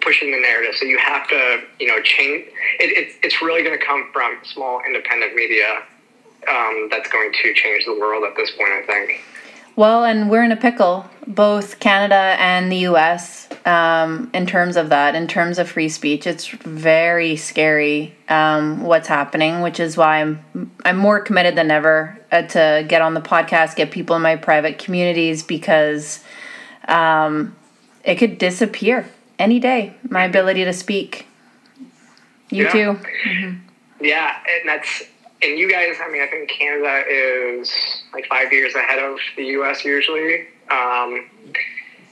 [0.00, 0.74] pushing the narrative.
[0.76, 2.46] So you have to, you know, change.
[2.80, 5.82] It, it's it's really going to come from small independent media
[6.48, 8.70] um, that's going to change the world at this point.
[8.70, 9.24] I think.
[9.76, 14.90] Well, and we're in a pickle, both Canada and the US, um, in terms of
[14.90, 16.28] that, in terms of free speech.
[16.28, 22.18] It's very scary um, what's happening, which is why I'm I'm more committed than ever
[22.30, 26.22] uh, to get on the podcast, get people in my private communities because
[26.86, 27.56] um,
[28.04, 29.08] it could disappear
[29.40, 29.94] any day.
[30.08, 31.26] My ability to speak.
[32.50, 32.70] You yeah.
[32.70, 33.00] too.
[33.26, 33.58] Mm-hmm.
[34.04, 35.02] Yeah, and that's
[35.44, 37.72] and you guys, I mean, I think Canada is
[38.12, 39.84] like five years ahead of the U.S.
[39.84, 40.46] usually.
[40.70, 41.28] Um,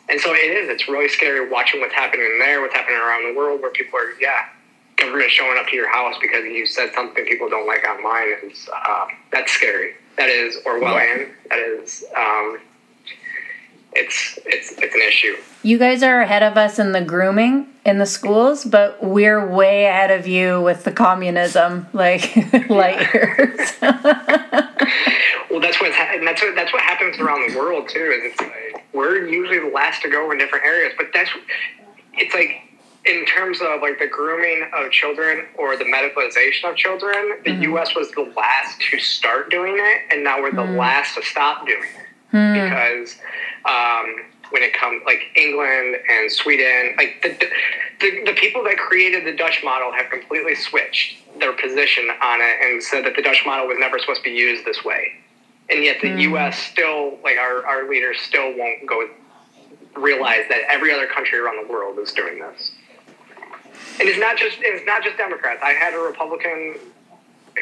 [0.09, 0.69] and so it is.
[0.69, 4.13] It's really scary watching what's happening there, what's happening around the world, where people are,
[4.21, 4.49] yeah,
[4.97, 8.29] government showing up to your house because you said something people don't like online.
[8.45, 9.95] Is uh, that's scary.
[10.17, 11.31] That is Orwellian.
[11.49, 12.59] That is um,
[13.95, 15.37] it's it's it's an issue.
[15.63, 19.87] You guys are ahead of us in the grooming in the schools, but we're way
[19.87, 22.35] ahead of you with the communism, like
[22.71, 23.73] light years.
[23.81, 27.99] well, that's what's ha- that's what that's what happens around the world too.
[27.99, 31.31] Is it's like we're usually the last to go in different areas, but that's
[32.15, 32.63] it's like
[33.05, 37.63] in terms of like the grooming of children or the medicalization of children, the mm-hmm.
[37.63, 37.97] U.S.
[37.97, 40.77] was the last to start doing it, and now we're the mm-hmm.
[40.77, 42.02] last to stop doing it
[42.33, 42.55] mm.
[42.55, 43.17] because
[43.65, 47.49] um, when it comes like England and Sweden, like the,
[48.01, 52.57] the, the people that created the Dutch model have completely switched their position on it
[52.63, 55.13] and said that the Dutch model was never supposed to be used this way.
[55.71, 56.23] And yet the mm.
[56.23, 56.59] U.S.
[56.59, 59.09] still, like our, our leaders still won't go
[59.95, 62.73] realize that every other country around the world is doing this.
[64.01, 65.61] And it's not just it's not just Democrats.
[65.63, 66.77] I had a Republican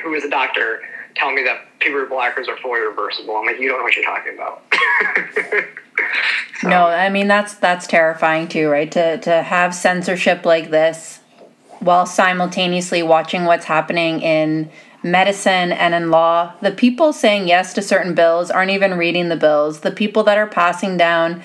[0.02, 0.82] who is a doctor
[1.14, 3.36] tell me that puberty blockers are fully reversible.
[3.36, 4.62] I'm like, you don't know what you're talking about.
[6.60, 6.68] so.
[6.68, 8.90] No, I mean that's that's terrifying too, right?
[8.92, 11.20] To to have censorship like this
[11.80, 14.70] while simultaneously watching what's happening in
[15.02, 16.52] medicine and in law.
[16.60, 19.80] The people saying yes to certain bills aren't even reading the bills.
[19.80, 21.42] The people that are passing down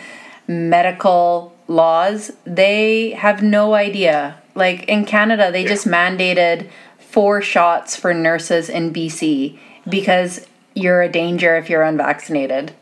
[0.48, 4.42] medical laws, they have no idea.
[4.56, 5.70] Like in Canada, they yeah.
[5.70, 6.70] just mandated
[7.16, 12.74] four shots for nurses in BC because you're a danger if you're unvaccinated.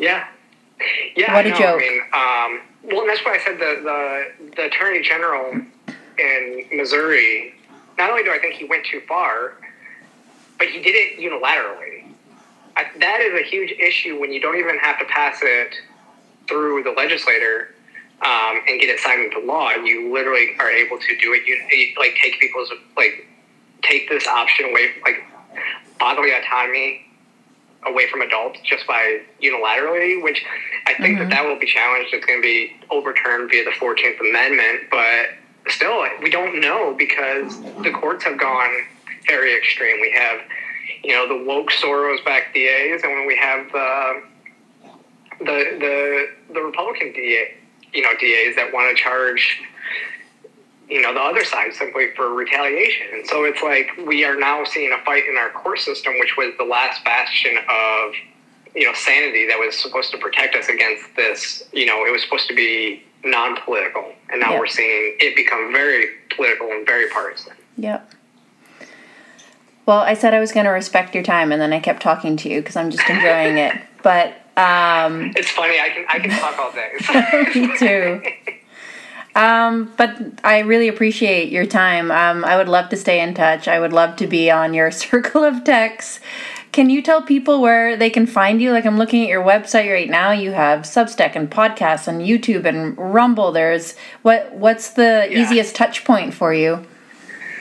[0.00, 0.26] Yeah.
[1.14, 1.32] Yeah.
[1.32, 1.60] What a joke.
[1.60, 2.60] I mean, um,
[2.90, 5.60] well, and that's why I said the, the, the attorney general
[6.18, 7.54] in Missouri,
[7.96, 9.58] not only do I think he went too far,
[10.58, 12.12] but he did it unilaterally.
[12.74, 15.72] I, that is a huge issue when you don't even have to pass it
[16.48, 17.76] through the legislator
[18.22, 19.70] um, and get it signed into law.
[19.70, 21.46] You literally are able to do it.
[21.46, 23.28] You, you like take people's like
[23.86, 25.22] take this option away, like
[25.98, 27.06] bodily autonomy
[27.86, 30.44] away from adults just by unilaterally, which
[30.86, 31.28] I think mm-hmm.
[31.28, 32.12] that that will be challenged.
[32.12, 35.30] It's going to be overturned via the 14th Amendment, but
[35.68, 38.70] still, we don't know because the courts have gone
[39.26, 40.00] very extreme.
[40.00, 40.40] We have,
[41.02, 44.22] you know, the woke Soros backed DAs, and when we have the
[45.38, 47.54] the the the Republican DA,
[47.92, 49.60] you know, DAs that want to charge
[50.88, 53.06] you know the other side simply for retaliation.
[53.12, 56.36] And so it's like we are now seeing a fight in our court system which
[56.36, 58.12] was the last bastion of
[58.74, 62.22] you know sanity that was supposed to protect us against this you know it was
[62.22, 64.12] supposed to be non-political.
[64.30, 64.60] And now yep.
[64.60, 67.54] we're seeing it become very political and very partisan.
[67.76, 68.12] Yep.
[69.86, 72.36] Well i said i was going to respect your time and then i kept talking
[72.38, 73.74] to you because i'm just enjoying it.
[74.02, 76.92] But um it's funny i can i can talk all day.
[77.60, 78.52] Me too
[79.36, 82.10] um, but I really appreciate your time.
[82.10, 83.68] Um, I would love to stay in touch.
[83.68, 86.20] I would love to be on your circle of techs.
[86.72, 88.72] Can you tell people where they can find you?
[88.72, 90.30] Like I'm looking at your website right now.
[90.30, 93.52] You have Substack and podcasts and YouTube and Rumble.
[93.52, 94.54] There's what?
[94.54, 95.42] What's the yeah.
[95.42, 96.86] easiest touch point for you?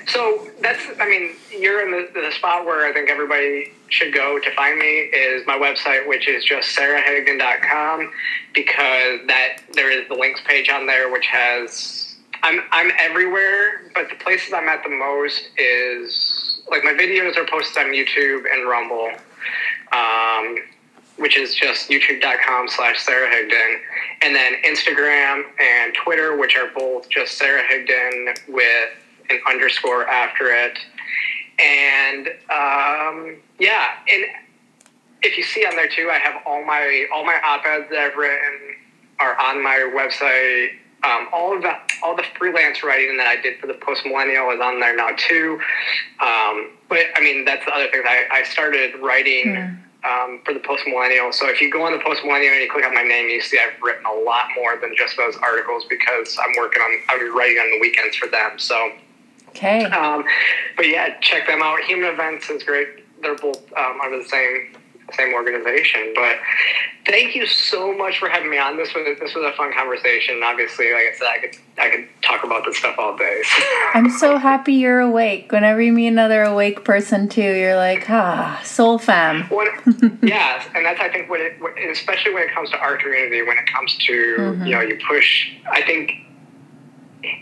[0.08, 0.82] So that's.
[1.00, 4.80] I mean, you're in the, the spot where I think everybody should go to find
[4.80, 8.12] me is my website, which is just sarahigdon.com,
[8.54, 14.10] because that there is the links page on there, which has I'm I'm everywhere, but
[14.10, 18.68] the places I'm at the most is like my videos are posted on YouTube and
[18.68, 19.10] Rumble,
[19.92, 20.58] um,
[21.18, 23.80] which is just youtube.com slash Sara Higdon,
[24.22, 28.90] and then Instagram and Twitter, which are both just Sara Higdon with
[29.30, 30.78] an underscore after it
[31.60, 34.26] and um, yeah, and
[35.22, 38.16] if you see on there too, I have all my all my op-eds that I've
[38.16, 38.76] written
[39.20, 40.70] are on my website.
[41.04, 41.74] Um, all of the
[42.04, 45.10] all the freelance writing that I did for the Post Millennial is on there now
[45.18, 45.60] too.
[46.22, 48.04] Um, but I mean, that's the other thing.
[48.06, 49.56] I, I started writing.
[49.56, 49.82] Mm.
[50.06, 51.34] Um, for the post millennial.
[51.34, 53.42] So if you go on the post millennial and you click on my name, you
[53.42, 57.36] see I've written a lot more than just those articles because I'm working on I'm
[57.36, 58.60] writing on the weekends for them.
[58.60, 58.92] So
[59.56, 59.86] Okay.
[59.86, 60.24] Um,
[60.76, 61.80] but yeah, check them out.
[61.82, 62.88] Human Events is great.
[63.22, 64.76] They're both um, under the same
[65.14, 66.14] same organization.
[66.16, 66.38] But
[67.06, 68.78] thank you so much for having me on.
[68.78, 70.42] This was this was a fun conversation.
[70.44, 73.44] Obviously, like I said, I could I could talk about this stuff all day.
[73.94, 75.52] I'm so happy you're awake.
[75.52, 79.44] Whenever you meet another awake person too, you're like, ah, soul fam.
[79.44, 79.68] What,
[80.22, 81.60] yeah, and that's I think what it,
[81.92, 84.66] especially when it comes to our community, when it comes to mm-hmm.
[84.66, 85.52] you know you push.
[85.72, 86.12] I think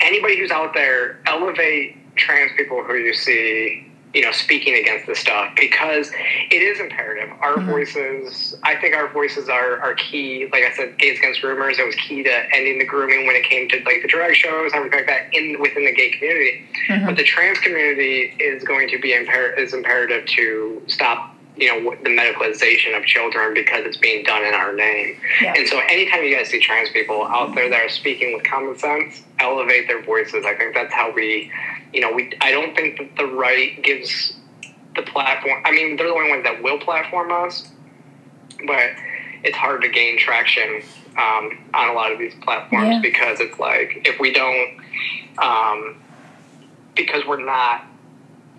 [0.02, 5.20] anybody who's out there elevate trans people who you see you know speaking against this
[5.20, 6.12] stuff because
[6.52, 7.72] it is imperative our mm-hmm.
[7.72, 11.86] voices i think our voices are, are key like i said gays against groomers it
[11.86, 15.00] was key to ending the grooming when it came to like the drag shows everything
[15.00, 17.06] like that in within the gay community mm-hmm.
[17.06, 21.96] but the trans community is going to be imper- is imperative to stop you know
[22.04, 25.54] the medicalization of children because it's being done in our name yeah.
[25.56, 28.78] and so anytime you guys see trans people out there that are speaking with common
[28.78, 31.52] sense elevate their voices i think that's how we
[31.94, 34.34] you know, we I don't think that the right gives
[34.96, 35.62] the platform.
[35.66, 37.70] I mean, they're the only ones that will platform us,
[38.66, 38.92] but
[39.44, 40.82] it's hard to gain traction
[41.18, 43.02] um, on a lot of these platforms yeah.
[43.02, 44.80] because it's like if we don't,
[45.38, 46.02] um,
[46.96, 47.86] because we're not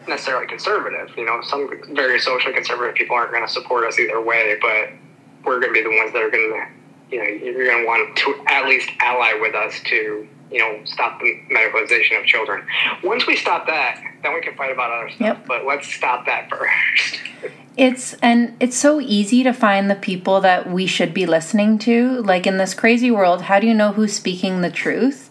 [0.07, 1.17] necessarily conservative.
[1.17, 4.91] You know, some very socially conservative people aren't going to support us either way, but
[5.45, 7.87] we're going to be the ones that are going to, you know, you're going to
[7.87, 12.65] want to at least ally with us to you know, stop the medicalization of children.
[13.03, 15.39] Once we stop that, then we can fight about other stuff.
[15.39, 15.47] Yep.
[15.49, 17.21] But let's stop that first.
[17.77, 22.23] It's and it's so easy to find the people that we should be listening to.
[22.23, 25.29] Like in this crazy world, how do you know who's speaking the truth?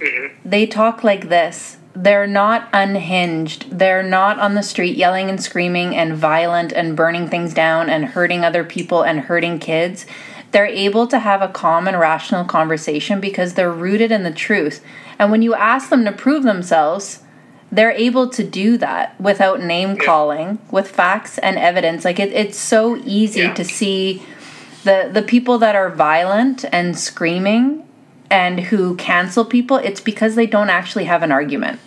[0.00, 0.48] Mm-hmm.
[0.48, 1.76] They talk like this.
[1.94, 3.78] They're not unhinged.
[3.78, 8.04] They're not on the street yelling and screaming and violent and burning things down and
[8.04, 10.06] hurting other people and hurting kids
[10.52, 14.84] they're able to have a calm and rational conversation because they're rooted in the truth.
[15.18, 17.22] And when you ask them to prove themselves,
[17.70, 20.70] they're able to do that without name calling, yeah.
[20.70, 22.04] with facts and evidence.
[22.04, 23.54] Like it, it's so easy yeah.
[23.54, 24.22] to see
[24.82, 27.86] the the people that are violent and screaming
[28.30, 29.76] and who cancel people.
[29.76, 31.78] It's because they don't actually have an argument.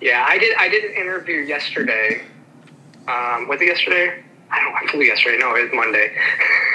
[0.00, 0.56] Yeah, I did.
[0.56, 2.22] I did an interview yesterday.
[3.06, 4.23] Um, was it yesterday?
[4.50, 4.74] I don't.
[4.74, 5.38] I flew yesterday.
[5.38, 6.14] No, it was Monday.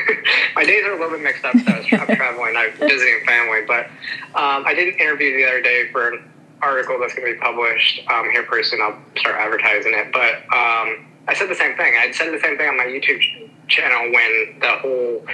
[0.55, 3.61] my days are a little bit mixed up because I'm traveling, I'm visiting family.
[3.67, 3.87] But
[4.35, 6.29] um, I did an interview the other day for an
[6.61, 8.81] article that's going to be published um, here pretty soon.
[8.81, 10.11] I'll start advertising it.
[10.11, 11.93] But um, I said the same thing.
[11.97, 13.21] I said the same thing on my YouTube
[13.67, 15.25] channel when the whole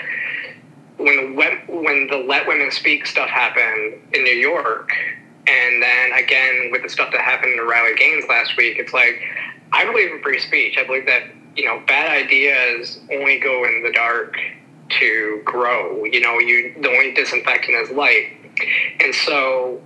[0.97, 4.91] when the when the let women speak stuff happened in New York,
[5.47, 8.77] and then again with the stuff that happened in Riley Gaines last week.
[8.77, 9.21] It's like
[9.71, 10.77] I believe in free speech.
[10.77, 11.23] I believe that
[11.55, 14.37] you know bad ideas only go in the dark
[14.99, 16.05] to grow.
[16.05, 18.33] You know, you the only disinfectant is light,
[18.99, 19.81] and so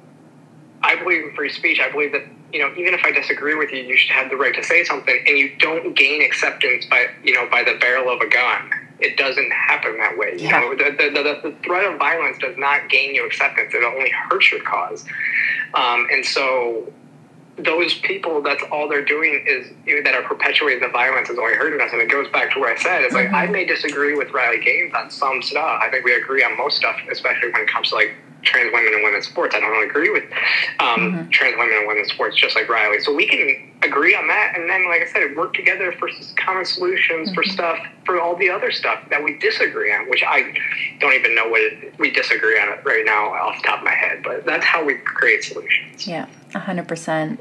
[0.82, 1.80] I believe in free speech.
[1.80, 4.38] I believe that you know even if I disagree with you, you should have the
[4.38, 8.10] right to say something, and you don't gain acceptance by you know by the barrel
[8.10, 8.72] of a gun.
[9.00, 10.34] It doesn't happen that way.
[10.34, 10.60] You yeah.
[10.60, 13.74] know, the, the, the, the, threat of violence does not gain you acceptance.
[13.74, 15.06] It only hurts your cause.
[15.74, 16.92] Um, and so
[17.64, 19.68] those people, that's all they're doing is
[20.04, 21.92] that are perpetuating the violence is only hurting us.
[21.92, 23.04] And it goes back to what I said.
[23.04, 23.34] It's mm-hmm.
[23.34, 25.82] like I may disagree with Riley Gaines on some stuff.
[25.82, 28.94] I think we agree on most stuff, especially when it comes to like trans women
[28.94, 29.56] and women's sports.
[29.56, 30.24] I don't agree with
[30.80, 31.30] um, mm-hmm.
[31.30, 33.00] trans women and women's sports, just like Riley.
[33.00, 36.66] So we can agree on that, and then, like I said, work together for common
[36.66, 37.36] solutions mm-hmm.
[37.36, 40.10] for stuff for all the other stuff that we disagree on.
[40.10, 40.54] Which I
[41.00, 43.86] don't even know what it, we disagree on it right now off the top of
[43.86, 46.08] my head, but that's how we create solutions.
[46.08, 47.40] Yeah, hundred percent.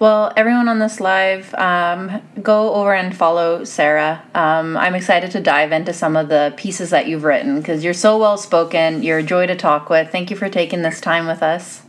[0.00, 4.22] Well, everyone on this live, um, go over and follow Sara.
[4.34, 7.92] Um, I'm excited to dive into some of the pieces that you've written because you're
[7.92, 9.02] so well spoken.
[9.02, 10.10] You're a joy to talk with.
[10.10, 11.82] Thank you for taking this time with us.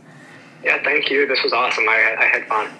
[0.62, 1.26] Yeah, thank you.
[1.26, 1.88] This was awesome.
[1.88, 2.70] I, I had fun.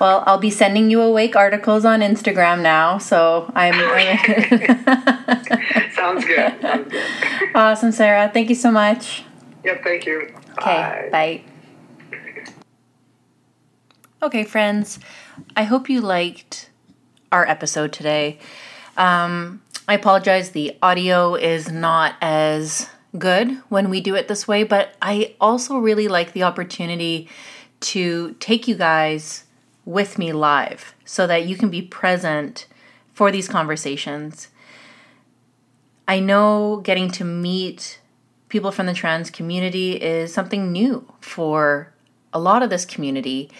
[0.00, 3.74] Well, I'll be sending you awake articles on Instagram now, so I'm.
[5.94, 6.60] Sounds good.
[6.60, 7.54] Sounds good.
[7.54, 8.28] Awesome, Sara.
[8.34, 9.22] Thank you so much.
[9.62, 10.22] Yep, thank you.
[10.58, 11.08] Okay, bye.
[11.12, 11.42] bye.
[14.22, 14.98] Okay, friends,
[15.56, 16.68] I hope you liked
[17.32, 18.38] our episode today.
[18.98, 24.62] Um, I apologize, the audio is not as good when we do it this way,
[24.62, 27.30] but I also really like the opportunity
[27.80, 29.44] to take you guys
[29.86, 32.66] with me live so that you can be present
[33.14, 34.48] for these conversations.
[36.06, 38.00] I know getting to meet
[38.50, 41.94] people from the trans community is something new for
[42.34, 43.50] a lot of this community.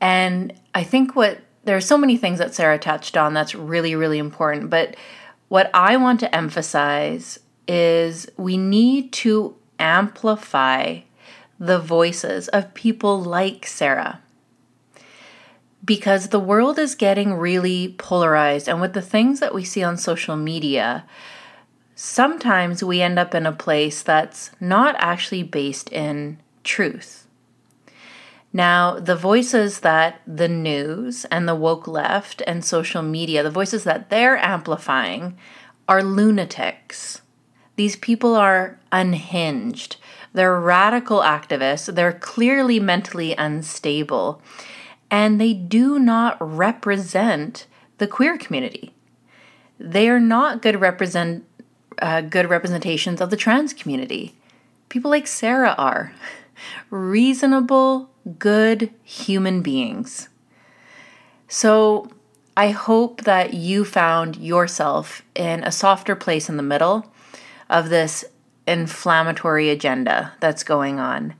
[0.00, 3.94] And I think what there are so many things that Sara touched on that's really,
[3.94, 4.70] really important.
[4.70, 4.96] But
[5.48, 11.00] what I want to emphasize is we need to amplify
[11.58, 14.20] the voices of people like Sara.
[15.84, 19.96] Because the world is getting really polarized, and with the things that we see on
[19.96, 21.04] social media,
[21.94, 27.25] sometimes we end up in a place that's not actually based in truth.
[28.56, 33.84] Now, the voices that the news and the woke left and social media, the voices
[33.84, 35.36] that they're amplifying,
[35.86, 37.20] are lunatics.
[37.76, 39.98] These people are unhinged.
[40.32, 41.94] They're radical activists.
[41.94, 44.40] They're clearly mentally unstable.
[45.10, 47.66] And they do not represent
[47.98, 48.94] the queer community.
[49.78, 51.44] They are not good represent
[52.00, 54.34] uh, good representations of the trans community.
[54.88, 56.14] People like Sara are
[56.88, 58.08] reasonable,
[58.38, 60.28] good human beings.
[61.48, 62.10] So
[62.56, 67.12] I hope that you found yourself in a softer place in the middle
[67.68, 68.24] of this
[68.66, 71.34] inflammatory agenda that's going on.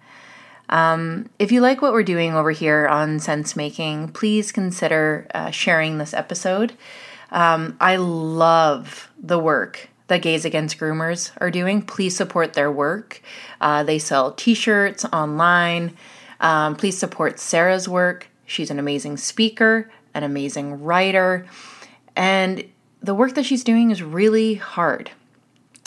[0.69, 5.51] Um, if you like what we're doing over here on Sense Making, please consider uh,
[5.51, 6.73] sharing this episode.
[7.31, 11.83] Um, I love the work that Gays Against Groomers are doing.
[11.83, 13.23] Please support their work.
[13.61, 15.97] Uh, they sell t shirts online.
[16.41, 18.29] Um, please support Sara's work.
[18.47, 21.47] She's an amazing speaker, an amazing writer,
[22.15, 22.65] and
[23.03, 25.11] the work that she's doing is really hard.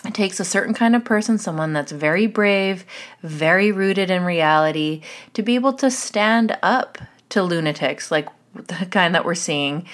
[0.05, 2.85] It takes a certain kind of person, someone that's very brave,
[3.21, 5.01] very rooted in reality,
[5.33, 6.97] to be able to stand up
[7.29, 9.85] to lunatics like the kind that we're seeing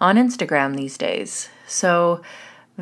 [0.00, 1.48] on Instagram these days.
[1.68, 2.22] So,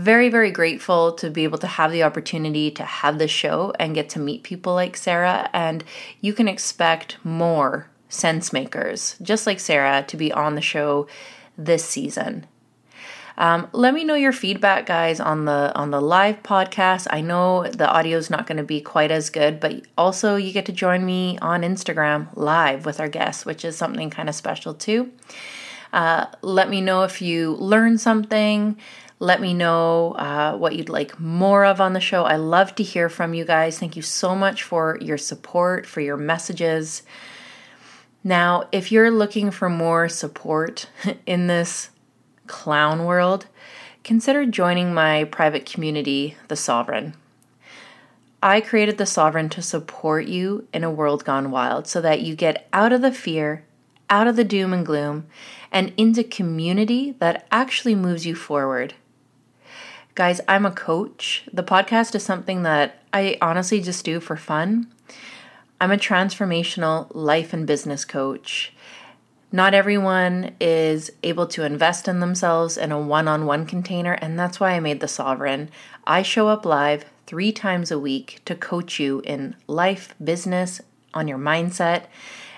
[0.00, 3.94] very, very grateful to be able to have the opportunity to have this show and
[3.94, 5.50] get to meet people like Sara.
[5.52, 5.84] And
[6.20, 11.06] you can expect more sense makers, just like Sara, to be on the show
[11.56, 12.46] this season.
[13.38, 17.06] Um, let me know your feedback, guys, on the on the live podcast.
[17.10, 20.52] I know the audio is not going to be quite as good, but also you
[20.52, 24.34] get to join me on Instagram live with our guests, which is something kind of
[24.34, 25.10] special too.
[25.92, 28.76] Uh, let me know if you learned something.
[29.22, 32.24] Let me know uh, what you'd like more of on the show.
[32.24, 33.78] I love to hear from you guys.
[33.78, 37.02] Thank you so much for your support, for your messages.
[38.24, 40.88] Now, if you're looking for more support
[41.26, 41.90] in this
[42.46, 43.46] clown world,
[44.04, 47.12] consider joining my private community, The Sovereign.
[48.42, 52.34] I created The Sovereign to support you in a world gone wild so that you
[52.34, 53.64] get out of the fear,
[54.08, 55.26] out of the doom and gloom
[55.70, 58.94] and into community that actually moves you forward.
[60.16, 61.44] Guys, I'm a coach.
[61.52, 64.88] The podcast is something that I honestly just do for fun.
[65.80, 68.72] I'm a transformational life and business coach.
[69.52, 74.36] Not everyone is able to invest in themselves in a one on one container, and
[74.36, 75.70] that's why I made the Sovereign.
[76.08, 80.80] I show up live three times a week to coach you in life, business,
[81.14, 82.06] on your mindset,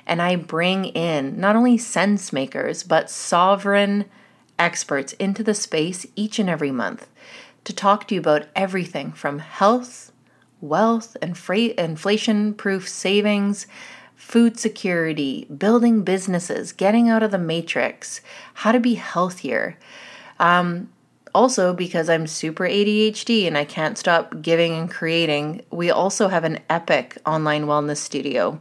[0.07, 4.07] and I bring in not only sense makers, but sovereign
[4.59, 7.09] experts into the space each and every month
[7.65, 10.13] to talk to you about everything from health,
[10.61, 11.37] wealth, and
[11.79, 13.67] inflation proof savings
[14.23, 18.21] food security, building businesses, getting out of the matrix,
[18.55, 19.77] how to be healthier.
[20.39, 20.89] Um,
[21.35, 26.45] also, because I'm super ADHD and I can't stop giving and creating, we also have
[26.45, 28.61] an epic online wellness studio.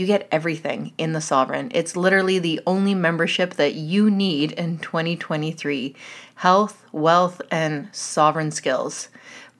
[0.00, 1.70] You get everything in the Sovereign.
[1.74, 5.94] It's literally the only membership that you need in 2023
[6.36, 9.10] health, wealth, and sovereign skills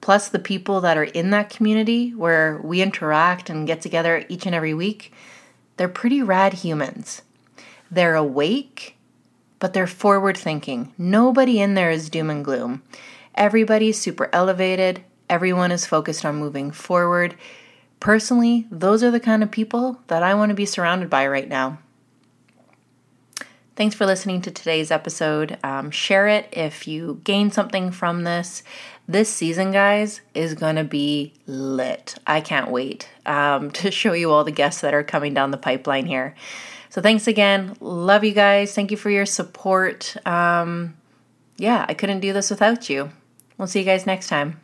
[0.01, 4.47] plus the people that are in that community where we interact and get together each
[4.47, 5.13] and every week,
[5.77, 7.21] they're pretty rad humans.
[7.91, 8.97] They're awake,
[9.59, 10.91] but they're forward thinking.
[10.97, 12.81] Nobody in there is doom and gloom.
[13.35, 17.35] Everybody's super elevated, everyone is focused on moving forward.
[18.01, 21.47] Personally, those are the kind of people that I want to be surrounded by right
[21.47, 21.77] now.
[23.75, 25.59] Thanks for listening to today's episode.
[25.63, 28.63] Um, share it if you gain something from this.
[29.07, 32.15] This season, guys, is going to be lit.
[32.25, 35.57] I can't wait um, to show you all the guests that are coming down the
[35.57, 36.35] pipeline here.
[36.89, 37.77] So, thanks again.
[37.79, 38.73] Love you guys.
[38.73, 40.17] Thank you for your support.
[40.25, 40.97] Um,
[41.57, 43.11] yeah, I couldn't do this without you.
[43.59, 44.59] We'll see you guys next time.